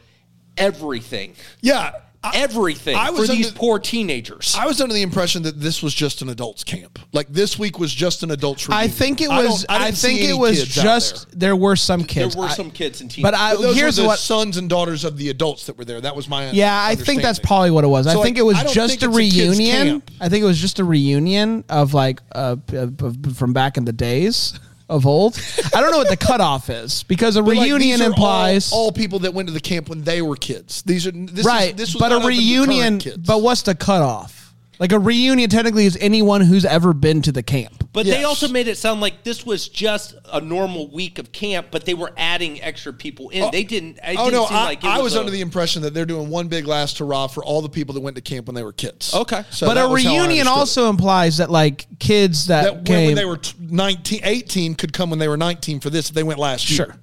everything. 0.56 1.34
Yeah. 1.60 1.92
I- 2.24 2.38
Everything 2.38 2.96
I 2.96 3.08
for 3.08 3.12
was 3.20 3.28
these 3.28 3.48
under- 3.48 3.58
poor 3.58 3.78
teenagers. 3.78 4.56
I 4.58 4.66
was 4.66 4.80
under 4.80 4.94
the 4.94 5.02
impression 5.02 5.42
that 5.42 5.60
this 5.60 5.82
was 5.82 5.92
just 5.94 6.22
an 6.22 6.28
adults 6.30 6.64
camp. 6.64 6.98
Like 7.12 7.28
this 7.28 7.58
week 7.58 7.78
was 7.78 7.92
just 7.94 8.22
an 8.22 8.30
adults. 8.30 8.66
I 8.70 8.88
think 8.88 9.20
it 9.20 9.30
I 9.30 9.44
was. 9.44 9.66
I, 9.68 9.84
didn't 9.86 9.98
think 9.98 10.20
it 10.20 10.32
was 10.38 10.66
just 10.66 11.38
there. 11.38 11.54
were 11.54 11.76
some 11.76 12.00
kids. 12.00 12.14
there 12.14 12.24
kids. 12.24 12.36
were 12.36 12.44
I- 12.46 12.54
some 12.54 12.70
kids 12.70 13.00
and 13.00 13.10
but 13.10 13.14
teenagers. 13.32 13.40
I, 13.40 13.54
there. 13.54 13.62
Those 13.62 13.76
here's 13.76 13.96
were 13.98 14.02
the 14.02 14.08
what. 14.08 14.18
sons 14.18 14.56
and 14.56 14.68
daughters 14.68 15.04
of 15.04 15.16
the 15.18 15.28
adults 15.28 15.66
that 15.66 15.76
were 15.76 15.84
there. 15.84 16.00
That 16.00 16.16
was 16.16 16.28
my 16.28 16.50
Yeah, 16.50 16.82
I 16.84 16.94
think 16.94 17.22
that's 17.22 17.38
probably 17.38 17.70
what 17.70 17.84
it 17.84 17.88
was. 17.88 18.06
I 18.06 18.12
think 18.14 18.24
like, 18.24 18.38
it 18.38 18.42
was 18.42 18.56
just 18.72 19.02
a 19.02 19.06
it's 19.06 19.16
a 19.16 19.20
kids' 19.20 19.58
reunion. 19.58 19.86
camp. 20.00 20.10
I 20.20 20.28
think 20.28 20.42
it 20.42 20.46
was 20.46 20.60
just 20.60 20.78
a 20.78 20.84
reunion 20.84 21.64
of 21.68 21.92
like 21.94 22.20
uh, 22.32 22.56
uh, 22.74 22.86
from 23.34 23.52
back 23.52 23.76
in 23.76 23.84
the 23.84 23.92
days 23.92 24.58
of 24.88 25.06
old. 25.06 25.38
I 25.74 25.80
don't 25.80 25.90
know 25.90 25.98
what 25.98 26.08
the 26.10 26.16
cutoff 26.16 26.70
is 26.70 27.02
because 27.04 27.36
a 27.36 27.42
But, 27.42 27.52
reunion 27.52 28.02
are 28.02 28.06
implies 28.06 28.72
all, 28.72 28.86
all 28.86 28.92
people 28.92 29.20
that 29.20 29.32
went 29.32 29.48
to 29.48 29.54
the 29.54 29.60
camp 29.60 29.88
when 29.88 30.02
they 30.04 30.22
were 30.22 30.36
kids. 30.36 30.82
These 30.82 31.06
are 31.06 31.10
this 31.10 31.46
right, 31.46 31.70
Is, 31.70 31.76
this 31.76 31.94
was 31.94 32.00
but 32.00 32.12
a 32.12 32.26
reunion. 32.26 33.00
But 33.26 33.42
what's 33.42 33.62
the 33.62 33.74
cutoff? 33.74 34.43
Like 34.78 34.90
a 34.92 34.98
reunion 34.98 35.48
technically 35.50 35.86
is 35.86 35.96
anyone 36.00 36.40
who's 36.40 36.64
ever 36.64 36.92
been 36.92 37.22
to 37.22 37.32
the 37.32 37.42
camp. 37.44 37.88
But 37.92 38.06
they 38.06 38.12
Yes. 38.20 38.24
also 38.24 38.48
made 38.48 38.66
it 38.66 38.76
sound 38.76 39.00
like 39.00 39.22
this 39.22 39.46
was 39.46 39.68
just 39.68 40.14
a 40.32 40.40
normal 40.40 40.90
week 40.90 41.18
of 41.20 41.30
camp, 41.30 41.68
but 41.70 41.84
they 41.84 41.94
were 41.94 42.12
adding 42.16 42.60
extra 42.60 42.92
people 42.92 43.28
in. 43.30 43.44
Oh, 43.44 43.50
they 43.52 43.62
didn't. 43.62 43.98
It 43.98 44.16
oh 44.18 44.24
didn't 44.24 44.32
no, 44.32 44.46
seem 44.46 44.56
I, 44.56 44.64
like 44.64 44.82
it 44.82 44.90
I 44.90 44.98
was 45.00 45.14
a- 45.14 45.20
under 45.20 45.30
the 45.30 45.40
impression 45.40 45.82
that 45.82 45.94
they're 45.94 46.04
doing 46.04 46.28
one 46.28 46.48
big 46.48 46.66
last 46.66 46.98
hurrah 46.98 47.28
for 47.28 47.44
all 47.44 47.62
the 47.62 47.68
people 47.68 47.94
that 47.94 48.00
went 48.00 48.16
to 48.16 48.22
camp 48.22 48.46
when 48.48 48.56
they 48.56 48.64
were 48.64 48.72
kids. 48.72 49.14
Okay. 49.14 49.44
so 49.50 49.66
but 49.66 49.74
that 49.74 49.84
a 49.84 49.88
was 49.88 50.02
how 50.02 50.10
I 50.10 50.12
reunion 50.14 50.48
understood 50.48 50.56
it. 50.56 50.58
also 50.58 50.90
implies 50.90 51.36
that 51.36 51.50
like 51.50 51.86
kids 52.00 52.48
that, 52.48 52.64
that 52.64 52.74
when, 52.74 52.84
came 52.84 53.06
when 53.06 53.14
they 53.14 53.24
were 53.24 53.36
t- 53.36 53.54
19, 53.60 54.20
18 54.24 54.74
could 54.74 54.92
come 54.92 55.10
when 55.10 55.20
they 55.20 55.28
were 55.28 55.36
19 55.36 55.78
for 55.78 55.90
this 55.90 56.08
if 56.08 56.14
they 56.16 56.24
went 56.24 56.40
last 56.40 56.68
year. 56.68 56.76
Sure. 56.86 56.96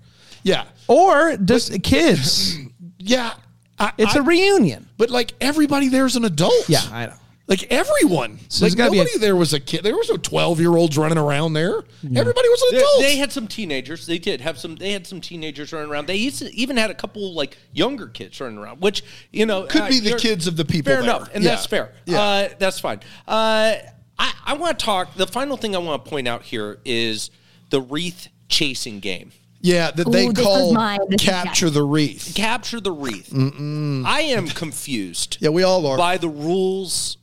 Yeah. 0.43 0.65
or 0.89 1.37
just 1.37 1.81
kids. 1.83 2.57
Yeah. 3.03 3.33
I, 3.79 3.93
It's 3.97 4.13
a 4.15 4.19
a 4.19 4.21
reunion. 4.23 4.87
But 4.97 5.09
like 5.09 5.33
everybody 5.41 5.87
there's 5.87 6.15
an 6.15 6.23
adult. 6.25 6.69
Yeah, 6.69 6.81
I 6.91 7.05
know. 7.07 7.13
Like 7.51 7.67
everyone. 7.69 8.39
So 8.47 8.63
like 8.65 8.71
there's 8.71 8.75
gotta 8.75 8.91
be 8.91 8.97
a- 8.99 9.03
nobody 9.03 9.17
there 9.19 9.35
was 9.35 9.53
a 9.53 9.59
kid. 9.59 9.83
There 9.83 9.95
was 9.95 10.09
no 10.09 10.15
12 10.17 10.59
year 10.61 10.75
olds 10.75 10.97
running 10.97 11.17
around 11.17 11.51
there. 11.53 11.83
Everybody 12.03 12.49
was 12.49 12.61
an 12.61 12.67
They, 12.71 12.77
adult. 12.77 13.01
they 13.01 13.17
had 13.17 13.31
some 13.33 13.47
teenagers. 13.47 14.05
They 14.05 14.17
did 14.17 14.39
have 14.41 14.57
some. 14.57 14.77
They 14.77 14.93
had 14.93 15.05
some 15.05 15.19
teenagers 15.19 15.73
running 15.73 15.91
around. 15.91 16.07
They 16.07 16.15
used 16.15 16.39
to- 16.39 16.55
even 16.55 16.77
had 16.77 16.89
a 16.89 16.93
couple 16.95 17.33
like 17.33 17.57
younger 17.73 18.07
kids 18.07 18.39
running 18.39 18.57
around, 18.57 18.79
which 18.81 19.03
you 19.31 19.45
know 19.45 19.63
Could 19.63 19.81
uh, 19.81 19.89
be 19.89 19.99
the 19.99 20.17
kids 20.17 20.47
of 20.47 20.55
the 20.55 20.63
people 20.65 20.91
Fair 20.93 21.01
there. 21.03 21.09
enough, 21.11 21.29
and 21.33 21.43
Yeah. 21.43 21.49
that's 21.51 21.65
fair. 21.65 21.91
Yeah. 22.05 22.21
Uh, 22.21 22.49
that's 22.57 22.79
fine. 22.79 23.01
Uh, 23.27 23.75
I, 24.17 24.33
I 24.45 24.53
want 24.53 24.79
to 24.79 24.85
talk. 24.85 25.15
The 25.15 25.27
final 25.27 25.57
thing 25.57 25.75
I 25.75 25.79
want 25.79 26.05
to 26.05 26.09
point 26.09 26.27
out 26.29 26.43
here 26.43 26.79
is 26.85 27.31
the 27.69 27.81
wreath 27.81 28.29
chasing 28.47 28.99
game. 29.01 29.33
yeah, 29.61 29.91
that 29.91 30.09
they 30.11 30.27
Ooh, 30.27 30.31
this 30.33 30.45
call 30.45 30.73
mine. 30.73 30.99
Capture 31.19 31.69
the 31.69 31.83
wreath. 31.83 32.31
Capture 32.33 32.79
the 32.79 32.91
wreath. 32.93 33.33
I 33.35 34.21
am 34.21 34.47
confused. 34.47 35.37
Yeah, 35.41 35.49
we 35.49 35.63
all 35.63 35.85
are. 35.85 35.97
by 35.97 36.17
the 36.17 36.29
rules 36.29 37.17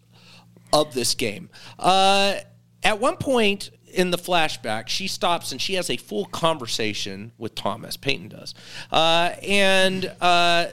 of 0.73 0.95
this 0.95 1.15
game. 1.15 1.51
Uh, 1.79 2.37
at 2.83 3.01
one 3.01 3.17
point 3.17 3.71
in 3.93 4.11
the 4.11 4.19
flashback, 4.19 4.89
she 4.89 5.09
stops 5.09 5.53
and 5.53 5.61
she 5.61 5.75
has 5.75 5.91
a 5.91 5.97
full 5.97 6.27
conversation 6.27 7.33
with 7.39 7.55
Thomas. 7.55 7.97
Peyton 7.97 8.29
does, 8.29 8.55
uh, 8.93 9.35
and 9.43 10.07
uh, 10.21 10.67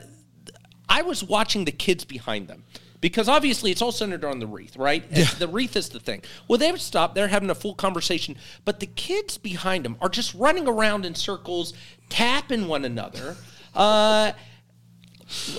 I 0.90 1.02
was 1.02 1.24
watching 1.24 1.66
the 1.66 1.72
kids 1.72 2.06
behind 2.06 2.48
them. 2.48 2.64
Because 3.02 3.30
obviously 3.30 3.70
it's 3.70 3.84
all 3.84 3.92
centered 3.92 4.26
on 4.26 4.40
the 4.40 4.48
wreath, 4.48 4.76
right? 4.78 5.04
Yeah. 5.12 5.26
The 5.38 5.48
wreath 5.48 5.76
is 5.76 5.90
the 5.90 6.00
thing. 6.00 6.24
Well, 6.48 6.58
they 6.58 6.72
would 6.72 6.82
stop. 6.82 7.14
They're 7.14 7.28
having 7.28 7.52
a 7.52 7.56
full 7.56 7.76
conversation, 7.76 8.36
but 8.64 8.80
the 8.80 8.88
kids 8.88 9.38
behind 9.38 9.86
them 9.86 9.96
are 10.02 10.10
just 10.10 10.34
running 10.34 10.68
around 10.68 11.06
in 11.06 11.14
circles, 11.14 11.76
tapping 12.10 12.68
one 12.68 12.84
another. 12.84 13.36
Uh, 13.76 14.32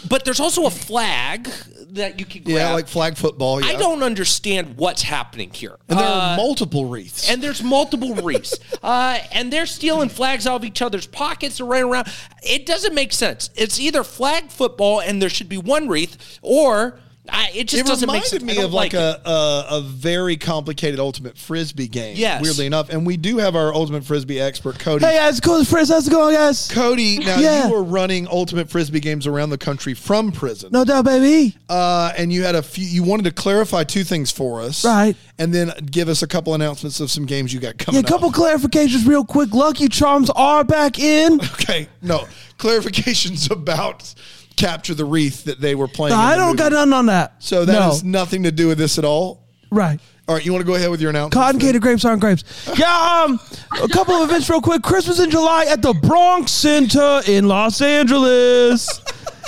but 0.09 0.25
there's 0.25 0.41
also 0.41 0.67
a 0.67 0.71
flag 0.71 1.49
that 1.91 2.19
you 2.21 2.27
can 2.27 2.43
grab. 2.43 2.57
Yeah, 2.57 2.73
like 2.73 2.89
flag 2.89 3.17
football. 3.17 3.61
Yeah. 3.61 3.69
I 3.69 3.77
don't 3.77 4.03
understand 4.03 4.77
what's 4.77 5.03
happening 5.03 5.51
here. 5.53 5.77
And 5.89 5.99
there 5.99 6.07
Uh, 6.07 6.11
are 6.33 6.37
multiple 6.37 6.85
wreaths. 6.87 7.29
and 7.31 7.43
there's 7.43 7.63
multiple 7.63 8.15
wreaths. 8.15 8.55
uh, 8.83 9.19
and 9.33 9.53
they're 9.53 9.67
stealing 9.67 10.09
flags 10.09 10.47
out 10.47 10.57
of 10.57 10.65
each 10.65 10.83
other's 10.83 11.07
pockets. 11.07 11.59
They're 11.59 11.67
running 11.67 11.91
around. 11.91 12.09
It 12.43 12.67
doesn't 12.67 12.95
make 12.95 13.13
sense. 13.13 13.51
It's 13.57 13.81
either 13.81 14.05
flag 14.05 14.51
football 14.51 15.01
and 15.01 15.21
there 15.21 15.29
should 15.31 15.49
be 15.49 15.59
one 15.59 15.89
wreath, 15.89 16.39
or 16.43 16.99
I, 17.29 17.51
it 17.55 17.69
just 17.69 17.83
it 17.83 17.87
doesn't 17.87 18.07
make 18.07 18.25
reminded 18.25 18.31
sense. 18.31 18.43
Me 18.45 18.63
of 18.63 18.73
like, 18.73 18.95
it. 18.95 18.99
a, 18.99 19.29
a 19.29 19.67
a 19.79 19.81
very 19.83 20.37
complicated 20.37 21.01
ultimate 21.01 21.37
frisbee 21.39 21.89
game. 21.89 22.17
Yes. 22.17 22.43
weirdly 22.43 22.67
enough, 22.67 22.89
and 22.91 23.07
we 23.07 23.17
do 23.17 23.39
have 23.39 23.57
our 23.57 23.75
ultimate 23.75 24.05
frisbee 24.05 24.41
expert, 24.41 24.79
Cody. 24.79 25.05
Hey 25.05 25.17
guys, 25.17 25.41
cool 25.41 25.65
Chris. 25.65 25.89
How's 25.89 26.07
it 26.07 26.11
going, 26.11 26.35
guys? 26.35 26.69
Cody, 26.71 27.19
now 27.19 27.39
Yeah. 27.39 27.67
you 27.67 27.73
were 27.73 27.83
running 27.83 28.27
ultimate 28.29 28.71
frisbee 28.71 29.01
games 29.01 29.27
around 29.27 29.51
the 29.51 29.59
country 29.59 29.95
from 29.95 30.33
prison. 30.33 30.71
No 30.73 30.85
doubt, 30.85 31.05
baby. 31.05 31.57
Uh, 31.69 32.13
and 32.17 32.33
you 32.33 32.45
had 32.45 32.55
a 32.55 32.63
few. 32.63 32.85
You 32.87 33.03
wanted 33.03 33.25
to 33.25 33.33
clarify 33.33 33.85
two 33.85 34.05
things 34.05 34.31
for 34.31 34.61
us, 34.61 34.85
Right. 34.85 35.17
And 35.39 35.53
then 35.53 35.73
give 35.91 36.09
us 36.09 36.23
a 36.23 36.27
couple 36.27 36.55
announcements 36.55 36.99
of 37.01 37.11
some 37.11 37.27
games 37.27 37.53
you 37.53 37.61
got 37.61 37.77
coming. 37.77 38.01
Yeah, 38.01 38.07
a 38.07 38.09
couple 38.09 38.29
up. 38.29 38.35
clarifications 38.35 39.07
real 39.07 39.25
quick. 39.25 39.53
Lucky 39.53 39.89
Charms 39.89 40.31
are 40.31 40.65
back 40.65 40.99
in. 40.99 41.41
Okay, 41.57 41.89
no 42.01 42.27
clarifications 42.59 43.51
about 43.51 44.15
capture 44.57 44.95
the 44.95 45.05
wreath 45.05 45.45
that 45.45 45.61
they 45.61 45.75
were 45.75 45.89
playing. 45.89 46.15
in 46.15 46.21
I 46.21 46.37
don't 46.37 46.49
movie. 46.49 46.59
got 46.59 46.73
nothing 46.73 46.93
on 46.93 47.07
that. 47.07 47.35
So 47.39 47.65
that 47.65 47.73
no. 47.73 47.83
has 47.83 48.03
nothing 48.05 48.43
to 48.45 48.53
do 48.53 48.69
with 48.69 48.79
this 48.79 48.99
at 48.99 49.05
all. 49.05 49.45
right. 49.71 50.01
All 50.29 50.35
right, 50.35 50.45
you 50.45 50.53
want 50.53 50.63
to 50.63 50.67
go 50.67 50.75
ahead 50.75 50.91
with 50.91 51.01
your 51.01 51.11
announcement? 51.11 51.35
Cotton 51.35 51.61
candy 51.61 51.79
grapes 51.79 52.05
aren't 52.05 52.21
grapes. 52.21 52.43
Yeah, 52.77 53.25
um, 53.29 53.39
a 53.81 53.87
couple 53.87 54.15
of 54.15 54.29
events 54.29 54.51
real 54.51 54.61
quick. 54.61 54.83
Christmas 54.83 55.21
in 55.21 55.31
July 55.31 55.67
at 55.69 55.83
the 55.83 55.93
Bronx 55.95 56.51
Center 56.51 57.21
in 57.29 57.47
Los 57.47 57.81
Angeles. 57.81 58.89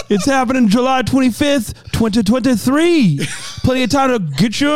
It's 0.09 0.25
happening 0.25 0.69
July 0.69 1.03
25th, 1.03 1.75
2023. 1.91 3.19
Plenty 3.65 3.83
of 3.83 3.91
time 3.91 4.11
to 4.11 4.21
get 4.37 4.61
your 4.61 4.71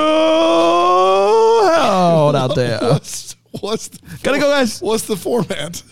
held 1.73 2.35
out 2.35 2.57
there. 2.57 2.81
What's 2.81 3.37
what's 3.61 3.87
the, 3.88 4.01
Gotta 4.25 4.40
go, 4.40 4.51
guys. 4.51 4.83
What's 4.83 5.05
the 5.05 5.16
format? 5.16 5.83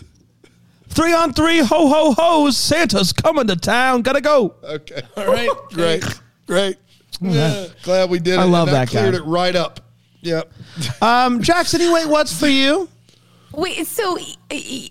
Three 0.91 1.13
on 1.13 1.33
three, 1.33 1.59
ho 1.59 1.87
ho 1.87 2.13
ho's. 2.13 2.57
Santa's 2.57 3.13
coming 3.13 3.47
to 3.47 3.55
town. 3.55 4.01
Gotta 4.01 4.21
go. 4.21 4.55
Okay, 4.63 5.01
all 5.17 5.25
right, 5.27 5.49
great, 5.71 6.03
great. 6.47 6.77
Yeah. 7.21 7.67
Glad 7.83 8.09
we 8.09 8.19
did 8.19 8.33
it. 8.35 8.39
I 8.39 8.43
love 8.43 8.67
and 8.67 8.75
that 8.75 8.87
guy. 8.89 8.99
Cleared 8.99 9.15
it 9.15 9.23
right 9.23 9.55
up. 9.55 9.79
Yep. 10.21 10.51
Um, 11.01 11.41
Jackson, 11.41 11.81
anyway, 11.81 12.05
what's 12.05 12.37
for 12.37 12.47
you? 12.47 12.89
Wait, 13.53 13.85
so 13.85 14.15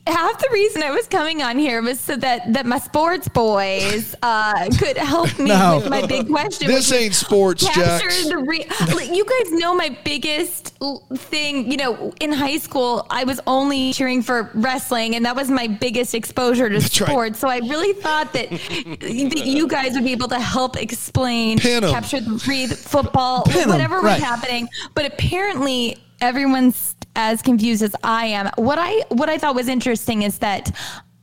half 0.06 0.38
the 0.38 0.48
reason 0.52 0.82
I 0.82 0.90
was 0.90 1.06
coming 1.06 1.42
on 1.42 1.58
here 1.58 1.80
was 1.82 1.98
so 1.98 2.16
that 2.16 2.52
that 2.52 2.66
my 2.66 2.78
sports 2.78 3.26
boys 3.28 4.14
uh, 4.22 4.68
could 4.78 4.98
help 4.98 5.38
me 5.38 5.46
No. 5.46 5.76
with 5.78 5.88
my 5.88 6.06
big 6.06 6.28
question. 6.28 6.68
This 6.68 6.92
ain't 6.92 7.14
sports, 7.14 7.64
capture 7.66 8.08
Jax. 8.10 8.28
the 8.28 8.36
re- 8.36 8.66
like, 8.94 9.14
you 9.14 9.24
guys 9.24 9.52
know 9.52 9.74
my 9.74 9.96
biggest 10.04 10.76
thing. 11.14 11.70
You 11.70 11.78
know, 11.78 12.12
in 12.20 12.32
high 12.32 12.58
school, 12.58 13.06
I 13.10 13.24
was 13.24 13.40
only 13.46 13.92
cheering 13.94 14.22
for 14.22 14.50
wrestling, 14.54 15.14
and 15.16 15.24
that 15.24 15.36
was 15.36 15.50
my 15.50 15.66
biggest 15.66 16.14
exposure 16.14 16.68
to 16.68 16.74
right. 16.76 16.82
sports. 16.92 17.38
So 17.38 17.48
I 17.48 17.58
really 17.58 17.94
thought 17.94 18.32
that, 18.34 18.50
that 18.50 19.42
you 19.46 19.68
guys 19.68 19.94
would 19.94 20.04
be 20.04 20.12
able 20.12 20.28
to 20.28 20.38
help 20.40 20.76
explain 20.76 21.58
capture 21.58 22.20
the 22.20 22.40
breathe 22.44 22.72
football, 22.72 23.44
Pin 23.44 23.62
'em, 23.62 23.68
whatever 23.70 24.00
right. 24.00 24.14
was 24.20 24.22
happening. 24.22 24.68
But 24.94 25.06
apparently, 25.06 25.96
everyone's 26.20 26.94
as 27.16 27.42
confused 27.42 27.82
as 27.82 27.94
I 28.04 28.26
am. 28.26 28.50
What 28.56 28.78
I 28.78 29.02
what 29.08 29.28
I 29.28 29.38
thought 29.38 29.54
was 29.54 29.68
interesting 29.68 30.22
is 30.22 30.38
that 30.38 30.74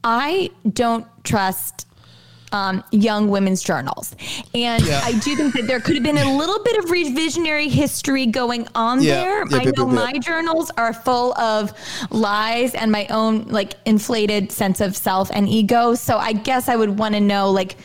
I 0.03 0.51
don't 0.73 1.05
trust 1.23 1.85
um, 2.53 2.81
young 2.91 3.27
women's 3.29 3.61
journals. 3.61 4.15
And 4.55 4.81
Yeah. 4.85 5.01
I 5.03 5.11
do 5.19 5.35
think 5.35 5.53
that 5.55 5.67
there 5.67 5.81
could 5.81 5.95
have 5.95 6.03
been 6.03 6.17
a 6.17 6.33
little 6.37 6.63
bit 6.63 6.77
of 6.77 6.85
revisionary 6.85 7.69
history 7.69 8.25
going 8.25 8.69
on 8.73 9.01
Yeah. 9.01 9.15
there. 9.15 9.47
Yeah, 9.49 9.57
I 9.57 9.63
know 9.75 9.85
my 9.85 10.13
journals 10.13 10.71
are 10.77 10.93
full 10.93 11.37
of 11.37 11.73
lies 12.09 12.73
and 12.73 12.89
my 12.89 13.05
own 13.07 13.43
like 13.49 13.73
inflated 13.85 14.51
sense 14.53 14.79
of 14.79 14.95
self 14.95 15.29
and 15.33 15.49
ego. 15.49 15.93
So 15.95 16.17
I 16.17 16.31
guess 16.31 16.69
I 16.69 16.77
would 16.77 16.97
want 16.97 17.15
to 17.15 17.19
know 17.21 17.51
like 17.51 17.75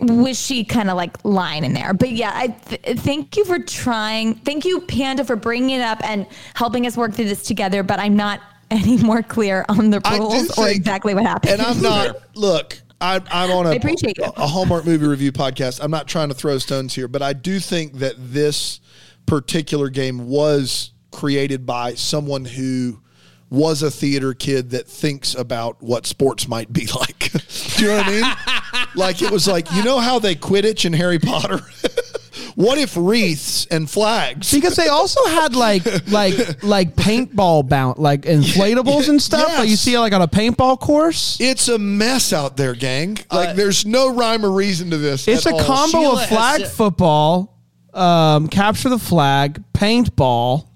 was 0.00 0.40
she 0.40 0.64
kind 0.64 0.90
of 0.90 0.96
like 0.96 1.24
lying 1.24 1.64
in 1.64 1.72
there? 1.72 1.92
But 1.94 2.10
yeah, 2.10 2.32
I 2.34 2.48
th- 2.48 2.98
thank 3.00 3.36
you 3.36 3.44
for 3.44 3.58
trying. 3.58 4.34
Thank 4.36 4.64
you, 4.64 4.80
Panda, 4.80 5.24
for 5.24 5.36
bringing 5.36 5.76
it 5.76 5.82
up 5.82 5.98
and 6.02 6.26
helping 6.54 6.86
us 6.86 6.96
work 6.96 7.14
through 7.14 7.26
this 7.26 7.42
together. 7.42 7.82
But 7.82 7.98
I'm 8.00 8.16
not 8.16 8.40
any 8.70 8.96
more 8.98 9.22
clear 9.22 9.64
on 9.68 9.90
the 9.90 10.00
I 10.04 10.16
do 10.16 10.22
rules 10.22 10.50
or 10.58 10.64
think- 10.66 10.76
exactly 10.76 11.14
what 11.14 11.24
happened. 11.24 11.52
And 11.54 11.62
I'm 11.62 11.80
not. 11.82 12.16
Look, 12.34 12.80
I, 13.00 13.20
I'm 13.30 13.50
on 13.50 13.66
a, 13.66 13.70
I 13.70 13.74
appreciate 13.74 14.18
you. 14.18 14.24
a 14.36 14.46
Hallmark 14.46 14.84
movie 14.84 15.06
review 15.06 15.32
podcast. 15.32 15.80
I'm 15.82 15.90
not 15.90 16.06
trying 16.06 16.28
to 16.28 16.34
throw 16.34 16.58
stones 16.58 16.94
here, 16.94 17.08
but 17.08 17.22
I 17.22 17.32
do 17.32 17.58
think 17.58 17.94
that 17.94 18.14
this 18.18 18.80
particular 19.26 19.88
game 19.88 20.28
was 20.28 20.92
created 21.10 21.64
by 21.66 21.94
someone 21.94 22.44
who 22.44 23.00
was 23.48 23.82
a 23.82 23.90
theater 23.90 24.32
kid 24.32 24.70
that 24.70 24.86
thinks 24.86 25.34
about 25.34 25.82
what 25.82 26.06
sports 26.06 26.46
might 26.46 26.72
be 26.72 26.86
like. 26.98 27.32
do 27.32 27.82
you 27.82 27.88
know 27.88 27.96
what 27.96 28.06
I 28.06 28.10
mean? 28.10 28.22
like 28.94 29.22
it 29.22 29.30
was 29.30 29.46
like 29.46 29.70
you 29.72 29.82
know 29.84 29.98
how 29.98 30.18
they 30.18 30.34
Quidditch 30.34 30.84
in 30.84 30.92
Harry 30.92 31.18
Potter. 31.18 31.60
what 32.54 32.78
if 32.78 32.96
wreaths 32.96 33.66
and 33.66 33.88
flags? 33.88 34.52
because 34.52 34.76
they 34.76 34.88
also 34.88 35.24
had 35.26 35.54
like 35.54 35.84
like 36.10 36.62
like 36.62 36.96
paintball 36.96 37.68
bound 37.68 37.98
like 37.98 38.22
inflatables 38.22 39.08
and 39.08 39.20
stuff 39.20 39.48
like 39.58 39.68
you 39.68 39.76
see 39.76 39.98
like 39.98 40.12
on 40.12 40.22
a 40.22 40.28
paintball 40.28 40.78
course. 40.80 41.36
It's 41.40 41.68
a 41.68 41.78
mess 41.78 42.32
out 42.32 42.56
there, 42.56 42.74
gang. 42.74 43.18
Like 43.30 43.56
there's 43.56 43.86
no 43.86 44.14
rhyme 44.14 44.44
or 44.44 44.50
reason 44.50 44.90
to 44.90 44.98
this. 44.98 45.26
It's 45.28 45.46
at 45.46 45.52
a 45.52 45.56
all. 45.56 45.64
combo 45.64 45.98
Sheila 46.00 46.12
of 46.14 46.18
has 46.20 46.28
flag 46.28 46.60
said- 46.62 46.72
football, 46.72 47.58
um, 47.94 48.48
capture 48.48 48.88
the 48.88 48.98
flag, 48.98 49.62
paintball, 49.72 50.66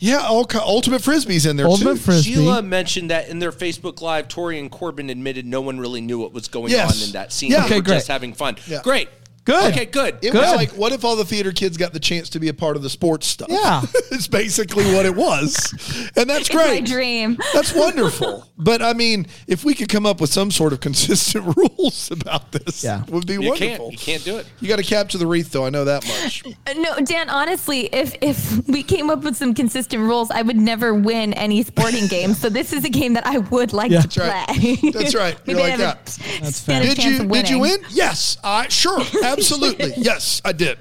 Yeah, 0.00 0.18
all, 0.18 0.46
ultimate 0.60 1.02
frisbees 1.02 1.48
in 1.48 1.56
there 1.56 1.66
ultimate 1.66 1.94
too. 1.94 2.00
frisbee. 2.00 2.34
Sheila 2.34 2.62
mentioned 2.62 3.10
that 3.10 3.28
in 3.28 3.40
their 3.40 3.50
Facebook 3.50 4.00
Live, 4.00 4.28
Tori 4.28 4.58
and 4.58 4.70
Corbin 4.70 5.10
admitted 5.10 5.44
no 5.44 5.60
one 5.60 5.78
really 5.80 6.00
knew 6.00 6.18
what 6.20 6.32
was 6.32 6.46
going 6.46 6.70
Yes. 6.70 7.02
on 7.02 7.06
in 7.08 7.12
that 7.14 7.32
scene. 7.32 7.50
Yeah. 7.50 7.60
They 7.60 7.66
Okay, 7.66 7.74
were 7.76 7.82
great. 7.82 7.94
just 7.96 8.08
having 8.08 8.32
fun. 8.32 8.56
Yeah. 8.68 8.80
Great. 8.84 9.08
Good. 9.48 9.72
Okay, 9.72 9.86
good. 9.86 10.16
It 10.20 10.32
Good. 10.32 10.34
was 10.42 10.54
like, 10.56 10.70
what 10.72 10.92
if 10.92 11.06
all 11.06 11.16
the 11.16 11.24
theater 11.24 11.52
kids 11.52 11.78
got 11.78 11.94
the 11.94 11.98
chance 12.00 12.28
to 12.30 12.38
be 12.38 12.48
a 12.48 12.54
part 12.54 12.76
of 12.76 12.82
the 12.82 12.90
sports 12.90 13.26
stuff? 13.26 13.48
Yeah. 13.50 13.80
it's 14.12 14.28
basically 14.28 14.84
what 14.92 15.06
it 15.06 15.16
was, 15.16 15.72
and 16.16 16.28
that's 16.28 16.40
It's 16.50 16.54
my 16.54 16.64
great. 16.66 16.84
dream. 16.84 17.38
That's 17.54 17.72
wonderful. 17.74 18.46
But 18.58 18.82
I 18.82 18.92
mean, 18.92 19.26
if 19.46 19.64
we 19.64 19.74
could 19.74 19.88
come 19.88 20.04
up 20.04 20.20
with 20.20 20.28
some 20.30 20.50
sort 20.50 20.74
of 20.74 20.80
consistent 20.80 21.56
rules 21.56 22.10
about 22.10 22.52
this, 22.52 22.84
Yeah. 22.84 23.04
it 23.04 23.10
would 23.10 23.26
be 23.26 23.34
you 23.34 23.48
wonderful. 23.48 23.88
can't. 23.88 23.92
You 23.92 23.98
can't 23.98 24.22
do 24.24 24.36
it. 24.36 24.46
You 24.60 24.68
got 24.68 24.76
to 24.76 24.82
capture 24.82 25.16
the 25.16 25.26
wreath, 25.26 25.50
though. 25.50 25.64
I 25.64 25.70
know 25.70 25.86
that 25.86 26.06
much. 26.06 26.44
No, 26.76 26.96
Dan, 27.00 27.30
honestly, 27.30 27.86
if 27.86 28.16
if 28.20 28.68
we 28.68 28.82
came 28.82 29.08
up 29.08 29.22
with 29.24 29.34
some 29.36 29.54
consistent 29.54 30.02
rules, 30.02 30.30
I 30.30 30.42
would 30.42 30.58
never 30.58 30.92
win 30.92 31.32
any 31.32 31.62
sporting 31.62 32.06
game. 32.08 32.34
So 32.34 32.50
this 32.50 32.74
is 32.74 32.84
a 32.84 32.90
game 32.90 33.14
that 33.14 33.26
I 33.26 33.38
would 33.38 33.72
like 33.72 33.90
Yeah. 33.92 34.02
to 34.02 34.08
That's 34.20 34.54
play. 34.54 34.78
right. 34.82 34.92
That's 34.92 35.14
right. 35.14 35.38
You're 35.46 35.58
I 35.58 35.62
like 35.70 35.78
that. 35.78 36.18
a 36.18 36.40
That's 36.42 36.56
stand 36.58 36.84
fair. 36.84 36.94
Did 36.94 37.02
you? 37.04 37.26
Did 37.26 37.48
you 37.48 37.60
win? 37.60 37.78
Yes. 37.88 38.36
I 38.44 38.68
sure. 38.68 39.00
Absolutely. 39.00 39.37
yes, 39.96 40.40
I 40.44 40.52
did. 40.52 40.78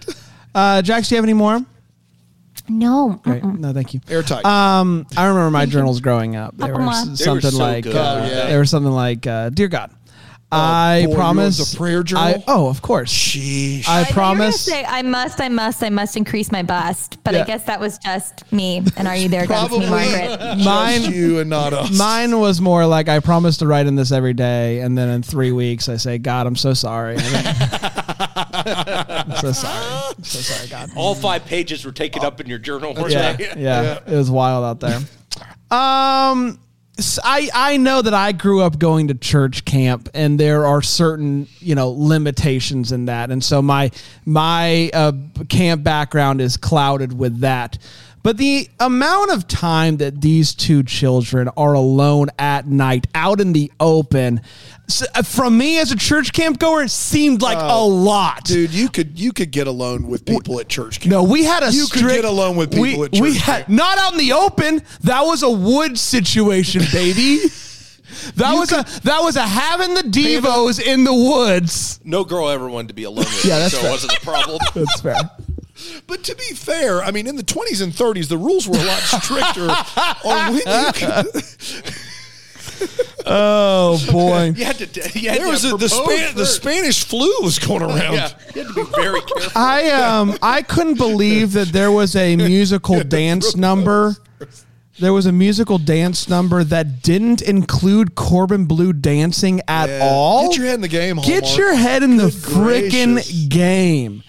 Uh, 0.54 0.82
Jax, 0.82 1.10
do 1.10 1.16
you 1.16 1.18
have 1.18 1.26
any 1.26 1.34
more? 1.34 1.60
No. 2.70 3.20
Great. 3.24 3.44
No, 3.44 3.72
thank 3.72 3.94
you. 3.94 4.02
Airtight. 4.10 4.44
Um, 4.46 5.06
I 5.16 5.26
remember 5.28 5.52
my 5.52 5.66
journals 5.66 6.02
growing 6.02 6.36
up. 6.36 6.58
They 6.58 6.70
were 6.72 6.82
Aw. 6.82 6.90
s- 6.90 7.20
They 7.20 7.32
were 7.32 7.40
something 7.42 7.52
so 7.52 7.64
like 7.64 7.84
good. 7.86 7.96
uh, 7.96 8.20
Oh, 8.22 8.26
yeah. 8.28 8.48
they 8.48 8.58
were 8.58 8.66
something 8.66 8.92
like 8.92 9.26
uh, 9.26 9.50
Dear 9.52 9.70
God, 9.70 9.92
I 10.52 11.04
boy, 11.06 11.12
yours 11.12 11.16
promise 11.16 11.74
a 11.74 11.78
prayer 11.78 12.04
journal? 12.04 12.24
I, 12.26 12.44
oh, 12.48 12.68
of 12.68 12.82
course. 12.82 13.10
Sheesh. 13.14 13.86
I 13.88 14.04
thought 14.04 14.10
you 14.10 14.16
were 14.16 14.22
gonna 14.22 14.36
promise. 14.36 14.62
Say, 14.62 14.84
I 14.84 15.02
must, 15.02 15.40
I 15.40 15.48
must, 15.50 15.82
I 15.84 15.90
must 15.90 16.18
increase 16.18 16.52
my 16.52 16.64
bust. 16.64 17.20
But 17.24 17.36
Yeah. 17.36 17.44
I 17.44 17.46
guess 17.46 17.64
that 17.66 17.80
was 17.80 17.98
just 18.00 18.50
me. 18.52 18.82
And 18.98 19.08
are 19.08 19.16
you 19.16 19.30
there, 19.30 19.46
God? 19.46 19.66
It's 19.72 19.78
me, 19.80 19.88
Probably 19.88 20.12
Margaret. 20.12 20.40
just 20.58 20.66
Mine- 20.66 21.14
you 21.14 21.40
and 21.40 21.50
not 21.50 21.72
us. 21.74 21.98
Mine 21.98 22.38
was 22.40 22.60
more 22.60 22.86
like 22.86 23.08
I 23.08 23.20
promise 23.22 23.58
to 23.58 23.68
write 23.68 23.88
in 23.88 23.96
this 23.96 24.12
every 24.12 24.34
day, 24.34 24.80
and 24.80 24.98
then 24.98 25.08
in 25.10 25.22
three 25.24 25.52
weeks 25.54 25.88
I 25.90 25.96
say, 25.98 26.18
God, 26.18 26.48
I'm 26.48 26.56
so 26.58 26.74
sorry. 26.74 27.16
And 27.16 27.24
then- 27.24 28.04
I'm 28.68 29.32
so 29.38 29.52
sorry. 29.52 30.14
I'm 30.18 30.24
so 30.24 30.40
sorry, 30.40 30.68
God. 30.70 30.92
All 30.96 31.16
five 31.16 31.46
pages 31.46 31.86
were 31.86 31.92
taken 31.92 32.24
up 32.24 32.40
in 32.42 32.48
your 32.48 32.60
journal. 32.60 32.94
weren't 32.94 33.12
yeah, 33.12 33.34
they? 33.34 33.54
yeah, 33.58 34.00
it 34.06 34.16
was 34.16 34.30
wild 34.32 34.66
out 34.66 34.80
there. 34.80 35.00
Um, 35.70 36.60
s- 36.98 37.20
I 37.24 37.50
I 37.54 37.78
know 37.78 38.02
that 38.02 38.14
I 38.14 38.32
grew 38.32 38.62
up 38.62 38.80
going 38.80 39.10
to 39.10 39.14
church 39.14 39.66
camp, 39.66 40.10
and 40.14 40.40
there 40.40 40.66
are 40.66 40.82
certain 40.82 41.48
you 41.60 41.76
know 41.76 41.90
limitations 41.92 42.92
in 42.92 43.06
that, 43.06 43.32
and 43.32 43.44
so 43.44 43.62
my 43.62 43.92
my 44.26 44.90
uh, 44.94 45.12
camp 45.50 45.84
background 45.84 46.42
is 46.42 46.58
clouded 46.58 47.18
with 47.18 47.40
that. 47.42 47.78
But 48.24 48.36
the 48.36 48.68
amount 48.82 49.32
of 49.32 49.48
time 49.48 49.98
that 49.98 50.20
these 50.20 50.54
two 50.54 50.84
children 50.84 51.50
are 51.56 51.74
alone 51.74 52.28
at 52.38 52.68
night, 52.68 53.08
out 53.16 53.40
in 53.40 53.54
the 53.54 53.72
open, 53.80 54.42
s- 54.88 55.04
uh, 55.16 55.22
from 55.24 55.58
me 55.58 55.80
as 55.80 55.92
a 55.92 55.96
church 55.96 56.34
camp 56.34 56.60
goer, 56.60 56.84
it 56.84 56.92
seemed 56.92 57.42
like 57.42 57.58
a 57.60 57.84
lot. 57.84 58.44
Dude, 58.46 58.72
you 58.74 58.90
could 58.90 59.20
you 59.20 59.32
could 59.34 59.52
get 59.52 59.68
alone 59.68 60.08
with 60.08 60.26
people 60.26 60.60
at 60.60 60.68
church. 60.70 61.00
camp. 61.00 61.12
No, 61.12 61.24
we 61.24 61.44
had 61.44 61.64
a 61.64 61.72
You 61.72 61.88
could 61.88 62.00
strict, 62.00 62.16
get 62.16 62.26
alone 62.26 62.56
with 62.56 62.72
people 62.72 63.00
we, 63.00 63.06
at 63.06 63.12
church 63.14 63.22
We 63.22 63.38
had 63.38 63.66
camp. 63.66 63.70
not 63.70 63.98
out 63.98 64.14
in 64.14 64.18
the 64.20 64.34
open. 64.34 64.82
That 65.02 65.22
was 65.22 65.44
a 65.44 65.50
wood 65.50 65.98
situation, 65.98 66.84
baby. 66.92 67.40
That 68.36 68.54
was 68.54 68.72
a 68.72 68.84
that 69.04 69.20
was 69.22 69.36
a 69.36 69.42
having 69.46 69.94
the 69.94 70.02
devos 70.02 70.82
in 70.82 71.04
the 71.04 71.14
woods. 71.14 72.00
No 72.04 72.24
girl 72.24 72.50
ever 72.50 72.68
wanted 72.70 72.88
to 72.88 72.94
be 72.94 73.04
alone 73.04 73.26
with 73.26 73.46
Yeah, 73.46 73.56
me, 73.56 73.60
that's 73.60 73.74
so 73.76 73.82
fair. 73.82 73.90
it 73.90 73.92
wasn't 73.92 74.14
a 74.14 74.22
problem. 74.22 74.60
That's 74.74 75.02
fair. 75.02 75.16
But 76.08 76.24
to 76.24 76.36
be 76.36 76.56
fair, 76.56 77.04
I 77.04 77.12
mean, 77.12 77.28
in 77.28 77.36
the 77.36 77.44
20s 77.44 77.82
and 77.84 77.94
30s, 77.94 78.28
the 78.30 78.38
rules 78.38 78.68
were 78.68 78.78
a 78.78 78.84
lot 78.84 79.02
stricter 79.02 79.70
on 80.28 80.54
when 80.54 80.64
you 80.66 80.92
could. 80.94 81.44
Oh 83.30 84.02
boy. 84.12 84.54
You 84.56 84.64
had 84.64 84.78
to. 84.78 85.20
You 85.20 85.30
had 85.30 85.40
There 85.40 85.46
to 85.48 85.52
was 85.52 85.66
a, 85.66 85.76
the, 85.76 85.90
Span- 85.90 86.36
the. 86.36 86.46
Spanish 86.46 87.04
flu 87.04 87.30
was 87.42 87.60
going 87.60 87.82
around. 87.82 88.14
Yeah, 88.14 88.30
you 88.56 88.64
had 88.64 88.74
to 88.74 88.86
be 88.86 88.92
very 88.96 89.20
careful. 89.22 89.52
I 89.54 89.90
um 89.90 90.38
I 90.42 90.62
couldn't 90.62 90.98
believe 90.98 91.52
that 91.54 91.68
there 91.74 91.92
was 91.92 92.16
a 92.16 92.36
musical 92.38 93.04
dance 93.04 93.56
number. 93.58 94.16
There 95.00 95.12
was 95.14 95.26
a 95.26 95.32
musical 95.34 95.78
dance 95.78 96.28
number 96.30 96.64
that 96.64 97.04
didn't 97.04 97.42
include 97.42 98.16
Corbin 98.16 98.66
Bleu 98.66 98.94
dancing 98.94 99.62
at 99.68 99.90
Yeah. 99.90 100.08
all. 100.10 100.48
Get 100.48 100.58
your 100.58 100.66
head 100.68 100.76
in 100.76 100.82
the 100.82 100.88
game, 100.88 101.18
Get 101.18 101.58
your 101.58 101.76
head 101.76 102.04
in 102.04 102.16
the 102.18 102.24
Good 102.32 102.34
freaking 102.34 103.50
game. 103.50 104.24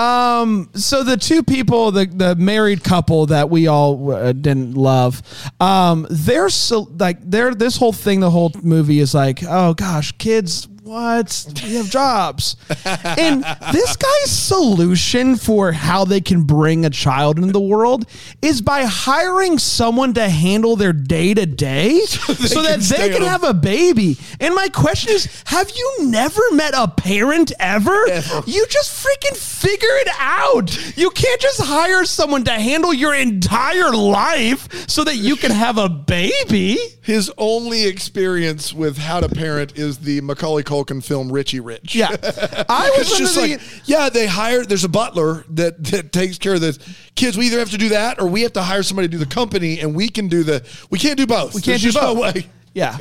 Um, 0.00 0.70
so 0.74 1.02
the 1.02 1.16
two 1.16 1.42
people, 1.42 1.90
the 1.90 2.06
the 2.06 2.34
married 2.36 2.82
couple 2.82 3.26
that 3.26 3.50
we 3.50 3.66
all 3.66 4.12
uh, 4.12 4.32
didn't 4.32 4.74
love, 4.74 5.20
um, 5.60 6.06
they're 6.08 6.48
so 6.48 6.88
like 6.98 7.18
they're 7.22 7.54
this 7.54 7.76
whole 7.76 7.92
thing, 7.92 8.20
the 8.20 8.30
whole 8.30 8.50
movie 8.62 9.00
is 9.00 9.14
like, 9.14 9.42
oh 9.46 9.74
gosh, 9.74 10.12
kids, 10.12 10.66
what? 10.90 11.46
We 11.62 11.74
have 11.76 11.88
jobs, 11.88 12.56
and 12.84 13.44
this 13.72 13.96
guy's 13.96 14.30
solution 14.30 15.36
for 15.36 15.70
how 15.70 16.04
they 16.04 16.20
can 16.20 16.42
bring 16.42 16.84
a 16.84 16.90
child 16.90 17.38
into 17.38 17.52
the 17.52 17.60
world 17.60 18.06
is 18.42 18.60
by 18.60 18.82
hiring 18.82 19.58
someone 19.60 20.14
to 20.14 20.28
handle 20.28 20.74
their 20.74 20.92
day 20.92 21.32
to 21.32 21.46
day, 21.46 22.00
so 22.00 22.62
that 22.62 22.80
they 22.80 23.10
can 23.10 23.22
have 23.22 23.44
a 23.44 23.54
baby. 23.54 24.18
And 24.40 24.52
my 24.52 24.68
question 24.68 25.12
is, 25.12 25.28
have 25.46 25.70
you 25.70 25.98
never 26.06 26.42
met 26.50 26.74
a 26.76 26.88
parent 26.88 27.52
ever? 27.60 28.08
Ever. 28.08 28.42
You 28.46 28.66
just 28.68 29.06
freaking 29.06 29.36
figure 29.36 29.88
it 29.88 30.08
out. 30.18 30.96
You 30.96 31.10
can't 31.10 31.40
just 31.40 31.60
hire 31.62 32.04
someone 32.04 32.42
to 32.44 32.52
handle 32.52 32.92
your 32.92 33.14
entire 33.14 33.92
life 33.92 34.88
so 34.88 35.04
that 35.04 35.16
you 35.16 35.36
can 35.36 35.52
have 35.52 35.78
a 35.78 35.88
baby. 35.88 36.78
His 37.02 37.30
only 37.38 37.86
experience 37.86 38.74
with 38.74 38.98
how 38.98 39.20
to 39.20 39.28
parent 39.28 39.78
is 39.78 39.98
the 39.98 40.20
Macaulay 40.20 40.64
Culkin 40.64 40.79
film 41.00 41.30
Richie 41.32 41.60
Rich. 41.60 41.94
Yeah. 41.94 42.08
I 42.68 42.94
was 42.96 43.16
just 43.18 43.36
under 43.36 43.52
like, 43.54 43.60
yeah, 43.84 44.08
they 44.08 44.26
hire, 44.26 44.64
there's 44.64 44.84
a 44.84 44.88
butler 44.88 45.44
that, 45.50 45.82
that 45.84 46.12
takes 46.12 46.38
care 46.38 46.54
of 46.54 46.60
the 46.60 46.78
kids. 47.14 47.36
We 47.36 47.46
either 47.46 47.58
have 47.58 47.70
to 47.70 47.78
do 47.78 47.90
that 47.90 48.20
or 48.20 48.26
we 48.26 48.42
have 48.42 48.52
to 48.54 48.62
hire 48.62 48.82
somebody 48.82 49.08
to 49.08 49.12
do 49.12 49.18
the 49.18 49.26
company 49.26 49.80
and 49.80 49.94
we 49.94 50.08
can 50.08 50.28
do 50.28 50.42
the, 50.42 50.66
we 50.90 50.98
can't 50.98 51.16
do 51.18 51.26
both. 51.26 51.54
we 51.54 51.60
can't 51.60 51.80
There's 51.80 51.82
do 51.82 51.88
just 51.92 52.00
both. 52.00 52.16
no 52.16 52.20
way. 52.22 52.46
Yeah. 52.72 52.96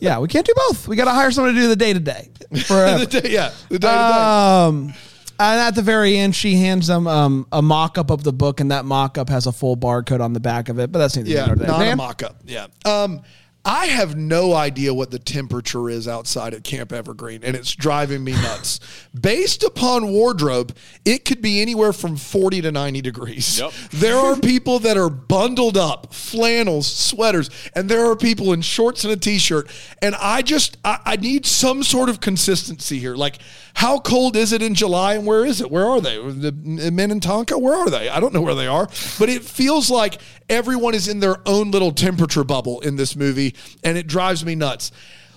Yeah, 0.00 0.18
we 0.18 0.28
can't 0.28 0.46
do 0.46 0.54
both. 0.68 0.88
We 0.88 0.96
got 0.96 1.04
to 1.04 1.10
hire 1.12 1.30
somebody 1.30 1.54
to 1.56 1.60
do 1.62 1.68
the 1.68 1.76
day 1.76 1.92
to 1.92 2.00
day. 2.00 2.30
Forever. 2.66 3.00
yeah, 3.28 3.52
the 3.68 3.78
day 3.78 3.78
to 3.78 3.78
day. 3.78 3.86
Um, 3.88 4.94
and 5.38 5.58
at 5.60 5.74
the 5.74 5.82
very 5.82 6.16
end, 6.18 6.34
she 6.34 6.56
hands 6.56 6.86
them 6.86 7.06
um, 7.06 7.46
a 7.52 7.62
mock 7.62 7.96
up 7.96 8.10
of 8.10 8.24
the 8.24 8.32
book, 8.32 8.60
and 8.60 8.70
that 8.70 8.84
mock 8.84 9.16
up 9.18 9.28
has 9.30 9.46
a 9.46 9.52
full 9.52 9.76
barcode 9.76 10.20
on 10.20 10.32
the 10.34 10.40
back 10.40 10.68
of 10.68 10.78
it. 10.78 10.90
But 10.92 10.98
that's 10.98 11.16
neither 11.16 11.30
Yeah, 11.30 11.46
here 11.46 11.56
nor 11.56 11.66
there. 11.66 11.68
not 11.68 11.80
a 11.86 11.96
mock 11.96 12.22
up. 12.22 12.36
Yeah. 12.44 12.66
Um, 12.84 13.22
I 13.64 13.86
have 13.86 14.16
no 14.16 14.54
idea 14.54 14.94
what 14.94 15.10
the 15.10 15.18
temperature 15.18 15.90
is 15.90 16.08
outside 16.08 16.54
at 16.54 16.64
Camp 16.64 16.92
Evergreen, 16.92 17.44
and 17.44 17.54
it's 17.54 17.74
driving 17.74 18.24
me 18.24 18.32
nuts. 18.32 18.80
Based 19.20 19.62
upon 19.62 20.08
wardrobe, 20.08 20.74
it 21.04 21.26
could 21.26 21.42
be 21.42 21.60
anywhere 21.60 21.92
from 21.92 22.16
40 22.16 22.62
to 22.62 22.72
90 22.72 23.02
degrees. 23.02 23.58
Yep. 23.58 23.72
There 24.00 24.16
are 24.16 24.36
people 24.36 24.78
that 24.80 24.96
are 24.96 25.10
bundled 25.10 25.76
up, 25.76 26.14
flannels, 26.14 26.86
sweaters, 26.86 27.50
and 27.74 27.88
there 27.88 28.06
are 28.06 28.16
people 28.16 28.52
in 28.52 28.62
shorts 28.62 29.04
and 29.04 29.12
a 29.12 29.16
t-shirt. 29.16 29.70
And 30.00 30.14
I 30.14 30.40
just 30.40 30.78
I, 30.84 30.98
I 31.04 31.16
need 31.16 31.44
some 31.44 31.82
sort 31.82 32.08
of 32.08 32.20
consistency 32.20 32.98
here. 32.98 33.14
Like, 33.14 33.38
how 33.80 33.98
cold 33.98 34.36
is 34.36 34.52
it 34.52 34.60
in 34.60 34.74
July 34.74 35.14
and 35.14 35.26
where 35.26 35.42
is 35.42 35.62
it? 35.62 35.70
Where 35.70 35.86
are 35.86 36.02
they? 36.02 36.18
The 36.18 36.52
men 36.52 37.10
in 37.10 37.18
Tonka, 37.18 37.58
where 37.58 37.74
are 37.74 37.88
they? 37.88 38.10
I 38.10 38.20
don't 38.20 38.34
know 38.34 38.42
where 38.42 38.54
they 38.54 38.66
are, 38.66 38.86
but 39.18 39.30
it 39.30 39.42
feels 39.42 39.88
like 39.88 40.20
everyone 40.50 40.92
is 40.92 41.08
in 41.08 41.20
their 41.20 41.36
own 41.46 41.70
little 41.70 41.90
temperature 41.90 42.44
bubble 42.44 42.80
in 42.80 42.96
this 42.96 43.16
movie, 43.16 43.54
and 43.82 43.96
it 43.96 44.06
drives 44.06 44.44
me 44.44 44.54
nuts. 44.54 44.92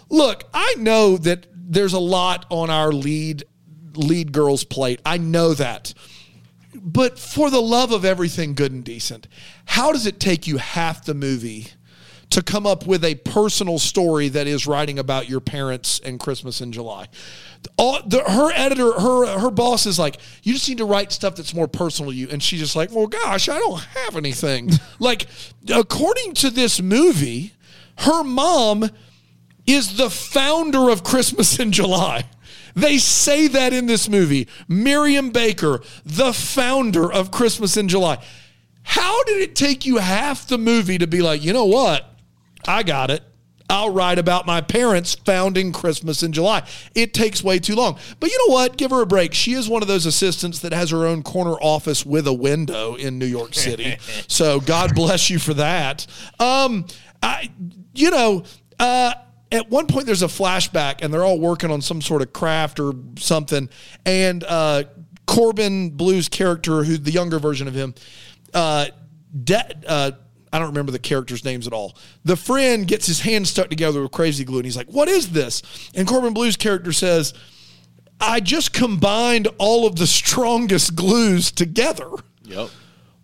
Look, 0.09 0.43
I 0.53 0.75
know 0.77 1.15
that 1.19 1.47
there's 1.53 1.93
a 1.93 1.99
lot 1.99 2.45
on 2.49 2.69
our 2.69 2.91
lead 2.91 3.45
lead 3.95 4.33
girl's 4.33 4.65
plate. 4.65 4.99
I 5.05 5.19
know 5.19 5.53
that. 5.53 5.93
But 6.75 7.17
for 7.17 7.49
the 7.49 7.61
love 7.61 7.93
of 7.93 8.03
everything 8.03 8.55
good 8.55 8.73
and 8.73 8.83
decent, 8.83 9.25
how 9.63 9.93
does 9.93 10.05
it 10.05 10.19
take 10.19 10.47
you 10.47 10.57
half 10.57 11.05
the 11.05 11.13
movie 11.13 11.69
to 12.33 12.41
come 12.41 12.65
up 12.65 12.87
with 12.87 13.05
a 13.05 13.15
personal 13.15 13.77
story 13.77 14.27
that 14.29 14.47
is 14.47 14.65
writing 14.65 14.97
about 14.97 15.29
your 15.29 15.39
parents 15.39 15.99
and 16.03 16.19
Christmas 16.19 16.61
in 16.61 16.71
July? 16.71 17.07
All, 17.77 17.99
the, 18.05 18.23
her 18.23 18.51
editor, 18.53 18.91
her 18.91 19.39
her 19.39 19.51
boss 19.51 19.85
is 19.85 19.97
like, 19.99 20.17
you 20.41 20.53
just 20.53 20.67
need 20.67 20.79
to 20.79 20.85
write 20.85 21.11
stuff 21.11 21.35
that's 21.35 21.53
more 21.53 21.67
personal 21.67 22.11
to 22.11 22.17
you, 22.17 22.27
and 22.29 22.41
she's 22.41 22.59
just 22.59 22.75
like, 22.75 22.91
well, 22.91 23.07
gosh, 23.07 23.49
I 23.49 23.59
don't 23.59 23.79
have 23.79 24.15
anything. 24.15 24.71
like, 24.99 25.27
according 25.73 26.33
to 26.35 26.49
this 26.49 26.81
movie, 26.81 27.53
her 27.99 28.23
mom 28.23 28.89
is 29.65 29.97
the 29.97 30.09
founder 30.09 30.89
of 30.89 31.03
Christmas 31.03 31.59
in 31.59 31.71
July. 31.71 32.25
They 32.75 32.97
say 32.97 33.47
that 33.47 33.71
in 33.73 33.85
this 33.85 34.09
movie. 34.09 34.47
Miriam 34.67 35.29
Baker, 35.29 35.81
the 36.03 36.33
founder 36.33 37.11
of 37.11 37.29
Christmas 37.29 37.77
in 37.77 37.87
July. 37.87 38.17
How 38.81 39.23
did 39.23 39.41
it 39.41 39.55
take 39.55 39.85
you 39.85 39.97
half 39.97 40.47
the 40.47 40.57
movie 40.57 40.97
to 40.97 41.07
be 41.07 41.21
like, 41.21 41.43
you 41.43 41.53
know 41.53 41.65
what? 41.65 42.12
I 42.67 42.83
got 42.83 43.11
it. 43.11 43.23
I'll 43.69 43.91
write 43.91 44.19
about 44.19 44.45
my 44.45 44.61
parents 44.61 45.15
founding 45.15 45.71
Christmas 45.71 46.21
in 46.21 46.31
July. 46.31 46.67
It 46.93 47.13
takes 47.13 47.43
way 47.43 47.59
too 47.59 47.75
long. 47.75 47.97
But 48.19 48.29
you 48.29 48.37
know 48.47 48.53
what? 48.53 48.77
Give 48.77 48.91
her 48.91 49.01
a 49.01 49.05
break. 49.05 49.33
She 49.33 49.53
is 49.53 49.69
one 49.69 49.81
of 49.81 49.87
those 49.87 50.05
assistants 50.05 50.59
that 50.59 50.73
has 50.73 50.91
her 50.91 51.07
own 51.07 51.23
corner 51.23 51.53
office 51.53 52.05
with 52.05 52.27
a 52.27 52.33
window 52.33 52.95
in 52.95 53.17
New 53.17 53.25
York 53.25 53.53
City. 53.55 53.97
so 54.27 54.59
God 54.59 54.93
bless 54.93 55.29
you 55.29 55.39
for 55.39 55.53
that. 55.55 56.05
Um, 56.39 56.85
I, 57.21 57.49
you 57.93 58.11
know, 58.11 58.43
uh, 58.79 59.13
at 59.51 59.69
one 59.69 59.87
point 59.87 60.05
there's 60.05 60.23
a 60.23 60.27
flashback 60.27 61.01
and 61.01 61.13
they're 61.13 61.23
all 61.23 61.39
working 61.39 61.71
on 61.71 61.81
some 61.81 62.01
sort 62.01 62.21
of 62.21 62.33
craft 62.33 62.79
or 62.79 62.93
something 63.17 63.69
and 64.05 64.43
uh, 64.43 64.83
corbin 65.25 65.91
bleu's 65.91 66.27
character 66.27 66.83
who 66.83 66.97
the 66.97 67.11
younger 67.11 67.39
version 67.39 67.67
of 67.67 67.73
him 67.73 67.93
uh, 68.53 68.87
de- 69.43 69.75
uh, 69.87 70.11
i 70.53 70.57
don't 70.59 70.69
remember 70.69 70.91
the 70.93 70.99
characters 70.99 71.43
names 71.43 71.67
at 71.67 71.73
all 71.73 71.97
the 72.23 72.37
friend 72.37 72.87
gets 72.87 73.05
his 73.07 73.19
hand 73.21 73.45
stuck 73.45 73.69
together 73.69 74.01
with 74.01 74.11
crazy 74.11 74.45
glue 74.45 74.59
and 74.59 74.65
he's 74.65 74.77
like 74.77 74.87
what 74.87 75.09
is 75.09 75.31
this 75.33 75.61
and 75.93 76.07
corbin 76.07 76.33
bleu's 76.33 76.55
character 76.55 76.93
says 76.93 77.33
i 78.21 78.39
just 78.39 78.71
combined 78.71 79.49
all 79.57 79.85
of 79.85 79.97
the 79.97 80.07
strongest 80.07 80.95
glues 80.95 81.51
together 81.51 82.09
Yep. 82.45 82.69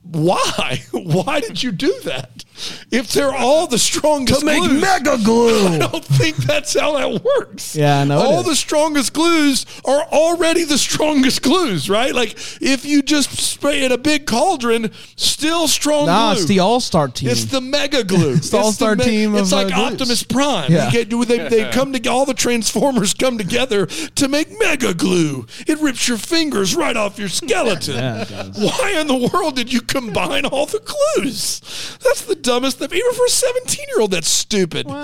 why? 0.03 0.81
Why 0.91 1.39
did 1.41 1.61
you 1.61 1.71
do 1.71 1.93
that? 2.05 2.43
If 2.91 3.11
they're 3.13 3.33
all 3.33 3.67
the 3.67 3.79
strongest 3.79 4.39
To 4.41 4.45
make 4.45 4.59
glues, 4.61 4.81
mega 4.81 5.17
glue. 5.23 5.67
I 5.67 5.77
don't 5.79 6.05
think 6.05 6.37
that's 6.37 6.77
how 6.77 6.97
that 6.97 7.23
works. 7.23 7.75
Yeah, 7.75 8.03
no, 8.03 8.19
it 8.19 8.25
All 8.25 8.39
is. 8.41 8.45
the 8.47 8.55
strongest 8.55 9.13
glues 9.13 9.65
are 9.85 10.03
already 10.03 10.63
the 10.63 10.77
strongest 10.77 11.41
glues, 11.41 11.89
right? 11.89 12.13
Like 12.13 12.33
if 12.61 12.85
you 12.85 13.01
just 13.01 13.31
spray 13.37 13.83
in 13.83 13.91
a 13.91 13.97
big 13.97 14.25
cauldron, 14.25 14.91
still 15.15 15.67
strong 15.67 16.05
Nah, 16.07 16.33
glue. 16.33 16.41
it's 16.41 16.47
the 16.49 16.59
All 16.59 16.79
Star 16.79 17.07
team. 17.07 17.29
It's 17.29 17.45
the 17.45 17.61
mega 17.61 18.03
glue. 18.03 18.33
it's 18.35 18.49
the 18.49 18.57
all-star 18.57 18.95
team 18.95 19.35
It's 19.35 19.51
of, 19.51 19.57
like 19.65 19.75
uh. 19.75 19.81
Optimus 19.81 20.23
Prime. 20.23 20.71
Yeah. 20.71 20.85
You 20.91 21.05
get- 21.05 21.09
they, 21.27 21.47
they 21.49 21.71
come 21.71 21.93
to 21.93 22.09
all 22.09 22.25
the 22.25 22.33
Transformers 22.33 23.13
come 23.13 23.37
together 23.37 23.85
to 23.85 24.27
make 24.27 24.47
mega 24.59 24.93
glue. 24.93 25.45
It 25.67 25.79
rips 25.79 26.07
your 26.07 26.17
fingers 26.17 26.75
right 26.75 26.95
off 26.95 27.17
your 27.19 27.29
skeleton. 27.29 27.95
Yeah, 27.99 28.21
it 28.21 28.29
does. 28.29 28.57
Why 28.57 28.95
in 28.99 29.07
the 29.07 29.29
world 29.33 29.55
did 29.55 29.71
you 29.73 29.81
combine 29.81 30.45
all 30.45 30.65
the 30.65 30.79
glues? 30.79 31.59
That's 32.03 32.23
the 32.23 32.35
dumbest 32.49 32.79
thing. 32.79 32.89
Even 32.91 33.13
for 33.13 33.25
a 33.25 33.29
17 33.29 33.85
year 33.89 34.01
old, 34.01 34.11
that's 34.11 34.29
stupid. 34.29 34.87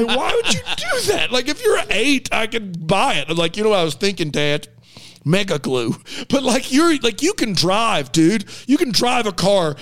Like, 0.00 0.06
why 0.06 0.32
would 0.34 0.54
you 0.54 0.60
do 0.76 1.12
that? 1.12 1.30
Like, 1.32 1.48
if 1.48 1.62
you're 1.64 1.78
eight, 1.90 2.28
I 2.32 2.46
could 2.46 2.86
buy 2.86 3.14
it. 3.14 3.36
Like, 3.36 3.56
you 3.56 3.62
know 3.64 3.70
what 3.70 3.80
I 3.80 3.84
was 3.84 3.94
thinking, 3.94 4.30
Dad? 4.30 4.68
Mega 5.22 5.58
glue, 5.58 5.94
but 6.30 6.42
like 6.42 6.72
you're 6.72 6.96
like 7.00 7.20
you 7.20 7.34
can 7.34 7.52
drive, 7.52 8.10
dude. 8.10 8.46
You 8.66 8.78
can 8.78 8.90
drive 8.90 9.26
a 9.26 9.32
car. 9.32 9.76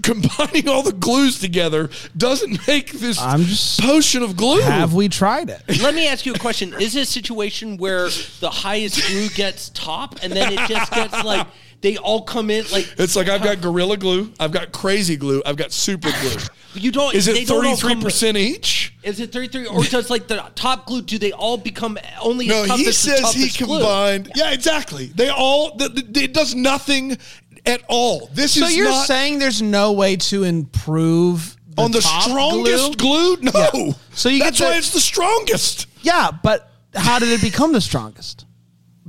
Combining 0.00 0.68
all 0.68 0.84
the 0.84 0.92
glues 0.92 1.40
together 1.40 1.90
doesn't 2.16 2.68
make 2.68 2.92
this 2.92 3.20
I'm 3.20 3.42
just- 3.42 3.80
potion 3.80 4.22
of 4.22 4.36
glue. 4.36 4.60
Have 4.60 4.94
we 4.94 5.08
tried 5.08 5.50
it? 5.50 5.60
Let 5.82 5.96
me 5.96 6.06
ask 6.06 6.24
you 6.24 6.34
a 6.34 6.38
question. 6.38 6.72
Is 6.80 6.94
it 6.94 7.00
a 7.02 7.06
situation 7.06 7.78
where 7.78 8.04
the 8.38 8.50
highest 8.50 9.04
glue 9.08 9.28
gets 9.30 9.70
top 9.70 10.20
and 10.22 10.32
then 10.32 10.52
it 10.52 10.60
just 10.68 10.92
gets 10.92 11.24
like 11.24 11.48
they 11.86 11.96
all 11.98 12.22
come 12.22 12.50
in 12.50 12.64
like 12.72 12.92
It's 12.98 13.14
like 13.14 13.28
I've 13.28 13.44
got 13.44 13.60
gorilla 13.60 13.96
glue, 13.96 14.32
I've 14.40 14.50
got 14.50 14.72
crazy 14.72 15.16
glue, 15.16 15.40
I've 15.46 15.56
got 15.56 15.70
super 15.70 16.10
glue. 16.20 16.36
you 16.74 16.90
don't 16.90 17.14
Is 17.14 17.28
it 17.28 17.46
thirty 17.46 17.76
three 17.76 17.94
percent 17.94 18.36
each? 18.36 18.92
Is 19.04 19.20
it 19.20 19.30
33 19.32 19.66
or 19.68 19.84
does 19.84 20.10
like 20.10 20.26
the 20.26 20.44
top 20.56 20.86
glue 20.86 21.00
do 21.00 21.16
they 21.16 21.30
all 21.30 21.56
become 21.56 21.96
only 22.20 22.48
No, 22.48 22.64
as 22.64 22.70
he 22.72 22.90
says 22.90 23.18
he 23.18 23.22
toughest 23.22 23.58
glue? 23.58 23.78
combined. 23.78 24.32
Yeah, 24.34 24.50
exactly. 24.50 25.06
They 25.14 25.28
all. 25.28 25.70
th- 25.76 25.94
th- 25.94 26.24
it 26.24 26.34
does 26.34 26.56
nothing 26.56 27.16
at 27.64 27.82
all. 27.88 28.28
This 28.34 28.54
So 28.54 28.64
is 28.64 28.72
So 28.72 28.76
you're 28.76 28.88
not 28.88 29.06
saying 29.06 29.38
there's 29.38 29.62
no 29.62 29.92
way 29.92 30.16
to 30.16 30.42
improve 30.42 31.56
the 31.76 31.82
on 31.82 31.92
the 31.92 32.00
top 32.00 32.22
strongest 32.24 32.98
glue? 32.98 33.36
glue. 33.36 33.50
No. 33.52 33.70
Yeah. 33.72 33.92
So 34.14 34.28
you 34.28 34.38
get 34.38 34.44
that's 34.46 34.60
why 34.60 34.70
the- 34.70 34.78
it's 34.78 34.90
the 34.90 35.00
strongest 35.00 35.86
Yeah, 36.02 36.30
but 36.42 36.68
how 36.96 37.18
did 37.20 37.28
it 37.28 37.40
become 37.42 37.72
the 37.72 37.80
strongest? 37.80 38.45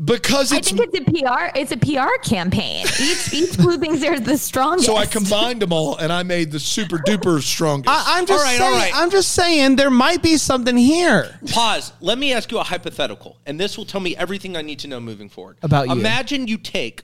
Because 0.06 0.54
I 0.54 0.58
it's. 0.58 0.72
think 0.72 0.89
it's 0.93 1.00
a 1.00 1.04
PR. 1.12 1.52
It's 1.56 1.72
a 1.72 1.78
PR 1.78 2.22
campaign. 2.28 2.86
Each 3.02 3.34
each 3.34 3.58
glue 3.58 3.78
thinks 3.78 4.00
they're 4.00 4.20
the 4.20 4.38
strongest. 4.38 4.86
so 4.86 4.95
I 4.95 5.06
combined 5.06 5.62
them 5.62 5.74
all 5.74 5.98
and 5.98 6.14
I 6.14 6.24
made 6.24 6.52
the 6.52 6.60
super 6.60 6.98
duper 6.98 7.41
strongest. 7.41 7.89
I, 7.89 8.18
I'm 8.18 8.26
just 8.26 8.39
All 8.39 8.45
right, 8.45 8.58
saying. 8.58 8.74
all 8.74 8.78
right. 8.80 8.91
I'm 8.95 9.10
just 9.10 9.32
saying 9.34 9.76
there 9.76 9.89
might 9.89 10.22
be 10.22 10.38
something 10.38 10.78
here. 10.78 11.39
Pause. 11.52 11.93
Let 12.02 12.18
me 12.18 12.34
ask 12.34 12.52
you 12.52 12.60
a 12.60 12.64
hypothetical, 12.64 13.38
and 13.45 13.60
this 13.60 13.78
will 13.78 13.86
tell 13.86 14.02
me 14.02 14.16
everything 14.16 14.56
I 14.56 14.62
need 14.62 14.80
to 14.80 14.88
know 14.88 15.00
moving 15.00 15.30
forward. 15.30 15.58
About 15.64 15.88
you. 15.88 15.93
Imagine 15.93 16.48
you 16.48 16.58
take 16.58 17.02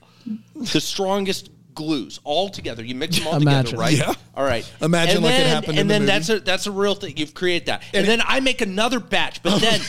the 0.54 0.80
strongest 0.80 1.50
glues 1.74 2.20
all 2.24 2.48
together. 2.48 2.84
You 2.84 2.94
mix 2.94 3.18
them 3.18 3.26
all 3.26 3.36
Imagine. 3.36 3.64
together, 3.72 3.80
right? 3.80 3.96
Yeah. 3.96 4.14
All 4.34 4.44
right. 4.44 4.70
Imagine 4.80 5.16
and 5.16 5.24
like 5.24 5.34
it 5.34 5.38
then, 5.38 5.48
happened 5.48 5.72
in 5.74 5.78
And 5.80 5.90
the 5.90 5.94
then 5.94 6.02
movie. 6.02 6.12
that's 6.12 6.28
a 6.28 6.40
that's 6.40 6.66
a 6.66 6.70
real 6.72 6.94
thing. 6.94 7.16
You've 7.16 7.34
created 7.34 7.66
that. 7.66 7.82
And, 7.92 7.96
And 8.00 8.06
then 8.08 8.20
it- 8.20 8.26
I 8.28 8.40
make 8.40 8.60
another 8.60 9.00
batch, 9.00 9.42
but 9.42 9.54
oh. 9.54 9.58
then 9.58 9.80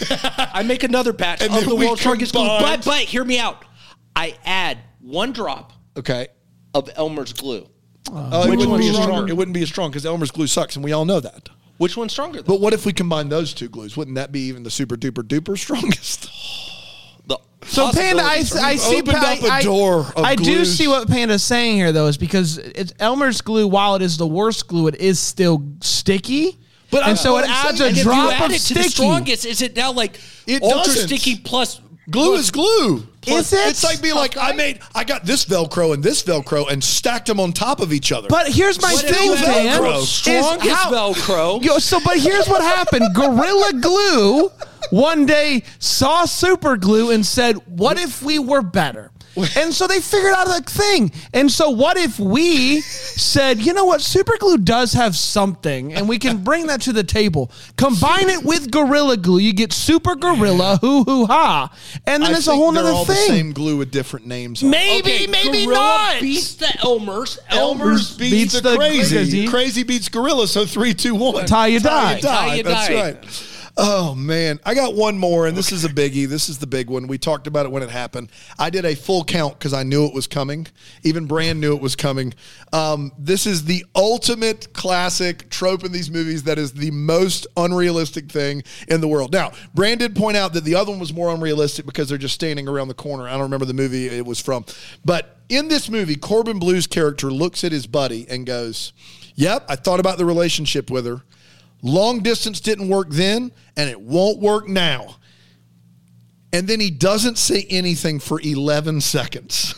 I 0.53 0.63
make 0.63 0.83
another 0.83 1.13
batch 1.13 1.41
And 1.41 1.53
of 1.53 1.65
the 1.65 1.75
we 1.75 1.85
world's 1.85 2.01
strongest 2.01 2.33
glue. 2.33 2.45
But 2.47 2.83
but 2.85 2.99
hear 2.99 3.23
me 3.23 3.39
out. 3.39 3.63
I 4.15 4.35
add 4.45 4.77
one 5.01 5.31
drop 5.33 5.73
okay. 5.97 6.27
of 6.73 6.89
Elmer's 6.95 7.33
glue. 7.33 7.67
Oh, 8.11 8.43
it 8.43 8.49
Which 8.51 8.59
wouldn't 8.59 8.69
one's 8.69 8.83
be 8.85 8.89
as 8.89 8.95
strong. 8.95 9.07
stronger? 9.07 9.31
It 9.31 9.35
wouldn't 9.37 9.55
be 9.55 9.63
as 9.63 9.69
strong 9.69 9.89
because 9.89 10.05
Elmer's 10.05 10.31
glue 10.31 10.47
sucks, 10.47 10.75
and 10.75 10.85
we 10.85 10.91
all 10.93 11.05
know 11.05 11.19
that. 11.19 11.49
Which 11.77 11.97
one's 11.97 12.11
stronger? 12.13 12.41
Though? 12.41 12.53
But 12.53 12.61
what 12.61 12.73
if 12.73 12.85
we 12.85 12.93
combine 12.93 13.29
those 13.29 13.53
two 13.53 13.67
glues? 13.67 13.97
Wouldn't 13.97 14.15
that 14.15 14.31
be 14.31 14.41
even 14.47 14.63
the 14.63 14.69
super 14.71 14.95
duper 14.95 15.23
duper 15.23 15.57
strongest? 15.57 16.29
The 17.65 17.71
So 17.71 17.91
Panda, 17.91 18.23
I, 18.23 18.35
I 18.61 18.75
see. 18.75 18.97
opened 18.99 19.17
I- 19.17 19.33
up 19.33 19.41
a 19.43 19.47
I- 19.47 19.61
door 19.63 19.99
of 20.15 20.23
I 20.23 20.35
do 20.35 20.43
glues. 20.43 20.77
see 20.77 20.87
what 20.87 21.07
Panda's 21.07 21.43
saying 21.43 21.77
here, 21.77 21.91
though, 21.91 22.07
is 22.07 22.17
because 22.17 22.57
it's 22.59 22.93
Elmer's 22.99 23.41
glue. 23.41 23.67
While 23.67 23.95
it 23.95 24.01
is 24.01 24.17
the 24.17 24.27
worst 24.27 24.67
glue, 24.67 24.87
it 24.87 24.95
is 24.95 25.19
still 25.19 25.63
sticky. 25.81 26.57
But 26.91 26.99
and 26.99 27.07
I'm- 27.07 27.15
so 27.17 27.37
it 27.37 27.43
I'm 27.45 27.49
adds 27.49 27.77
saying- 27.79 27.81
a 27.81 27.87
And 27.89 27.97
if 27.97 28.03
you 28.05 28.11
drop 28.11 28.33
add 28.39 28.45
of 28.45 28.51
it 28.51 28.59
to 28.59 28.59
sticky. 28.61 28.81
the 28.83 28.89
strongest, 28.89 29.45
is 29.45 29.61
it 29.61 29.75
now 29.75 29.91
like 29.91 30.19
It 30.45 30.61
ultra 30.61 30.83
doesn't. 30.93 31.07
sticky 31.07 31.37
plus 31.37 31.79
Glue 32.09 32.27
plus- 32.35 32.39
is 32.41 32.51
glue. 32.51 33.07
Is 33.27 33.53
it? 33.53 33.67
It's 33.69 33.83
like 33.83 34.01
being 34.01 34.15
like, 34.15 34.37
I 34.37 34.51
made, 34.53 34.79
I 34.93 35.03
got 35.03 35.25
this 35.25 35.45
Velcro 35.45 35.93
and 35.93 36.03
this 36.03 36.23
Velcro 36.23 36.69
and 36.71 36.83
stacked 36.83 37.27
them 37.27 37.39
on 37.39 37.51
top 37.53 37.79
of 37.79 37.91
each 37.93 38.11
other. 38.11 38.27
But 38.27 38.47
here's 38.51 38.81
my 38.81 38.93
What 38.93 39.05
thing, 39.05 39.29
you 39.31 39.35
Dan. 39.37 39.81
Velcro? 39.81 40.01
is 40.01 40.09
Strongest 40.09 40.69
how- 40.75 40.91
Velcro. 40.91 41.63
Yo, 41.63 41.79
so, 41.79 41.99
but 42.03 42.17
here's 42.19 42.47
what 42.47 42.61
happened: 42.61 43.13
Gorilla 43.15 43.73
Glue 43.81 44.51
one 44.91 45.25
day 45.25 45.63
saw 45.79 46.25
Super 46.25 46.77
Glue 46.77 47.11
and 47.11 47.25
said, 47.25 47.55
"What 47.67 47.97
if 47.99 48.21
we 48.21 48.39
were 48.39 48.61
better?" 48.61 49.11
And 49.57 49.73
so 49.73 49.87
they 49.87 49.99
figured 49.99 50.33
out 50.33 50.47
a 50.47 50.63
thing. 50.63 51.11
And 51.33 51.51
so 51.51 51.69
what 51.69 51.97
if 51.97 52.19
we 52.19 52.81
said, 52.81 53.59
you 53.59 53.73
know 53.73 53.85
what, 53.85 54.01
super 54.01 54.37
glue 54.37 54.57
does 54.57 54.93
have 54.93 55.15
something, 55.15 55.93
and 55.93 56.07
we 56.09 56.19
can 56.19 56.43
bring 56.43 56.67
that 56.67 56.81
to 56.81 56.93
the 56.93 57.03
table. 57.03 57.51
Combine 57.77 58.29
it 58.29 58.43
with 58.43 58.71
gorilla 58.71 59.17
glue, 59.17 59.39
you 59.39 59.53
get 59.53 59.73
super 59.73 60.15
gorilla, 60.15 60.77
hoo 60.81 61.03
hoo 61.03 61.25
ha, 61.25 61.69
and 62.05 62.23
then 62.23 62.33
I 62.33 62.37
it's 62.37 62.47
a 62.47 62.55
whole 62.55 62.71
they're 62.71 62.83
nother 62.83 63.05
the 63.05 63.13
thing. 63.13 63.27
same 63.27 63.51
glue 63.51 63.77
with 63.77 63.91
different 63.91 64.25
names. 64.25 64.63
on. 64.63 64.69
Maybe, 64.69 65.11
Okay, 65.13 65.27
maybe 65.27 65.65
Gorilla 65.65 65.79
not. 65.79 66.21
beats 66.21 66.55
the 66.55 66.65
Elmers. 66.67 67.37
Elmer's 67.49 68.15
beats, 68.17 68.31
beats 68.31 68.53
the, 68.61 68.69
the 68.71 68.75
crazy. 68.77 69.15
crazy. 69.15 69.47
Crazy 69.47 69.83
beats 69.83 70.09
gorilla. 70.09 70.47
So 70.47 70.65
three, 70.65 70.93
two, 70.93 71.13
one. 71.15 71.45
Tie 71.45 71.67
you 71.67 71.79
die. 71.79 72.19
Tie 72.19 72.55
you 72.55 72.63
die. 72.63 72.69
That's 72.69 72.87
die. 72.87 73.01
right. 73.01 73.51
Oh 73.77 74.15
man, 74.15 74.61
I 74.65 74.73
got 74.73 74.95
one 74.95 75.17
more, 75.17 75.47
and 75.47 75.57
this 75.57 75.73
is 75.73 75.83
a 75.83 75.89
biggie. 75.89 76.27
This 76.27 76.47
is 76.47 76.59
the 76.59 76.67
big 76.67 76.89
one. 76.89 77.07
We 77.07 77.17
talked 77.17 77.45
about 77.45 77.65
it 77.65 77.73
when 77.73 77.83
it 77.83 77.89
happened. 77.89 78.31
I 78.57 78.69
did 78.69 78.85
a 78.85 78.95
full 78.95 79.25
count 79.25 79.59
because 79.59 79.73
I 79.73 79.83
knew 79.83 80.05
it 80.05 80.13
was 80.13 80.27
coming. 80.27 80.67
Even 81.03 81.25
Brand 81.25 81.59
knew 81.59 81.75
it 81.75 81.81
was 81.81 81.93
coming. 81.93 82.33
Um, 82.71 83.11
this 83.17 83.45
is 83.45 83.65
the 83.65 83.85
ultimate 83.93 84.71
classic 84.71 85.49
trope 85.49 85.83
in 85.83 85.91
these 85.91 86.09
movies. 86.09 86.43
That 86.43 86.57
is 86.57 86.71
the 86.71 86.91
most 86.91 87.47
unrealistic 87.57 88.31
thing 88.31 88.63
in 88.87 89.01
the 89.01 89.09
world. 89.09 89.33
Now, 89.33 89.51
Brand 89.73 89.99
did 89.99 90.15
point 90.15 90.37
out 90.37 90.53
that 90.53 90.63
the 90.63 90.75
other 90.75 90.91
one 90.91 90.99
was 91.01 91.13
more 91.13 91.33
unrealistic 91.33 91.85
because 91.85 92.07
they're 92.07 92.17
just 92.17 92.35
standing 92.35 92.69
around 92.69 92.87
the 92.87 92.93
corner. 92.93 93.27
I 93.27 93.31
don't 93.31 93.41
remember 93.41 93.65
the 93.65 93.73
movie 93.73 94.07
it 94.07 94.25
was 94.25 94.39
from, 94.39 94.63
but 95.03 95.37
in 95.49 95.67
this 95.67 95.89
movie, 95.89 96.15
Corbin 96.15 96.59
Bleu's 96.59 96.87
character 96.87 97.29
looks 97.29 97.65
at 97.65 97.73
his 97.73 97.87
buddy 97.87 98.25
and 98.29 98.45
goes, 98.45 98.93
"Yep, 99.35 99.65
I 99.67 99.75
thought 99.75 99.99
about 99.99 100.17
the 100.17 100.25
relationship 100.25 100.89
with 100.89 101.05
her." 101.05 101.23
Long 101.85 102.21
distance 102.21 102.59
didn't 102.61 102.89
work 102.89 103.09
then, 103.11 103.51
and 103.77 103.87
it 103.91 104.01
won't 104.01 104.39
work 104.39 104.67
now. 104.67 105.17
And 106.51 106.67
then 106.67 106.79
he 106.79 106.89
doesn't 106.89 107.37
say 107.37 107.67
anything 107.69 108.19
for 108.19 108.41
11 108.41 109.01
seconds. 109.01 109.75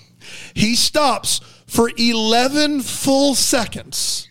he 0.54 0.74
stops 0.74 1.40
for 1.66 1.90
11 1.98 2.80
full 2.80 3.34
seconds 3.34 4.28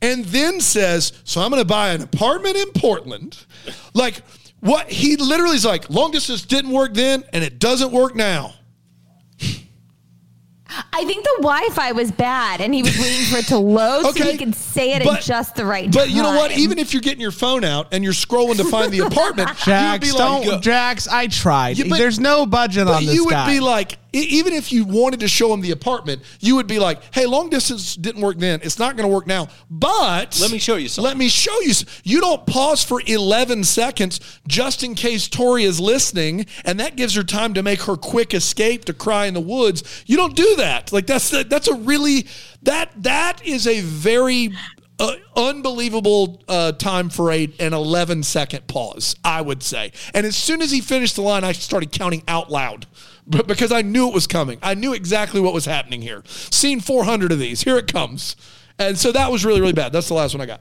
and 0.00 0.24
then 0.24 0.62
says, 0.62 1.12
So 1.24 1.42
I'm 1.42 1.50
going 1.50 1.60
to 1.60 1.68
buy 1.68 1.90
an 1.90 2.00
apartment 2.00 2.56
in 2.56 2.70
Portland. 2.72 3.44
Like, 3.92 4.22
what? 4.60 4.88
He 4.88 5.16
literally 5.16 5.56
is 5.56 5.66
like, 5.66 5.90
Long 5.90 6.12
distance 6.12 6.46
didn't 6.46 6.70
work 6.70 6.94
then, 6.94 7.24
and 7.34 7.44
it 7.44 7.58
doesn't 7.58 7.92
work 7.92 8.16
now. 8.16 8.54
I 10.92 11.04
think 11.04 11.24
the 11.24 11.36
Wi-Fi 11.38 11.92
was 11.92 12.10
bad, 12.12 12.60
and 12.60 12.74
he 12.74 12.82
was 12.82 12.96
waiting 12.98 13.24
for 13.26 13.38
it 13.38 13.46
to 13.46 13.58
load 13.58 14.14
so 14.14 14.24
he 14.24 14.36
could 14.36 14.54
say 14.54 14.92
it 14.92 15.02
but- 15.04 15.18
at 15.18 15.22
just 15.22 15.54
the 15.54 15.64
right 15.64 15.90
But 15.90 15.98
time. 16.00 16.08
But 16.08 16.10
you 16.14 16.22
know 16.22 16.36
what? 16.36 16.50
Even 16.52 16.78
if 16.78 16.92
you're 16.92 17.00
getting 17.00 17.20
your 17.20 17.30
phone 17.30 17.64
out 17.64 17.88
and 17.92 18.04
you're 18.04 18.12
scrolling 18.12 18.56
to 18.58 18.64
find 18.64 18.92
the 18.92 18.98
apartment, 19.06 19.48
you'd 19.50 19.58
Jax, 19.64 20.06
be 20.06 20.12
like, 20.18 20.44
don't, 20.44 20.54
uh, 20.54 20.60
Jax, 20.60 21.08
I 21.08 21.26
tried. 21.28 21.78
Yeah, 21.78 21.86
but- 21.88 21.98
There's 21.98 22.18
no 22.18 22.44
budget 22.46 22.86
But 22.86 22.96
on 22.96 23.06
this 23.06 23.14
you 23.14 23.24
would 23.24 23.30
guy. 23.32 23.46
be 23.46 23.60
like, 23.60 23.98
even 24.22 24.52
if 24.52 24.72
you 24.72 24.84
wanted 24.84 25.20
to 25.20 25.28
show 25.28 25.52
him 25.52 25.60
the 25.60 25.70
apartment, 25.70 26.22
you 26.40 26.56
would 26.56 26.66
be 26.66 26.78
like, 26.78 27.02
"Hey, 27.14 27.26
long 27.26 27.50
distance 27.50 27.96
didn't 27.96 28.22
work 28.22 28.38
then. 28.38 28.60
It's 28.62 28.78
not 28.78 28.96
going 28.96 29.08
to 29.08 29.14
work 29.14 29.26
now." 29.26 29.48
But 29.70 30.38
Let 30.40 30.50
me 30.50 30.58
show 30.58 30.76
you 30.76 30.88
something. 30.88 31.08
Let 31.08 31.16
me 31.16 31.28
show 31.28 31.58
you. 31.60 31.74
You 32.04 32.20
don't 32.20 32.46
pause 32.46 32.82
for 32.82 33.02
eleven 33.06 33.64
seconds 33.64 34.20
just 34.46 34.82
in 34.82 34.94
case 34.94 35.28
Tori 35.28 35.64
is 35.64 35.80
listening, 35.80 36.46
and 36.64 36.80
that 36.80 36.96
gives 36.96 37.14
her 37.14 37.22
time 37.22 37.54
to 37.54 37.62
make 37.62 37.82
her 37.82 37.96
quick 37.96 38.34
escape 38.34 38.84
to 38.86 38.92
cry 38.92 39.26
in 39.26 39.34
the 39.34 39.40
woods. 39.40 40.04
You 40.06 40.16
don't 40.16 40.36
do 40.36 40.56
that. 40.56 40.92
Like 40.92 41.06
that's 41.06 41.30
that's 41.30 41.68
a 41.68 41.74
really 41.74 42.26
that 42.62 42.90
that 43.02 43.44
is 43.46 43.66
a 43.66 43.80
very 43.80 44.50
uh, 44.98 45.14
unbelievable 45.36 46.42
uh, 46.48 46.72
time 46.72 47.08
for 47.08 47.30
a 47.30 47.48
an 47.60 47.72
11 47.72 48.22
second 48.22 48.66
pause, 48.66 49.16
I 49.24 49.40
would 49.40 49.62
say. 49.62 49.92
And 50.14 50.26
as 50.26 50.36
soon 50.36 50.60
as 50.62 50.70
he 50.70 50.80
finished 50.80 51.16
the 51.16 51.22
line, 51.22 51.44
I 51.44 51.52
started 51.52 51.92
counting 51.92 52.22
out 52.26 52.50
loud 52.50 52.86
but 53.28 53.46
because 53.46 53.70
I 53.72 53.82
knew 53.82 54.08
it 54.08 54.14
was 54.14 54.26
coming. 54.26 54.58
I 54.62 54.74
knew 54.74 54.92
exactly 54.94 55.40
what 55.40 55.52
was 55.54 55.64
happening 55.66 56.02
here. 56.02 56.22
Seen 56.26 56.80
400 56.80 57.30
of 57.32 57.38
these. 57.38 57.62
Here 57.62 57.76
it 57.76 57.92
comes. 57.92 58.34
And 58.78 58.96
so 58.98 59.12
that 59.12 59.30
was 59.30 59.44
really, 59.44 59.60
really 59.60 59.72
bad. 59.72 59.92
That's 59.92 60.08
the 60.08 60.14
last 60.14 60.34
one 60.34 60.40
I 60.40 60.46
got. 60.46 60.60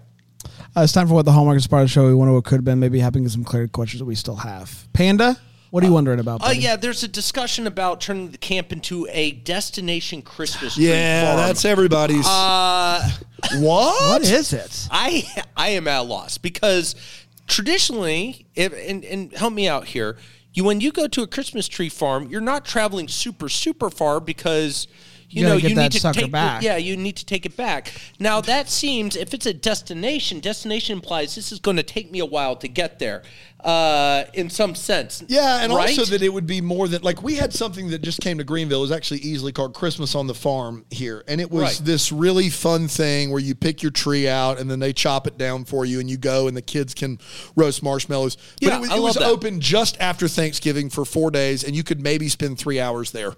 Uh, 0.76 0.82
it's 0.82 0.92
time 0.94 1.08
for 1.08 1.14
what 1.14 1.26
the 1.26 1.32
Hallmark 1.32 1.58
is 1.58 1.66
part 1.68 1.82
of 1.84 1.88
the 1.88 1.92
show. 1.92 2.06
We 2.08 2.14
wonder 2.14 2.34
what 2.34 2.44
could 2.44 2.56
have 2.56 2.66
been, 2.66 2.80
maybe 2.80 3.00
having 3.00 3.28
some 3.30 3.44
clarity 3.44 3.72
questions 3.72 4.00
that 4.00 4.06
we 4.06 4.16
still 4.16 4.36
have. 4.36 4.88
Panda, 4.94 5.38
what 5.72 5.84
are 5.84 5.88
you 5.88 5.94
wondering 5.94 6.20
about? 6.20 6.42
Oh 6.42 6.48
buddy? 6.48 6.60
yeah, 6.60 6.76
there's 6.76 7.04
a 7.04 7.08
discussion 7.08 7.68
about 7.68 8.00
turning 8.02 8.32
the 8.32 8.38
camp 8.38 8.72
into 8.72 9.08
a 9.12 9.32
destination 9.32 10.22
Christmas 10.22 10.76
tree 10.76 10.88
Yeah, 10.90 11.36
farm. 11.36 11.48
that's 11.48 11.66
everybody's. 11.66 12.26
Uh, 12.28 13.10
what? 13.58 14.10
What 14.10 14.22
is 14.22 14.54
it? 14.54 14.88
I 14.92 15.24
I 15.56 15.70
am 15.70 15.88
at 15.88 16.00
a 16.00 16.04
loss 16.04 16.38
because 16.38 16.96
traditionally, 17.48 18.46
if, 18.56 18.74
and 18.74 19.04
and 19.04 19.34
help 19.34 19.54
me 19.54 19.68
out 19.68 19.86
here, 19.86 20.18
you 20.58 20.64
when 20.64 20.82
you 20.82 20.92
go 20.92 21.08
to 21.08 21.22
a 21.22 21.28
Christmas 21.28 21.68
tree 21.68 21.88
farm, 21.88 22.30
you're 22.30 22.42
not 22.42 22.66
traveling 22.66 23.08
super 23.08 23.48
super 23.48 23.92
far 23.92 24.20
because. 24.20 24.88
You, 25.30 25.42
You 25.42 25.48
know, 25.50 25.56
you 25.58 25.76
that 25.76 25.82
need 25.82 25.92
to 25.92 26.12
take 26.14 26.32
the- 26.32 26.60
yeah, 26.62 26.78
you 26.78 26.96
need 26.96 27.18
to 27.18 27.26
take 27.26 27.46
it 27.46 27.58
back. 27.58 27.92
Now 28.18 28.40
that 28.42 28.70
seems 28.70 29.18
if 29.18 29.34
it's 29.34 29.46
a 29.46 29.54
destination, 29.54 30.40
destination 30.40 30.94
implies 30.94 31.36
this 31.36 31.52
is 31.52 31.60
going 31.60 31.76
to 31.76 31.84
take 31.84 32.10
me 32.10 32.20
a 32.20 32.26
while 32.26 32.56
to 32.56 32.68
get 32.70 32.98
there, 33.00 33.24
uh, 33.62 34.24
in 34.34 34.50
some 34.50 34.74
sense. 34.74 35.22
Yeah, 35.28 35.62
and 35.62 35.74
right? 35.74 35.90
also 35.90 36.06
that 36.12 36.22
it 36.22 36.30
would 36.30 36.48
be 36.48 36.62
more 36.62 36.88
than 36.88 37.02
like 37.02 37.24
we 37.24 37.36
had 37.36 37.52
something 37.54 37.90
that 37.90 38.02
just 38.02 38.22
came 38.22 38.38
to 38.38 38.46
Greenville. 38.46 38.80
It 38.80 38.84
was 38.84 38.92
actually 38.94 39.20
easily 39.20 39.52
called 39.52 39.74
Christmas 39.74 40.16
on 40.16 40.28
the 40.28 40.34
Farm 40.34 40.86
here, 40.92 41.26
and 41.28 41.42
it 41.42 41.52
was 41.52 41.62
Right. 41.62 41.82
this 41.86 42.10
really 42.10 42.50
fun 42.50 42.88
thing 42.88 43.30
where 43.30 43.42
you 43.42 43.54
pick 43.54 43.84
your 43.84 43.92
tree 43.92 44.30
out 44.30 44.60
and 44.60 44.72
then 44.72 44.80
they 44.80 44.94
chop 44.94 45.28
it 45.28 45.38
down 45.38 45.66
for 45.66 45.84
you, 45.84 46.00
and 46.00 46.10
you 46.10 46.16
go 46.16 46.48
and 46.48 46.56
the 46.56 46.62
kids 46.62 46.94
can 46.94 47.20
roast 47.58 47.84
marshmallows. 47.84 48.38
But 48.62 48.68
Yeah, 48.70 48.78
it 48.78 48.80
was, 48.80 48.90
I 48.92 48.96
it 48.96 49.02
was 49.02 49.16
that. 49.16 49.24
open 49.24 49.60
just 49.60 49.98
after 50.00 50.30
Thanksgiving 50.30 50.90
for 50.90 51.04
four 51.04 51.32
days, 51.32 51.66
and 51.66 51.76
you 51.76 51.84
could 51.84 52.02
maybe 52.02 52.30
spend 52.30 52.58
three 52.58 52.80
hours 52.80 53.12
there. 53.12 53.34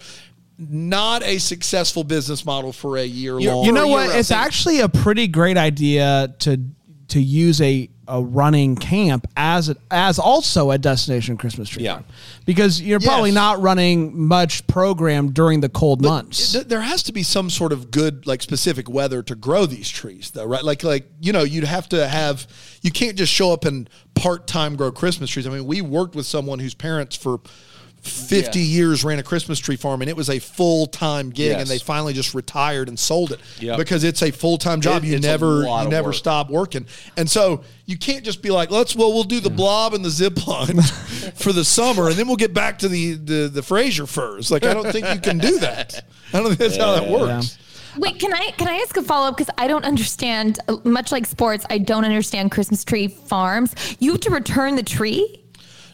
Not 0.59 1.23
a 1.23 1.37
successful 1.39 2.03
business 2.03 2.45
model 2.45 2.73
for 2.73 2.97
a 2.97 3.03
year 3.05 3.39
You're- 3.39 3.55
long. 3.55 3.65
You 3.65 3.71
know 3.71 3.87
what? 3.87 4.13
It's 4.15 4.31
actually 4.31 4.81
a 4.81 4.89
pretty 4.89 5.27
great 5.27 5.57
idea 5.57 6.33
to 6.39 6.59
to 7.09 7.19
use 7.21 7.59
a 7.61 7.89
a 8.11 8.21
running 8.23 8.75
camp 8.75 9.27
as 9.37 9.69
a, 9.69 9.75
as 9.91 10.17
also 10.17 10.71
a 10.71 10.79
destination 10.79 11.37
Christmas 11.37 11.69
tree 11.69 11.83
Yeah. 11.83 12.01
because 12.43 12.81
you're 12.81 12.99
probably 12.99 13.31
not 13.31 13.61
running 13.61 14.17
much 14.27 14.65
program 14.65 15.31
during 15.31 15.61
the 15.61 15.69
cold 15.69 16.01
months. 16.01 16.53
Th- 16.53 16.65
there 16.65 16.81
has 16.81 17.03
to 17.03 17.11
be 17.13 17.21
some 17.21 17.51
sort 17.51 17.71
of 17.71 17.91
good 17.91 18.25
like 18.25 18.41
specific 18.41 18.89
weather 18.89 19.21
to 19.21 19.35
grow 19.35 19.67
these 19.67 19.87
trees 19.87 20.31
though 20.31 20.45
right 20.45 20.63
like 20.63 20.83
like 20.83 21.07
you 21.21 21.31
know 21.31 21.43
you'd 21.43 21.65
have 21.65 21.87
to 21.89 22.07
have 22.07 22.47
you 22.81 22.89
can't 22.91 23.15
just 23.15 23.31
show 23.31 23.53
up 23.53 23.63
and 23.65 23.87
part-time 24.15 24.75
grow 24.75 24.91
christmas 24.91 25.29
trees 25.29 25.45
i 25.45 25.49
mean 25.51 25.65
we 25.65 25.79
worked 25.81 26.15
with 26.15 26.25
someone 26.25 26.57
whose 26.57 26.73
parents 26.73 27.15
for 27.15 27.39
50 28.01 28.59
Yeah. 28.59 28.65
years 28.65 29.03
ran 29.03 29.19
a 29.19 29.23
christmas 29.23 29.59
tree 29.59 29.75
farm 29.75 30.01
and 30.01 30.09
it 30.09 30.15
was 30.15 30.29
a 30.29 30.39
full-time 30.39 31.29
gig 31.29 31.51
Yes. 31.51 31.61
and 31.61 31.69
they 31.69 31.79
finally 31.79 32.13
just 32.13 32.33
retired 32.33 32.87
and 32.87 32.97
sold 32.97 33.31
it 33.31 33.39
Yep. 33.59 33.77
because 33.77 34.03
it's 34.03 34.21
a 34.23 34.31
full-time 34.31 34.81
job 34.81 35.03
It- 35.03 35.07
you 35.07 35.19
never 35.19 35.63
you 35.63 35.89
never 35.89 36.09
work. 36.09 36.15
stop 36.15 36.49
working 36.49 36.85
and 37.17 37.29
so 37.29 37.61
you 37.85 37.97
can't 37.97 38.23
just 38.23 38.41
be 38.41 38.49
like 38.51 38.71
let's 38.71 38.95
well 38.95 39.13
we'll 39.13 39.23
do 39.23 39.39
the 39.39 39.49
blob 39.49 39.93
and 39.93 40.03
the 40.05 40.09
zip 40.09 40.45
line 40.47 40.81
for 41.35 41.51
the 41.51 41.65
summer 41.65 42.07
and 42.09 42.15
then 42.15 42.27
we'll 42.27 42.35
get 42.37 42.53
back 42.53 42.79
to 42.79 42.87
the 42.87 43.13
the, 43.15 43.49
the 43.53 43.61
fraser 43.63 44.05
firs 44.05 44.49
like 44.51 44.63
i 44.63 44.73
don't 44.73 44.91
think 44.91 45.05
you 45.13 45.19
can 45.19 45.37
do 45.37 45.59
that 45.59 46.05
i 46.33 46.37
don't 46.39 46.47
think 46.47 46.59
that's 46.59 46.77
how 46.77 46.93
that 46.93 47.09
works 47.09 47.57
Wait, 47.97 48.19
can 48.19 48.31
I 48.33 48.51
can 48.51 48.67
I 48.67 48.75
ask 48.75 48.95
a 48.97 49.01
follow 49.01 49.27
up 49.29 49.35
because 49.37 49.51
I 49.57 49.67
don't 49.67 49.83
understand. 49.83 50.59
uh, 50.69 50.77
Much 50.83 51.11
like 51.11 51.25
sports, 51.25 51.65
I 51.71 51.79
don't 51.79 52.05
understand 52.05 52.51
Christmas 52.51 52.83
tree 52.85 53.07
farms. 53.07 53.73
You 53.99 54.11
have 54.11 54.21
to 54.21 54.29
return 54.29 54.75
the 54.75 54.83
tree. 54.83 55.43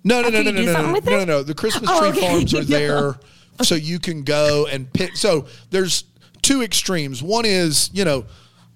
No, 0.05 0.21
no, 0.21 0.29
no, 0.29 0.41
no, 0.43 0.51
no, 0.51 0.61
no, 0.61 0.91
no, 0.93 0.99
no, 0.99 1.25
no. 1.25 1.43
The 1.43 1.53
Christmas 1.55 1.89
Oh, 1.91 1.99
tree 1.99 2.09
okay. 2.09 2.21
farms 2.21 2.53
are 2.53 2.63
there 2.63 3.15
so 3.63 3.75
you 3.75 3.99
can 3.99 4.23
go 4.23 4.67
and 4.67 4.91
pick. 4.93 5.17
So 5.17 5.47
there's 5.71 6.03
two 6.41 6.61
extremes. 6.61 7.21
One 7.23 7.43
is, 7.45 7.89
you 7.91 8.05
know, 8.05 8.25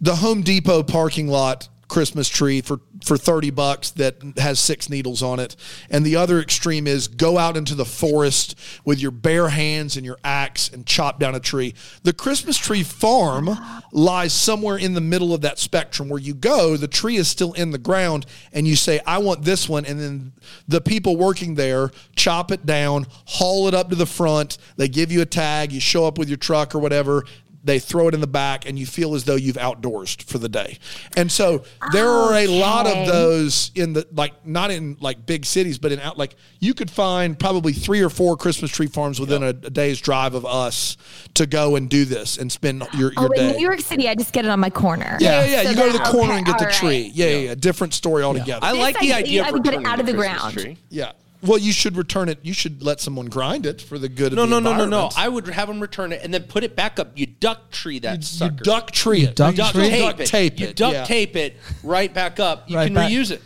the 0.02 0.16
Home 0.16 0.42
Depot 0.42 0.84
parking 0.84 1.28
lot 1.28 1.70
Christmas 1.90 2.30
tree 2.30 2.62
for 2.62 2.80
for 3.04 3.18
30 3.18 3.50
bucks 3.52 3.92
that 3.92 4.16
has 4.38 4.60
six 4.60 4.90
needles 4.90 5.24
on 5.24 5.40
it. 5.40 5.56
And 5.90 6.06
the 6.06 6.16
other 6.16 6.40
extreme 6.40 6.86
is 6.86 7.08
go 7.08 7.38
out 7.38 7.58
into 7.58 7.76
the 7.76 7.86
forest 7.86 8.58
with 8.86 9.00
your 9.00 9.12
bare 9.12 9.50
hands 9.50 9.98
and 9.98 10.06
your 10.06 10.18
axe 10.24 10.70
and 10.70 10.86
chop 10.86 11.20
down 11.20 11.36
a 11.36 11.40
tree. 11.40 11.74
The 12.04 12.14
Christmas 12.14 12.58
tree 12.58 12.84
farm 12.84 13.50
lies 13.92 14.34
somewhere 14.34 14.78
in 14.78 14.94
the 14.94 15.02
middle 15.02 15.34
of 15.34 15.42
that 15.42 15.60
spectrum. 15.60 16.10
Where 16.10 16.20
you 16.20 16.34
go, 16.34 16.78
the 16.78 16.88
tree 16.88 17.18
is 17.18 17.28
still 17.28 17.54
in 17.54 17.72
the 17.72 17.78
ground 17.78 18.26
and 18.54 18.68
you 18.68 18.76
say 18.76 19.00
I 19.06 19.18
want 19.18 19.44
this 19.44 19.68
one. 19.68 19.86
And 19.86 20.00
then 20.00 20.34
the 20.68 20.82
people 20.82 21.18
working 21.18 21.56
there 21.56 21.92
chop 22.16 22.52
it 22.52 22.66
down, 22.66 23.08
haul 23.26 23.68
it 23.68 23.74
up 23.74 23.90
to 23.90 23.96
the 23.96 24.06
front, 24.06 24.58
they 24.78 24.88
give 24.88 25.12
you 25.12 25.22
a 25.22 25.26
tag, 25.26 25.72
you 25.72 25.80
show 25.80 26.06
up 26.06 26.18
with 26.18 26.30
your 26.30 26.38
truck 26.38 26.76
or 26.76 26.80
whatever, 26.80 27.26
they 27.64 27.78
throw 27.78 28.08
it 28.08 28.14
in 28.14 28.22
the 28.22 28.28
back 28.28 28.68
and 28.68 28.80
you 28.80 28.86
feel 28.86 29.16
as 29.16 29.26
though 29.26 29.36
you've 29.36 29.58
outdoorsed 29.58 30.24
for 30.24 30.38
the 30.38 30.48
day. 30.48 30.78
And 31.18 31.30
so 31.32 31.64
there 31.92 32.08
are 32.08 32.34
a 32.36 32.48
lot 32.48 32.88
of 32.88 33.06
those 33.08 33.72
in 33.76 33.94
the 33.94 34.08
like 34.14 34.46
not 34.46 34.72
in 34.72 34.96
like 35.02 35.26
big 35.26 35.46
cities 35.46 35.78
but 35.78 35.92
in 35.92 36.00
out 36.00 36.18
like 36.18 36.36
you 36.60 36.74
could 36.74 36.90
find 36.90 37.38
probably 37.38 37.74
3 37.74 38.02
or 38.02 38.10
4 38.10 38.38
Christmas 38.38 38.72
tree 38.72 38.88
farms 38.88 39.20
within 39.20 39.44
a, 39.44 39.48
a 39.50 39.54
day's 39.54 40.00
drive 40.00 40.36
of 40.36 40.46
us 40.46 40.96
to 41.34 41.46
go 41.46 41.76
and 41.76 41.90
do 41.90 42.06
this 42.06 42.38
and 42.38 42.50
spend 42.52 42.82
your, 42.94 43.12
Oh, 43.18 43.24
your 43.24 43.36
in 43.36 43.40
day. 43.52 43.58
New 43.58 43.64
York 43.64 43.82
City, 43.82 44.08
I 44.08 44.16
just 44.16 44.32
get 44.32 44.46
it 44.46 44.52
on 44.52 44.60
my 44.62 44.70
corner. 44.70 45.18
yeah, 45.20 45.44
yeah, 45.44 45.62
yeah. 45.62 45.64
So 45.64 45.70
you 45.72 45.76
go 45.76 45.86
to 45.88 45.92
the 45.92 45.98
that- 46.00 46.08
corner 46.12 46.30
okay, 46.32 46.38
and 46.38 46.46
get 46.46 46.60
the 46.60 46.66
all 46.66 46.72
tree. 46.72 47.12
Yeah, 47.14 47.28
yeah, 47.28 47.38
yeah. 47.38 47.56
Different 47.56 47.94
story 47.94 48.24
altogether. 48.24 48.66
I 48.66 48.72
This 48.72 48.82
like 48.82 49.00
the 49.00 49.14
I- 49.14 49.18
idea 49.18 49.44
I 49.44 49.52
would 49.52 49.64
get 49.64 49.74
it 49.74 49.86
out 49.86 50.00
of 50.00 50.06
the 50.06 50.14
Christmas 50.14 50.40
ground. 50.42 50.54
tree. 50.58 50.78
yeah. 50.90 51.12
Well, 51.42 51.58
you 51.58 51.72
should 51.72 51.96
return 51.96 52.28
it. 52.28 52.40
You 52.44 52.52
should 52.54 52.84
let 52.84 53.00
someone 53.00 53.28
grind 53.28 53.66
it 53.66 53.82
for 53.82 53.98
the 53.98 54.10
good 54.10 54.34
No, 54.34 54.44
of 54.44 54.50
the 54.50 54.60
no, 54.60 54.60
no, 54.60 54.72
no, 54.72 54.78
no. 54.78 54.84
environment. 54.84 55.14
I 55.18 55.30
would 55.30 55.48
have 55.48 55.68
them 55.70 55.80
return 55.80 56.12
it 56.12 56.22
and 56.24 56.34
then 56.34 56.44
put 56.44 56.64
it 56.66 56.76
back 56.76 57.00
up. 57.00 57.18
You 57.18 57.28
duct 57.28 57.72
tree 57.72 58.00
that 58.00 58.18
You 58.18 58.22
sucker. 58.24 58.64
duck 58.64 58.92
tree 58.92 59.22
it. 59.24 59.36
duck 59.38 59.52
You 59.52 59.58
duct 59.58 59.76
tree? 59.76 59.90
tape, 59.90 60.02
duct 60.02 60.20
it. 60.20 60.26
tape 60.28 60.60
You 60.60 60.68
it. 60.68 60.76
duct 60.76 60.94
yeah. 60.94 61.04
tape 61.06 61.36
it 61.38 61.56
right 61.84 62.14
back 62.14 62.40
up. 62.42 62.70
You 62.70 62.76
Right 62.76 62.88
can 62.88 62.94
back. 62.96 63.10
reuse 63.12 63.32
it. 63.32 63.42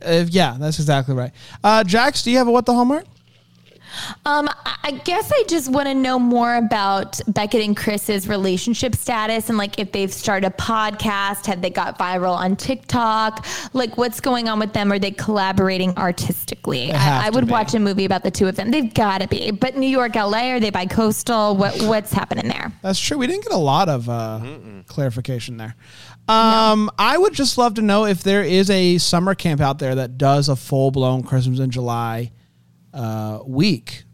Uh, 0.00 0.24
yeah, 0.30 0.56
that's 0.58 0.78
exactly 0.78 1.14
right. 1.14 1.32
Uh, 1.62 1.82
Jax, 1.84 2.22
do 2.22 2.30
you 2.30 2.38
have 2.38 2.46
a 2.46 2.50
what 2.52 2.66
the 2.66 2.72
Hallmark? 2.72 3.04
Um, 4.24 4.48
I 4.66 4.74
I 4.86 4.90
guess 4.90 5.32
I 5.32 5.44
just 5.48 5.72
want 5.72 5.88
to 5.88 5.94
know 5.94 6.18
more 6.18 6.56
about 6.56 7.18
Beckett 7.26 7.62
and 7.62 7.74
Chris's 7.74 8.28
relationship 8.28 8.94
status 8.94 9.48
and 9.48 9.56
like 9.56 9.78
if 9.78 9.92
they've 9.92 10.12
started 10.12 10.46
a 10.46 10.50
podcast, 10.50 11.46
have 11.46 11.62
they 11.62 11.70
got 11.70 11.98
viral 11.98 12.36
on 12.36 12.54
TikTok? 12.54 13.46
Like 13.72 13.96
what's 13.96 14.20
going 14.20 14.46
on 14.46 14.58
with 14.58 14.74
them? 14.74 14.92
Are 14.92 14.98
they 14.98 15.10
collaborating 15.10 15.96
artistically? 15.96 16.88
have 16.88 17.24
I, 17.24 17.28
I 17.28 17.30
would 17.30 17.46
be. 17.46 17.50
watch 17.52 17.72
a 17.72 17.78
movie 17.78 18.04
about 18.04 18.24
the 18.24 18.30
two 18.30 18.46
of 18.46 18.56
them. 18.56 18.70
They've 18.70 18.92
got 18.92 19.22
to 19.22 19.28
be. 19.28 19.50
But 19.52 19.78
New 19.78 19.88
York, 19.88 20.16
LA, 20.16 20.50
are 20.50 20.60
they 20.60 20.68
by 20.68 20.84
coastal? 20.84 21.56
What 21.56 21.80
what's 21.84 22.12
happening 22.12 22.48
there? 22.48 22.70
That's 22.82 23.00
true. 23.00 23.16
We 23.16 23.26
didn't 23.26 23.44
get 23.44 23.52
a 23.52 23.56
lot 23.56 23.88
of 23.88 24.06
uh, 24.10 24.40
clarification 24.86 25.56
there. 25.56 25.76
Um, 26.28 26.90
I 26.98 27.16
would 27.16 27.32
just 27.32 27.56
love 27.56 27.74
to 27.74 27.82
know 27.82 28.04
if 28.04 28.22
there 28.22 28.42
is 28.42 28.68
a 28.68 28.98
summer 28.98 29.34
camp 29.34 29.62
out 29.62 29.78
there 29.78 29.94
that 29.94 30.18
does 30.18 30.50
a 30.50 30.56
full 30.56 30.90
blown 30.90 31.22
Christmas 31.22 31.58
in 31.58 31.70
July 31.70 32.32
uh, 32.94 33.40
week. 33.46 34.04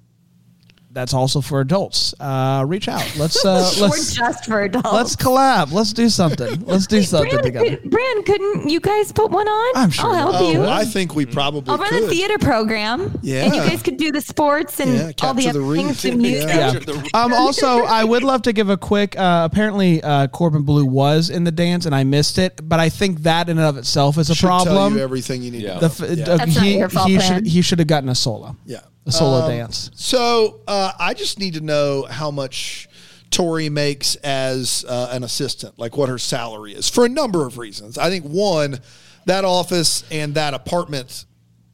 That's 1.00 1.14
also 1.14 1.40
for 1.40 1.60
adults. 1.62 2.12
Uh, 2.20 2.62
reach 2.68 2.86
out. 2.86 3.10
Let's 3.16 3.42
uh, 3.42 3.72
Or 3.80 3.88
let's 3.88 4.14
just 4.14 4.44
for 4.44 4.60
adults? 4.62 4.92
let's 4.92 5.16
collab. 5.16 5.72
Let's 5.72 5.94
do 5.94 6.10
something. 6.10 6.62
Let's 6.66 6.86
do 6.86 7.02
something 7.02 7.30
Brand, 7.30 7.42
together. 7.44 7.76
could- 7.78 7.90
Brand, 7.90 8.26
couldn't 8.26 8.68
you 8.68 8.80
guys 8.80 9.12
put 9.12 9.30
one 9.30 9.48
on? 9.48 9.76
I'm 9.76 9.88
sure 9.90 10.10
I'll 10.14 10.26
we 10.30 10.36
help 10.36 10.54
you. 10.54 10.60
Oh, 10.62 10.68
I 10.68 10.84
think 10.84 11.14
we 11.14 11.24
probably 11.24 11.72
I'll 11.72 11.78
run 11.78 11.88
could. 11.88 12.02
a 12.04 12.08
theater 12.08 12.36
program. 12.36 13.18
Yeah, 13.22 13.44
and 13.44 13.54
you 13.54 13.60
guys 13.62 13.82
could 13.82 13.96
do 13.96 14.12
the 14.12 14.20
sports 14.20 14.78
and 14.78 14.92
Yeah, 14.94 15.00
all 15.22 15.32
the 15.32 15.42
capture 15.44 15.48
other 15.48 15.60
the 15.62 15.74
things. 15.74 15.88
wreath. 15.88 16.02
the 16.02 16.10
music. 16.16 16.48
Yeah. 16.50 16.72
Yeah. 16.86 17.08
Um, 17.14 17.32
also, 17.32 17.84
I 17.84 18.04
would 18.04 18.22
love 18.22 18.42
to 18.42 18.52
give 18.52 18.68
a 18.68 18.76
quick. 18.76 19.18
Uh, 19.18 19.48
apparently, 19.50 20.02
uh, 20.02 20.26
Corbin 20.28 20.64
Bleu 20.64 20.84
was 20.84 21.30
in 21.30 21.44
the 21.44 21.52
dance, 21.52 21.86
and 21.86 21.94
I 21.94 22.04
missed 22.04 22.36
it. 22.36 22.60
But 22.62 22.78
I 22.78 22.90
think 22.90 23.20
that 23.22 23.48
in 23.48 23.56
and 23.58 23.66
of 23.66 23.78
itself 23.78 24.18
is 24.18 24.28
a 24.28 24.34
Should 24.34 24.48
tell 24.48 24.64
problem. 24.66 24.96
you 24.96 25.00
everything 25.00 25.42
you 25.42 25.50
need. 25.50 25.62
Yeah. 25.62 25.78
to 25.78 25.88
The 25.88 26.04
know. 26.06 26.10
f- 26.12 26.18
Yeah. 26.18 26.34
uh, 26.34 26.36
not 26.36 26.48
he 26.48 26.76
your 26.78 26.88
fault, 26.90 27.08
he 27.08 27.18
should 27.20 27.46
he 27.46 27.62
should 27.62 27.78
have 27.78 27.88
gotten 27.88 28.10
a 28.10 28.14
solo. 28.14 28.54
Yeah. 28.66 28.80
A 29.06 29.12
solo 29.12 29.42
Um, 29.42 29.50
dance. 29.50 29.90
So 29.94 30.60
uh, 30.66 30.92
I 30.98 31.14
just 31.14 31.38
need 31.38 31.54
to 31.54 31.60
know 31.60 32.06
how 32.08 32.30
much 32.30 32.88
Tori 33.30 33.68
makes 33.68 34.16
as 34.16 34.84
uh, 34.88 35.08
an 35.12 35.24
assistant, 35.24 35.78
like 35.78 35.96
what 35.96 36.08
her 36.08 36.18
salary 36.18 36.74
is, 36.74 36.88
for 36.88 37.04
a 37.04 37.08
number 37.08 37.46
of 37.46 37.58
reasons. 37.58 37.96
I 37.96 38.10
think 38.10 38.24
one, 38.24 38.80
that 39.26 39.44
office 39.44 40.04
and 40.10 40.34
that 40.34 40.52
apartment 40.52 41.24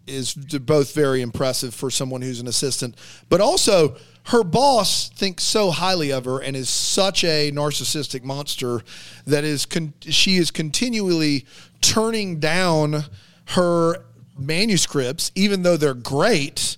is 0.07 0.35
both 0.35 0.95
very 0.95 1.20
impressive 1.20 1.74
for 1.74 1.91
someone 1.91 2.22
who's 2.22 2.41
an 2.41 2.47
assistant, 2.47 2.95
but 3.29 3.41
also 3.41 3.97
her 4.27 4.45
boss 4.45 5.09
thinks 5.09 5.43
so 5.43 5.70
highly 5.70 6.12
of 6.12 6.27
her 6.27 6.41
and 6.41 6.57
is 6.57 6.68
such 6.68 7.24
a 7.24 7.51
narcissistic 7.53 8.22
monster 8.22 8.83
that 9.27 9.45
is 9.45 9.66
con- 9.66 9.95
she 10.01 10.37
is 10.37 10.51
continually 10.51 11.45
turning 11.81 12.39
down 12.39 13.05
her 13.47 14.05
manuscripts, 14.39 15.33
even 15.35 15.62
though 15.62 15.77
they're 15.77 15.95
great, 15.95 16.77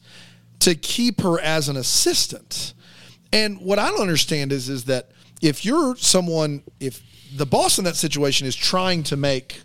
to 0.60 0.74
keep 0.74 1.20
her 1.20 1.40
as 1.40 1.68
an 1.68 1.76
assistant. 1.76 2.74
And 3.32 3.60
what 3.60 3.78
I 3.78 3.90
don't 3.90 4.00
understand 4.00 4.52
is 4.52 4.68
is 4.68 4.84
that 4.84 5.10
if 5.42 5.64
you're 5.64 5.96
someone, 5.96 6.62
if 6.80 7.02
the 7.36 7.46
boss 7.46 7.78
in 7.78 7.84
that 7.84 7.96
situation 7.96 8.46
is 8.46 8.56
trying 8.56 9.02
to 9.04 9.16
make 9.16 9.62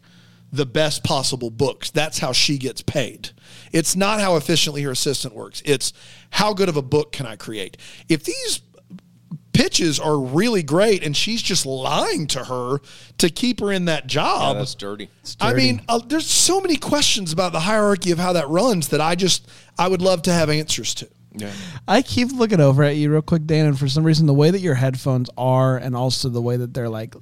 the 0.52 0.66
best 0.66 1.04
possible 1.04 1.50
books, 1.50 1.90
that's 1.90 2.20
how 2.20 2.32
she 2.32 2.58
gets 2.58 2.82
paid. 2.82 3.32
It's 3.72 3.96
not 3.96 4.20
how 4.20 4.36
efficiently 4.36 4.84
her 4.84 4.92
assistant 4.92 5.34
works. 5.34 5.64
It's 5.66 5.94
how 6.30 6.54
good 6.54 6.70
of 6.70 6.78
a 6.78 6.82
book 6.82 7.12
can 7.12 7.26
I 7.26 7.36
create. 7.36 7.78
If 8.08 8.24
these 8.24 8.62
pitches 9.54 10.00
are 10.00 10.20
really 10.20 10.64
great 10.64 11.04
and 11.04 11.16
she's 11.16 11.42
just 11.42 11.66
lying 11.66 12.28
to 12.28 12.44
her 12.46 12.80
to 13.20 13.30
keep 13.30 13.60
her 13.60 13.72
in 13.72 13.86
that 13.86 14.04
Oh, 14.04 14.08
job, 14.08 14.58
that's 14.58 14.76
dirty. 14.76 15.10
I 15.40 15.54
mean, 15.54 15.82
uh, 15.88 16.00
there's 16.00 16.30
so 16.30 16.60
many 16.60 16.76
questions 16.76 17.32
about 17.32 17.52
the 17.54 17.60
hierarchy 17.62 18.12
of 18.12 18.18
how 18.20 18.34
that 18.34 18.50
runs 18.50 18.90
that 18.90 19.00
I 19.02 19.16
just 19.16 19.48
I 19.78 19.88
would 19.88 20.02
love 20.02 20.24
to 20.24 20.34
have 20.34 20.50
answers 20.50 20.94
to. 20.96 21.10
Yeah. 21.36 21.52
I 21.88 22.02
keep 22.04 22.32
looking 22.32 22.60
over 22.60 22.84
at 22.84 22.96
you 22.96 23.12
real 23.12 23.22
quick, 23.24 23.46
Dan, 23.46 23.66
and 23.66 23.80
for 23.80 23.88
some 23.88 24.04
reason, 24.04 24.28
the 24.28 24.34
way 24.36 24.52
that 24.52 24.60
your 24.60 24.76
headphones 24.76 25.30
are, 25.36 25.78
and 25.78 25.96
also 25.96 26.30
the 26.30 26.42
way 26.42 26.58
that 26.58 26.74
they're 26.76 26.90
like 26.90 27.16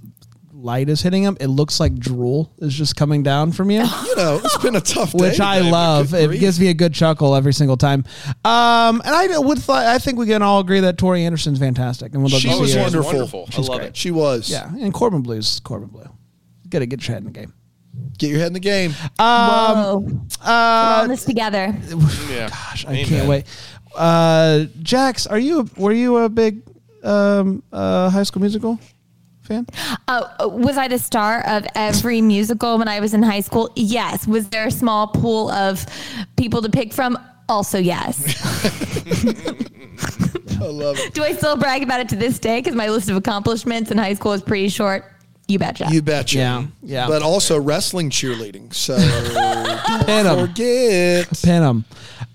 light 0.61 0.89
is 0.89 1.01
hitting 1.01 1.23
them, 1.23 1.35
it 1.39 1.47
looks 1.47 1.79
like 1.79 1.95
drool 1.95 2.53
is 2.59 2.73
just 2.73 2.95
coming 2.95 3.23
down 3.23 3.51
from 3.51 3.71
you. 3.71 3.83
You 4.11 4.15
know, 4.17 4.41
it's 4.43 4.57
been 4.57 4.75
a 4.75 4.81
tough 4.81 5.11
day. 5.17 5.29
which 5.29 5.39
I 5.39 5.57
today, 5.59 5.69
but 5.69 5.73
love. 5.73 6.11
good 6.11 6.23
It 6.23 6.27
grief. 6.27 6.39
gives 6.41 6.59
me 6.59 6.67
a 6.67 6.73
good 6.73 6.93
chuckle 6.93 7.33
every 7.35 7.53
single 7.53 7.77
time. 7.77 8.03
Um, 8.43 9.01
and 9.05 9.15
I 9.15 9.37
would, 9.39 9.57
th- 9.57 9.69
I 9.69 9.97
think 9.99 10.19
we 10.19 10.25
can 10.27 10.41
all 10.41 10.59
agree 10.59 10.81
that 10.81 10.97
Tori 10.97 11.23
Anderson's 11.25 11.59
fantastic, 11.59 12.13
and 12.13 12.21
would 12.23 12.31
love 12.31 12.41
She 12.41 12.49
to 12.49 12.53
see 12.55 12.61
was 12.61 12.73
her. 12.73 12.81
wonderful. 12.81 13.11
wonderful. 13.19 13.45
I 13.57 13.61
love 13.67 13.77
great. 13.79 13.87
it. 13.89 13.97
She 13.97 14.11
was. 14.11 14.49
Yeah, 14.49 14.69
and 14.69 14.93
Corbin 14.93 15.21
Bleu's 15.21 15.59
Corbin 15.61 15.89
Bleu. 15.89 16.03
Got 16.69 16.79
to 16.79 16.85
get 16.85 17.07
your 17.07 17.13
head 17.15 17.23
in 17.25 17.31
the 17.31 17.39
game. 17.39 17.53
Get 18.17 18.29
your 18.29 18.39
head 18.39 18.47
in 18.47 18.53
the 18.53 18.59
game. 18.59 18.91
Whoa. 19.19 19.99
We're 19.99 20.19
Uh, 20.45 20.99
on 21.03 21.07
this 21.09 21.25
together. 21.25 21.75
Yeah. 22.29 22.49
gosh, 22.49 22.85
I 22.85 23.03
can't 23.03 23.27
wait. 23.27 23.45
Uh, 23.95 24.65
Jax, 24.81 25.25
are 25.27 25.39
you? 25.39 25.61
A, 25.61 25.79
were 25.81 25.91
you 25.91 26.17
a 26.17 26.29
big 26.29 26.61
um, 27.03 27.63
uh, 27.71 28.09
High 28.09 28.23
School 28.23 28.41
Musical 28.41 28.79
fan? 29.51 29.67
Uh, 30.07 30.49
was 30.49 30.77
I 30.77 30.87
the 30.87 30.99
star 30.99 31.45
of 31.45 31.65
every 31.75 32.21
musical 32.21 32.77
when 32.77 32.87
I 32.87 32.99
was 32.99 33.13
in 33.13 33.23
high 33.23 33.41
school? 33.41 33.71
Yes. 33.75 34.27
Was 34.27 34.49
there 34.49 34.67
a 34.67 34.71
small 34.71 35.07
pool 35.07 35.49
of 35.51 35.85
people 36.37 36.61
to 36.61 36.69
pick 36.69 36.93
from? 36.93 37.17
Also, 37.49 37.77
yes. 37.77 38.17
I 40.61 40.65
love 40.65 40.97
it. 40.97 41.13
Do 41.13 41.23
I 41.23 41.33
still 41.33 41.57
brag 41.57 41.83
about 41.83 41.99
it 41.99 42.09
to 42.09 42.15
this 42.15 42.39
day? 42.39 42.59
Because 42.59 42.75
my 42.75 42.87
list 42.87 43.09
of 43.09 43.17
accomplishments 43.17 43.91
in 43.91 43.97
high 43.97 44.13
school 44.13 44.33
is 44.33 44.41
pretty 44.41 44.69
short. 44.69 45.05
You 45.51 45.59
betcha. 45.59 45.87
You 45.91 46.01
betcha. 46.01 46.37
Yeah, 46.37 46.65
yeah. 46.81 47.07
But 47.07 47.21
also 47.21 47.59
wrestling 47.59 48.09
cheerleading. 48.09 48.73
So 48.73 48.95
Pin 50.05 50.25
'em. 50.25 50.47
forget. 50.47 51.27
Pin 51.43 51.63
'em. 51.63 51.85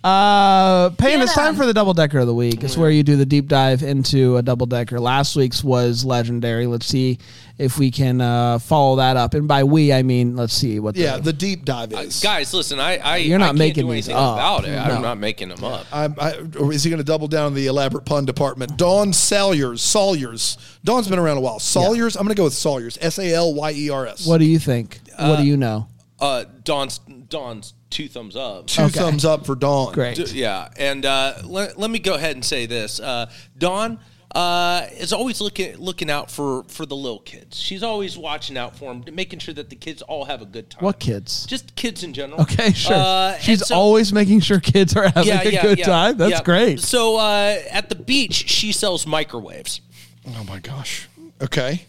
Uh, 0.04 0.90
Payne, 0.90 1.20
it's 1.20 1.34
Pin 1.34 1.42
'em. 1.42 1.46
time 1.48 1.56
for 1.56 1.66
the 1.66 1.74
double 1.74 1.94
decker 1.94 2.18
of 2.20 2.26
the 2.26 2.34
week. 2.34 2.62
It's 2.62 2.76
where 2.76 2.90
you 2.90 3.02
do 3.02 3.16
the 3.16 3.26
deep 3.26 3.48
dive 3.48 3.82
into 3.82 4.36
a 4.36 4.42
double 4.42 4.66
decker. 4.66 5.00
Last 5.00 5.34
week's 5.36 5.64
was 5.64 6.04
legendary. 6.04 6.66
Let's 6.66 6.86
see 6.86 7.18
if 7.58 7.78
we 7.78 7.90
can 7.90 8.20
uh, 8.20 8.58
follow 8.58 8.96
that 8.96 9.16
up. 9.16 9.34
And 9.34 9.48
by 9.48 9.64
we, 9.64 9.92
I 9.92 10.02
mean 10.02 10.36
let's 10.36 10.52
see 10.52 10.78
what. 10.78 10.94
Yeah, 10.96 11.16
the, 11.16 11.22
the 11.22 11.32
deep 11.32 11.64
dive 11.64 11.92
is. 11.92 12.20
Guys, 12.20 12.52
listen, 12.52 12.78
I, 12.78 12.98
I 12.98 13.16
You're 13.18 13.38
not 13.38 13.44
I 13.44 13.48
can't 13.48 13.58
making 13.58 13.86
do 13.86 13.92
anything 13.92 14.14
up. 14.14 14.34
about 14.34 14.64
it. 14.64 14.72
No. 14.72 14.78
I'm 14.82 15.02
not 15.02 15.18
making 15.18 15.48
them 15.48 15.64
up. 15.64 15.86
I'm, 15.92 16.14
I, 16.20 16.34
or 16.58 16.72
is 16.72 16.84
he 16.84 16.90
going 16.90 16.98
to 16.98 17.04
double 17.04 17.28
down 17.28 17.46
on 17.46 17.54
the 17.54 17.66
elaborate 17.66 18.04
pun 18.04 18.24
department? 18.26 18.76
Dawn 18.76 19.12
Salyers. 19.12 19.80
Salyers. 19.82 20.58
Dawn's 20.84 21.08
been 21.08 21.18
around 21.18 21.38
a 21.38 21.40
while. 21.40 21.58
Salyers. 21.58 22.16
I'm 22.16 22.22
going 22.24 22.34
to 22.34 22.38
go 22.38 22.44
with 22.44 22.52
Salyers. 22.54 22.98
S 23.00 23.18
A 23.18 23.32
L 23.34 23.54
Y 23.54 23.72
E 23.72 23.90
R 23.90 24.06
S. 24.06 24.26
what 24.26 24.38
do 24.38 24.44
you 24.44 24.58
think? 24.58 25.00
what 25.18 25.36
do 25.38 25.44
you 25.44 25.56
know? 25.56 25.88
Uh, 26.20 26.44
Dawn's 26.64 26.98
Dawn's 27.28 27.74
two 27.90 28.08
thumbs 28.08 28.36
up. 28.36 28.66
Two 28.66 28.82
Okay. 28.84 28.98
thumbs 29.00 29.24
up 29.24 29.44
for 29.46 29.54
Dawn. 29.54 29.92
Great. 29.92 30.16
D- 30.16 30.24
Yeah, 30.40 30.68
and 30.76 31.04
uh, 31.04 31.34
let, 31.44 31.78
let 31.78 31.90
me 31.90 31.98
go 31.98 32.14
ahead 32.14 32.36
and 32.36 32.44
say 32.44 32.64
this: 32.66 33.00
uh, 33.00 33.30
Dawn 33.58 33.98
uh, 34.34 34.86
is 34.92 35.12
always 35.12 35.40
looking 35.40 35.76
looking 35.78 36.10
out 36.10 36.30
for 36.30 36.64
for 36.64 36.84
the 36.84 36.96
little 36.96 37.20
kids. 37.20 37.58
She's 37.58 37.82
always 37.82 38.18
watching 38.18 38.56
out 38.58 38.76
for 38.76 38.92
them, 38.92 39.04
making 39.14 39.38
sure 39.38 39.54
that 39.54 39.70
the 39.70 39.76
kids 39.76 40.02
all 40.02 40.24
have 40.24 40.42
a 40.42 40.46
good 40.46 40.68
time. 40.70 40.84
What 40.84 40.98
kids? 40.98 41.46
Just 41.46 41.74
kids 41.76 42.02
in 42.02 42.12
general. 42.12 42.40
Okay, 42.42 42.72
sure. 42.74 42.94
Uh, 42.96 43.38
She's 43.38 43.66
so- 43.66 43.74
always 43.74 44.12
making 44.12 44.40
sure 44.40 44.60
kids 44.60 44.96
are 44.96 45.08
having 45.08 45.32
a 45.32 45.62
good 45.62 45.82
time. 45.82 46.16
That's 46.16 46.32
yeah. 46.32 46.42
great. 46.42 46.80
So 46.80 47.16
uh, 47.16 47.58
at 47.70 47.88
the 47.88 47.94
beach, 47.94 48.48
she 48.48 48.72
sells 48.72 49.06
microwaves. 49.06 49.80
Oh 50.28 50.44
my 50.44 50.58
gosh. 50.58 51.08
Okay. 51.40 51.84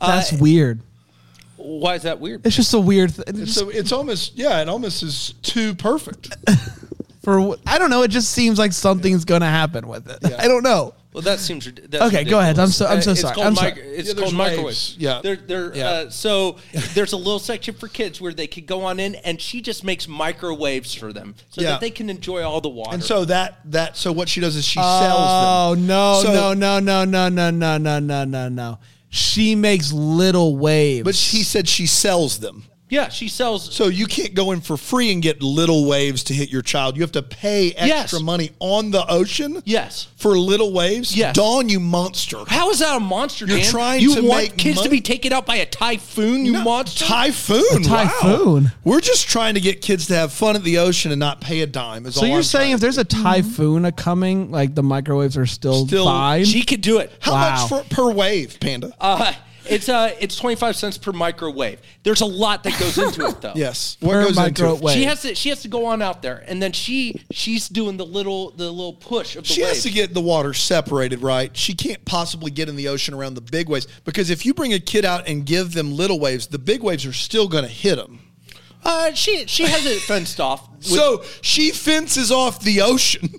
That's 0.00 0.32
weird. 0.32 0.80
Why 1.56 1.94
is 1.94 2.02
that 2.02 2.20
weird? 2.20 2.44
It's 2.44 2.56
just 2.56 2.74
a 2.74 2.80
weird. 2.80 3.14
Th- 3.14 3.48
So 3.48 3.68
it's 3.70 3.92
almost 3.92 4.36
yeah, 4.36 4.60
it 4.60 4.68
almost 4.68 5.02
is 5.02 5.34
too 5.42 5.74
perfect. 5.74 6.34
for 7.22 7.56
I 7.66 7.78
don't 7.78 7.90
know. 7.90 8.02
It 8.02 8.08
just 8.08 8.30
seems 8.32 8.58
like 8.58 8.72
something's 8.72 9.24
going 9.24 9.40
to 9.40 9.46
happen 9.46 9.88
with 9.88 10.08
it. 10.10 10.34
I 10.38 10.46
don't 10.46 10.62
know. 10.62 10.94
Well, 11.14 11.22
that 11.22 11.38
seems 11.38 11.64
rid- 11.64 11.86
that's 11.90 12.04
Okay, 12.12 12.24
go 12.24 12.40
ahead. 12.40 12.58
I'm 12.58 12.68
so- 12.68 12.86
I'm 12.86 13.00
so 13.00 13.12
it's 13.12 13.20
sorry. 13.20 13.34
Called 13.36 13.46
I'm 13.46 13.54
sorry. 13.54 13.70
micro- 13.70 13.84
It's 13.84 14.08
Yeah, 14.08 14.14
called 14.14 14.24
waves. 14.24 14.32
microwaves. 14.34 14.96
Yeah. 14.98 15.20
they're, 15.22 15.36
they're, 15.36 15.74
Yeah. 15.76 15.88
Uh, 15.88 16.10
so 16.10 16.56
there's 16.94 17.12
a 17.12 17.16
little 17.16 17.38
section 17.38 17.74
for 17.74 17.86
kids 17.86 18.20
where 18.20 18.34
they 18.34 18.48
could 18.48 18.66
go 18.66 18.82
on 18.84 18.98
in, 18.98 19.14
and 19.16 19.40
she 19.40 19.60
just 19.62 19.84
makes 19.84 20.08
microwaves 20.08 20.92
for 20.92 21.12
them 21.12 21.36
so 21.50 21.60
Yeah. 21.62 21.70
that 21.70 21.80
they 21.80 21.90
can 21.90 22.10
enjoy 22.10 22.42
all 22.42 22.60
the 22.60 22.68
water. 22.68 22.94
And 22.94 23.02
so 23.04 23.24
that 23.26 23.60
that 23.66 23.96
so 23.96 24.10
what 24.10 24.28
she 24.28 24.40
does 24.40 24.56
is 24.56 24.64
she 24.64 24.80
sells 24.80 25.14
Oh 25.20 25.74
them. 25.76 25.86
no, 25.86 26.20
So- 26.24 26.32
no, 26.34 26.52
no, 26.52 26.80
no, 26.80 27.04
no, 27.04 27.28
no, 27.28 27.50
no, 27.50 27.78
no, 27.78 27.98
no, 28.00 28.24
no, 28.24 28.48
no. 28.48 28.78
She 29.08 29.54
makes 29.54 29.92
little 29.92 30.56
waves. 30.56 31.04
But 31.04 31.14
he 31.14 31.44
said 31.44 31.68
she 31.68 31.86
sells 31.86 32.38
them. 32.40 32.64
Yeah, 32.90 33.08
she 33.08 33.28
sells. 33.28 33.74
So 33.74 33.86
you 33.88 34.06
can't 34.06 34.34
go 34.34 34.52
in 34.52 34.60
for 34.60 34.76
free 34.76 35.10
and 35.10 35.20
get 35.22 35.42
little 35.42 35.86
waves 35.86 36.22
to 36.24 36.34
hit 36.34 36.50
your 36.50 36.60
child. 36.62 36.96
You 36.96 37.02
have 37.02 37.12
to 37.12 37.22
pay 37.22 37.72
extra 37.72 38.18
Yes. 38.18 38.22
money 38.22 38.50
on 38.60 38.90
the 38.90 39.04
ocean 39.10 39.62
Yes. 39.64 40.08
for 40.16 40.38
little 40.38 40.70
waves. 40.72 41.16
Yes. 41.16 41.34
Dawn, 41.34 41.68
you 41.70 41.80
monster. 41.80 42.44
How 42.46 42.70
is 42.70 42.80
that 42.80 42.94
a 42.94 43.00
monster? 43.00 43.46
You're 43.46 43.58
Dan? 43.58 43.70
trying 43.70 44.02
you 44.02 44.14
to 44.16 44.22
want 44.22 44.42
make 44.42 44.56
kids 44.58 44.76
mon- 44.76 44.84
to 44.84 44.90
be 44.90 45.00
taken 45.00 45.32
out 45.32 45.46
by 45.46 45.56
a 45.56 45.66
typhoon? 45.66 46.44
You 46.44 46.52
No, 46.52 46.62
monster! 46.62 47.04
Typhoon. 47.06 47.82
wow. 47.84 48.04
typhoon. 48.04 48.72
We're 48.84 49.00
just 49.00 49.28
trying 49.28 49.54
to 49.54 49.60
get 49.60 49.80
kids 49.80 50.06
to 50.08 50.14
have 50.14 50.32
fun 50.32 50.54
at 50.54 50.62
the 50.62 50.78
ocean 50.78 51.10
and 51.10 51.18
not 51.18 51.40
pay 51.40 51.62
a 51.62 51.66
dime. 51.66 52.04
Is 52.06 52.14
So 52.16 52.20
all 52.20 52.26
you're 52.28 52.36
I'm 52.36 52.42
saying 52.42 52.62
trying 52.64 52.72
if 52.74 52.78
to 52.78 52.82
there's 52.82 52.98
a 52.98 53.04
typhoon 53.04 53.86
a 53.86 53.92
coming, 53.92 54.50
like 54.50 54.74
the 54.74 54.82
microwaves 54.82 55.36
are 55.38 55.46
still, 55.46 55.86
Still- 55.86 56.04
fine? 56.04 56.44
she 56.44 56.62
could 56.62 56.82
do 56.82 56.98
it. 56.98 57.10
How 57.20 57.32
Wow. 57.32 57.50
much 57.56 57.68
for, 57.68 57.94
per 57.94 58.10
wave, 58.12 58.58
Panda? 58.60 58.92
Uh, 59.00 59.32
it's 59.68 59.88
uh, 59.88 60.14
it's 60.20 60.36
twenty 60.36 60.56
five 60.56 60.76
cents 60.76 60.98
per 60.98 61.12
microwave. 61.12 61.80
There's 62.02 62.20
a 62.20 62.26
lot 62.26 62.62
that 62.64 62.78
goes 62.78 62.98
into 62.98 63.26
it, 63.26 63.40
though. 63.40 63.52
yes. 63.56 63.96
Per 63.96 64.06
What 64.06 64.34
goes 64.34 64.38
into 64.38 64.86
it? 64.86 64.90
She 64.92 65.04
has 65.04 65.22
to. 65.22 65.34
She 65.34 65.48
has 65.48 65.62
to 65.62 65.68
go 65.68 65.86
on 65.86 66.02
out 66.02 66.22
there, 66.22 66.44
and 66.46 66.62
then 66.62 66.72
she 66.72 67.22
she's 67.30 67.68
doing 67.68 67.96
the 67.96 68.06
little 68.06 68.50
the 68.50 68.70
little 68.70 68.92
push 68.94 69.36
of 69.36 69.44
the 69.44 69.48
She 69.52 69.60
wave. 69.62 69.68
has 69.70 69.82
to 69.84 69.90
get 69.90 70.14
the 70.14 70.20
water 70.20 70.54
separated, 70.54 71.22
right? 71.22 71.56
She 71.56 71.74
can't 71.74 72.04
possibly 72.04 72.50
get 72.50 72.68
in 72.68 72.76
the 72.76 72.88
ocean 72.88 73.14
around 73.14 73.34
the 73.34 73.40
big 73.40 73.68
waves 73.68 73.86
because 74.04 74.30
if 74.30 74.44
you 74.46 74.54
bring 74.54 74.72
a 74.72 74.80
kid 74.80 75.04
out 75.04 75.28
and 75.28 75.44
give 75.46 75.72
them 75.74 75.92
little 75.96 76.20
waves, 76.20 76.46
the 76.48 76.58
big 76.58 76.82
waves 76.82 77.04
are 77.06 77.12
still 77.12 77.48
going 77.48 77.64
to 77.64 77.70
hit 77.70 77.96
them. 77.96 78.20
uh, 78.84 79.12
she 79.14 79.46
she 79.46 79.64
has 79.64 79.86
it 79.86 80.00
fenced 80.02 80.40
off. 80.40 80.68
With, 80.76 80.84
so 80.86 81.22
she 81.42 81.70
fences 81.70 82.30
off 82.30 82.60
the 82.62 82.80
ocean. 82.82 83.30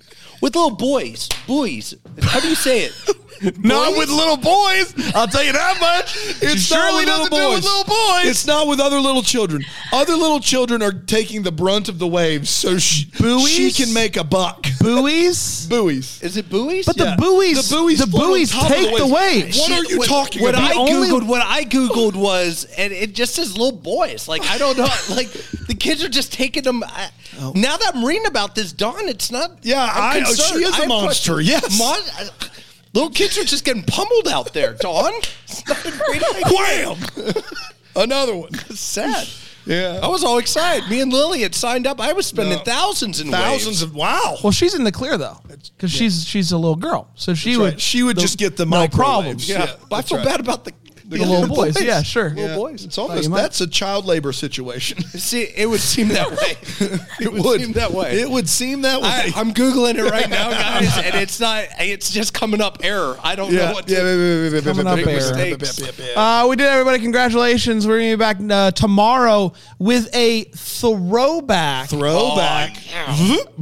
with 0.42 0.54
little 0.56 0.70
boys, 0.76 1.28
buoys. 1.46 1.94
How 2.22 2.40
do 2.40 2.48
you 2.48 2.54
say 2.54 2.84
it? 2.84 2.92
Not 3.58 3.96
with 3.96 4.08
little 4.08 4.36
boys. 4.36 4.94
I'll 5.14 5.26
tell 5.28 5.44
you 5.44 5.52
that 5.52 5.78
much. 5.80 6.16
It's 6.42 6.62
She 6.62 6.74
not 6.74 6.80
surely 6.90 7.04
with 7.04 7.06
doesn't 7.06 7.32
do 7.32 7.48
with 7.50 7.64
little 7.64 7.84
boys. 7.84 8.24
It's 8.26 8.46
not 8.46 8.66
with 8.68 8.80
other 8.80 9.00
little 9.00 9.22
children. 9.22 9.64
Other 9.92 10.14
little 10.16 10.40
children 10.40 10.82
are 10.82 10.92
taking 10.92 11.42
the 11.42 11.52
brunt 11.52 11.88
of 11.88 11.98
the 11.98 12.06
waves, 12.06 12.50
so 12.50 12.78
she, 12.78 13.06
Buoys? 13.18 13.48
she 13.48 13.72
can 13.72 13.92
make 13.92 14.16
a 14.16 14.24
buck. 14.24 14.66
buoys. 14.80 15.66
Buoys. 15.70 16.22
Is 16.22 16.36
it 16.36 16.48
buoys? 16.48 16.86
But 16.86 16.96
Yeah. 16.96 17.16
the 17.16 17.22
buoys, 17.22 17.68
The 17.68 17.74
buoys 17.76 17.98
the 17.98 18.06
float 18.06 18.22
on 18.24 18.28
buoys 18.30 18.50
top 18.50 18.62
of 18.62 18.68
take 18.76 18.90
the 18.92 19.04
the 19.04 19.06
waves. 19.06 19.44
waves. 19.44 19.58
What 19.58 19.70
are 19.72 19.84
you 19.90 19.98
what, 19.98 20.08
talking 20.08 20.42
what 20.42 20.54
about? 20.54 20.70
I 20.70 20.74
The 20.74 20.80
only- 20.80 21.08
googled, 21.08 21.26
what 21.26 21.42
I 21.42 21.64
googled 21.64 22.14
was, 22.16 22.64
and 22.78 22.92
it 22.92 23.14
just 23.14 23.34
says 23.34 23.56
little 23.56 23.72
boys. 23.78 24.28
Like 24.28 24.42
I 24.50 24.58
don't 24.58 24.76
know, 24.78 24.84
like 25.10 25.30
the 25.66 25.74
kids 25.78 26.02
are 26.04 26.08
just 26.08 26.32
taking 26.32 26.62
them. 26.62 26.82
I, 26.84 27.10
oh. 27.40 27.52
Now 27.54 27.76
that 27.76 27.94
I'm 27.94 28.04
reading 28.04 28.26
about 28.26 28.54
this, 28.54 28.72
Dawn, 28.72 29.08
it's 29.08 29.30
not. 29.30 29.50
Oh. 29.52 29.56
Yeah, 29.62 29.82
I'm 29.82 30.02
I- 30.02 30.20
oh, 30.20 30.24
concerned. 30.26 30.60
she 30.62 30.64
is 30.64 30.70
a 30.70 30.72
I 30.74 30.76
have 30.80 30.88
monster, 30.88 31.34
questions. 31.34 31.48
yes. 31.48 31.78
Mon- 31.78 32.28
little 32.96 33.10
kids 33.10 33.38
are 33.38 33.44
just 33.44 33.64
getting 33.64 33.82
pummeled 33.84 34.26
out 34.28 34.52
there, 34.52 34.72
Dawn. 34.74 35.12
It's 35.44 35.66
not 35.68 35.84
a 35.84 35.90
great 35.90 36.22
idea. 36.24 36.94
Wham! 37.26 37.34
Another 37.96 38.34
one. 38.36 38.50
It's 38.52 38.80
sad. 38.80 39.26
Yeah. 39.64 40.00
I 40.02 40.06
was 40.08 40.22
all 40.22 40.38
excited. 40.38 40.88
Me 40.88 41.00
and 41.00 41.12
Lily 41.12 41.40
had 41.42 41.54
signed 41.54 41.86
up. 41.86 42.00
I 42.00 42.12
was 42.12 42.26
spending 42.26 42.58
No. 42.58 42.64
thousands 42.64 43.18
and 43.20 43.30
Thousands 43.30 43.66
waves. 43.66 43.82
of 43.82 43.94
wow. 43.96 44.36
Well, 44.42 44.52
she's 44.52 44.74
in 44.74 44.84
the 44.84 44.92
clear 44.92 45.18
though, 45.18 45.38
because 45.48 45.90
she's 45.90 46.24
she's 46.24 46.52
a 46.52 46.56
little 46.58 46.76
girl, 46.76 47.08
so 47.16 47.34
she 47.34 47.50
That's 47.50 47.58
would 47.58 47.72
right. 47.72 47.80
She 47.80 48.02
would 48.04 48.18
just 48.18 48.38
get 48.38 48.56
the 48.56 48.64
no 48.64 48.70
microwaves. 48.80 48.96
problems. 48.96 49.48
Yeah, 49.48 49.58
Yeah, 49.64 49.76
but 49.88 49.96
I 49.96 49.98
that's 49.98 50.08
feel 50.10 50.18
right. 50.18 50.26
bad 50.26 50.40
about 50.40 50.64
the, 50.64 50.72
the, 51.08 51.18
The 51.18 51.24
little 51.26 51.48
boys. 51.54 51.80
Yeah, 51.80 52.02
sure. 52.02 52.30
Little 52.30 52.56
boys. 52.56 52.84
It's 52.84 52.98
almost 52.98 53.30
that's 53.30 53.60
a 53.60 53.66
child 53.66 54.04
labor 54.06 54.32
situation. 54.32 55.00
See, 55.02 55.42
it 55.42 55.66
would 55.70 55.80
seem 55.80 56.08
that 56.08 56.30
way. 56.30 56.56
It 57.20 57.32
would, 57.32 57.60
seem 57.60 57.72
that 57.72 57.92
way. 57.92 58.20
It 58.20 58.28
would 58.30 58.48
seem 58.48 58.82
that 58.82 59.00
way. 59.00 59.08
I, 59.08 59.32
I'm 59.36 59.52
googling 59.52 59.96
it 59.96 60.10
right 60.10 60.28
now, 60.28 60.50
guys, 60.50 60.96
and 60.98 61.14
it's 61.14 61.38
not. 61.40 61.64
It's 61.78 62.10
just 62.10 62.34
coming 62.34 62.60
up 62.60 62.78
error. 62.82 63.18
I 63.22 63.34
don't 63.36 63.52
know 63.52 63.72
what. 63.72 63.86
To, 63.86 63.92
yeah, 63.94 64.02
yeah, 64.02 64.14
yeah, 64.14 64.54
yeah, 64.56 64.60
Coming 64.60 64.86
up 64.86 64.98
yeah, 64.98 65.06
air. 65.06 65.38
yeah, 65.38 65.44
yeah, 65.44 65.56
Mistakes. 65.56 65.98
yeah, 65.98 66.06
yeah. 66.14 66.42
Uh, 66.42 66.48
we 66.48 66.56
did 66.56 66.66
everybody. 66.66 66.98
Congratulations. 67.00 67.86
We're 67.86 67.98
gonna 67.98 68.12
be 68.12 68.16
back 68.16 68.36
uh, 68.50 68.70
tomorrow 68.72 69.52
with 69.78 70.08
a 70.14 70.44
throwback. 70.44 71.88
Throwback. 71.88 72.76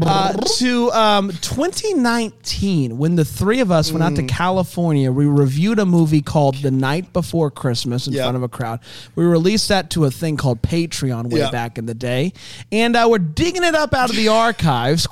uh, 0.02 0.32
to 0.58 0.90
um, 0.92 1.30
2019 1.40 2.98
when 2.98 3.16
the 3.16 3.24
three 3.24 3.60
of 3.60 3.70
us 3.70 3.90
went 3.92 4.02
out 4.02 4.14
to 4.16 4.22
Mm. 4.22 4.28
California. 4.28 5.10
We 5.12 5.26
reviewed 5.26 5.78
a 5.78 5.84
movie 5.86 6.22
called 6.22 6.56
The 6.56 6.70
Night 6.70 7.12
Before 7.12 7.33
Christmas 7.50 8.06
in 8.06 8.12
Yeah. 8.12 8.22
front 8.22 8.36
of 8.36 8.42
a 8.42 8.48
crowd. 8.48 8.80
We 9.16 9.24
released 9.24 9.68
that 9.68 9.90
to 9.90 10.04
a 10.04 10.10
thing 10.10 10.36
called 10.36 10.62
Patreon 10.62 11.30
way 11.30 11.40
Yeah. 11.40 11.50
back 11.50 11.78
in 11.78 11.86
the 11.86 11.94
day, 11.94 12.32
and 12.72 12.94
uh, 12.96 13.06
we're 13.10 13.18
digging 13.18 13.64
it 13.64 13.74
up 13.74 13.92
out 13.92 14.10
of 14.10 14.16
the 14.16 14.28
archives 14.28 15.06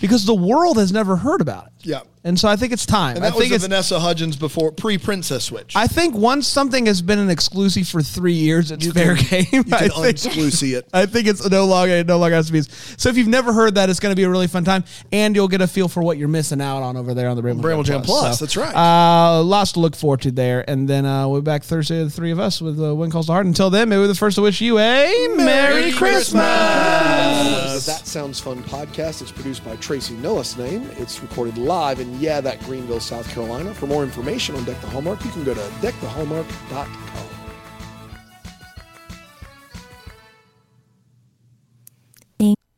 because 0.00 0.24
the 0.26 0.34
world 0.34 0.76
has 0.78 0.92
never 0.92 1.16
heard 1.16 1.40
about 1.40 1.66
it. 1.66 1.72
Yeah. 1.86 2.00
And 2.28 2.38
so 2.38 2.46
I 2.46 2.56
think 2.56 2.74
it's 2.74 2.84
time. 2.84 3.16
And 3.16 3.24
I 3.24 3.30
that 3.30 3.36
was 3.36 3.42
think 3.44 3.52
the 3.52 3.54
it's. 3.56 3.64
Vanessa 3.64 3.98
Hudgens 3.98 4.36
before 4.36 4.70
pre 4.70 4.98
Princess 4.98 5.44
Switch. 5.44 5.74
I 5.74 5.86
think 5.86 6.14
once 6.14 6.46
something 6.46 6.84
has 6.84 7.00
been 7.00 7.18
an 7.18 7.30
exclusive 7.30 7.88
for 7.88 8.02
three 8.02 8.34
years, 8.34 8.70
it's 8.70 8.86
fair 8.92 9.14
game. 9.14 9.46
you 9.50 9.64
I 9.72 9.88
can 9.88 9.90
think. 9.90 10.16
unsclusi 10.18 10.76
it. 10.76 10.86
I 10.92 11.06
think 11.06 11.26
it's 11.26 11.48
no 11.48 11.64
longer 11.64 11.94
it 11.94 12.06
no 12.06 12.18
longer 12.18 12.36
has 12.36 12.48
to 12.48 12.52
be. 12.52 12.60
So 12.60 13.08
if 13.08 13.16
you've 13.16 13.28
never 13.28 13.54
heard 13.54 13.76
that, 13.76 13.88
it's 13.88 13.98
going 13.98 14.12
to 14.12 14.16
be 14.16 14.24
a 14.24 14.28
really 14.28 14.46
fun 14.46 14.62
time, 14.62 14.84
and 15.10 15.34
you'll 15.34 15.48
get 15.48 15.62
a 15.62 15.66
feel 15.66 15.88
for 15.88 16.02
what 16.02 16.18
you're 16.18 16.28
missing 16.28 16.60
out 16.60 16.82
on 16.82 16.98
over 16.98 17.14
there 17.14 17.30
on 17.30 17.36
the 17.36 17.40
Bramble, 17.40 17.62
Bramble 17.62 17.82
Jam 17.82 18.02
Plus, 18.02 18.38
So, 18.38 18.44
that's 18.44 18.56
right. 18.58 18.74
Uh, 18.76 19.42
lots 19.42 19.72
to 19.72 19.80
look 19.80 19.96
forward 19.96 20.20
to 20.20 20.30
there, 20.30 20.68
and 20.68 20.86
then 20.86 21.06
uh, 21.06 21.26
we'll 21.26 21.40
be 21.40 21.44
back 21.46 21.62
Thursday, 21.62 22.04
the 22.04 22.10
three 22.10 22.30
of 22.30 22.38
us 22.38 22.60
with 22.60 22.78
uh, 22.78 22.94
When 22.94 23.10
Calls 23.10 23.28
the 23.28 23.32
Heart. 23.32 23.46
Until 23.46 23.70
then, 23.70 23.88
maybe 23.88 24.00
we're 24.00 24.06
the 24.06 24.14
first 24.14 24.34
to 24.34 24.42
wish 24.42 24.60
you 24.60 24.78
a 24.78 25.28
Merry, 25.34 25.92
Christmas. 25.92 26.42
The 26.42 27.92
That 27.92 28.06
Sounds 28.06 28.38
Fun 28.40 28.62
podcast 28.64 29.22
It's 29.22 29.32
produced 29.32 29.64
by 29.64 29.76
Tracy 29.76 30.14
Noah's 30.14 30.56
name. 30.58 30.90
It's 30.98 31.22
recorded 31.22 31.56
live 31.56 32.00
in, 32.00 32.17
yeah, 32.18 32.40
that 32.40 32.60
Greenville, 32.60 33.00
South 33.00 33.28
Carolina. 33.30 33.72
For 33.74 33.86
more 33.86 34.02
information 34.02 34.54
on 34.56 34.64
Deck 34.64 34.80
the 34.80 34.88
Hallmark, 34.88 35.24
you 35.24 35.30
can 35.30 35.44
go 35.44 35.54
to 35.54 35.60
deckthehallmark.com. 35.60 37.08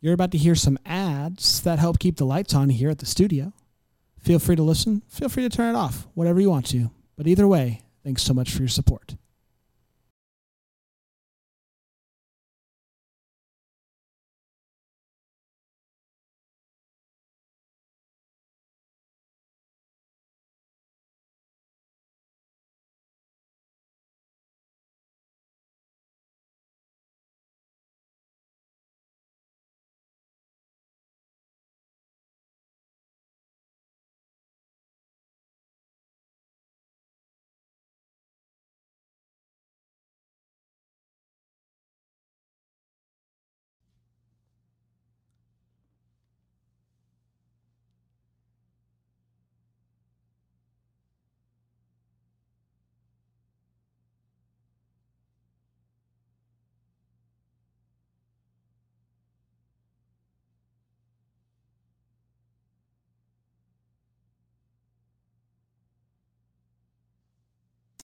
You're 0.03 0.15
about 0.15 0.31
to 0.33 0.39
hear 0.39 0.55
some 0.55 0.79
ads 0.87 1.61
that 1.61 1.79
help 1.79 1.99
keep 1.99 2.17
the 2.17 2.25
lights 2.25 2.55
on 2.55 2.71
here 2.71 2.89
at 2.89 2.99
the 2.99 3.07
studio. 3.07 3.53
Feel 4.19 4.39
free 4.39 4.57
to 4.57 4.63
listen. 4.63 5.03
Feel 5.09 5.29
free 5.29 5.43
to 5.43 5.55
turn 5.55 5.75
it 5.75 5.79
off, 5.79 6.09
whatever 6.15 6.41
you 6.41 6.49
want 6.49 6.67
to. 6.69 6.91
But 7.17 7.27
either 7.27 7.47
way, 7.47 7.83
thanks 8.03 8.23
so 8.23 8.33
much 8.33 8.51
for 8.51 8.61
your 8.61 8.69
support. 8.69 9.17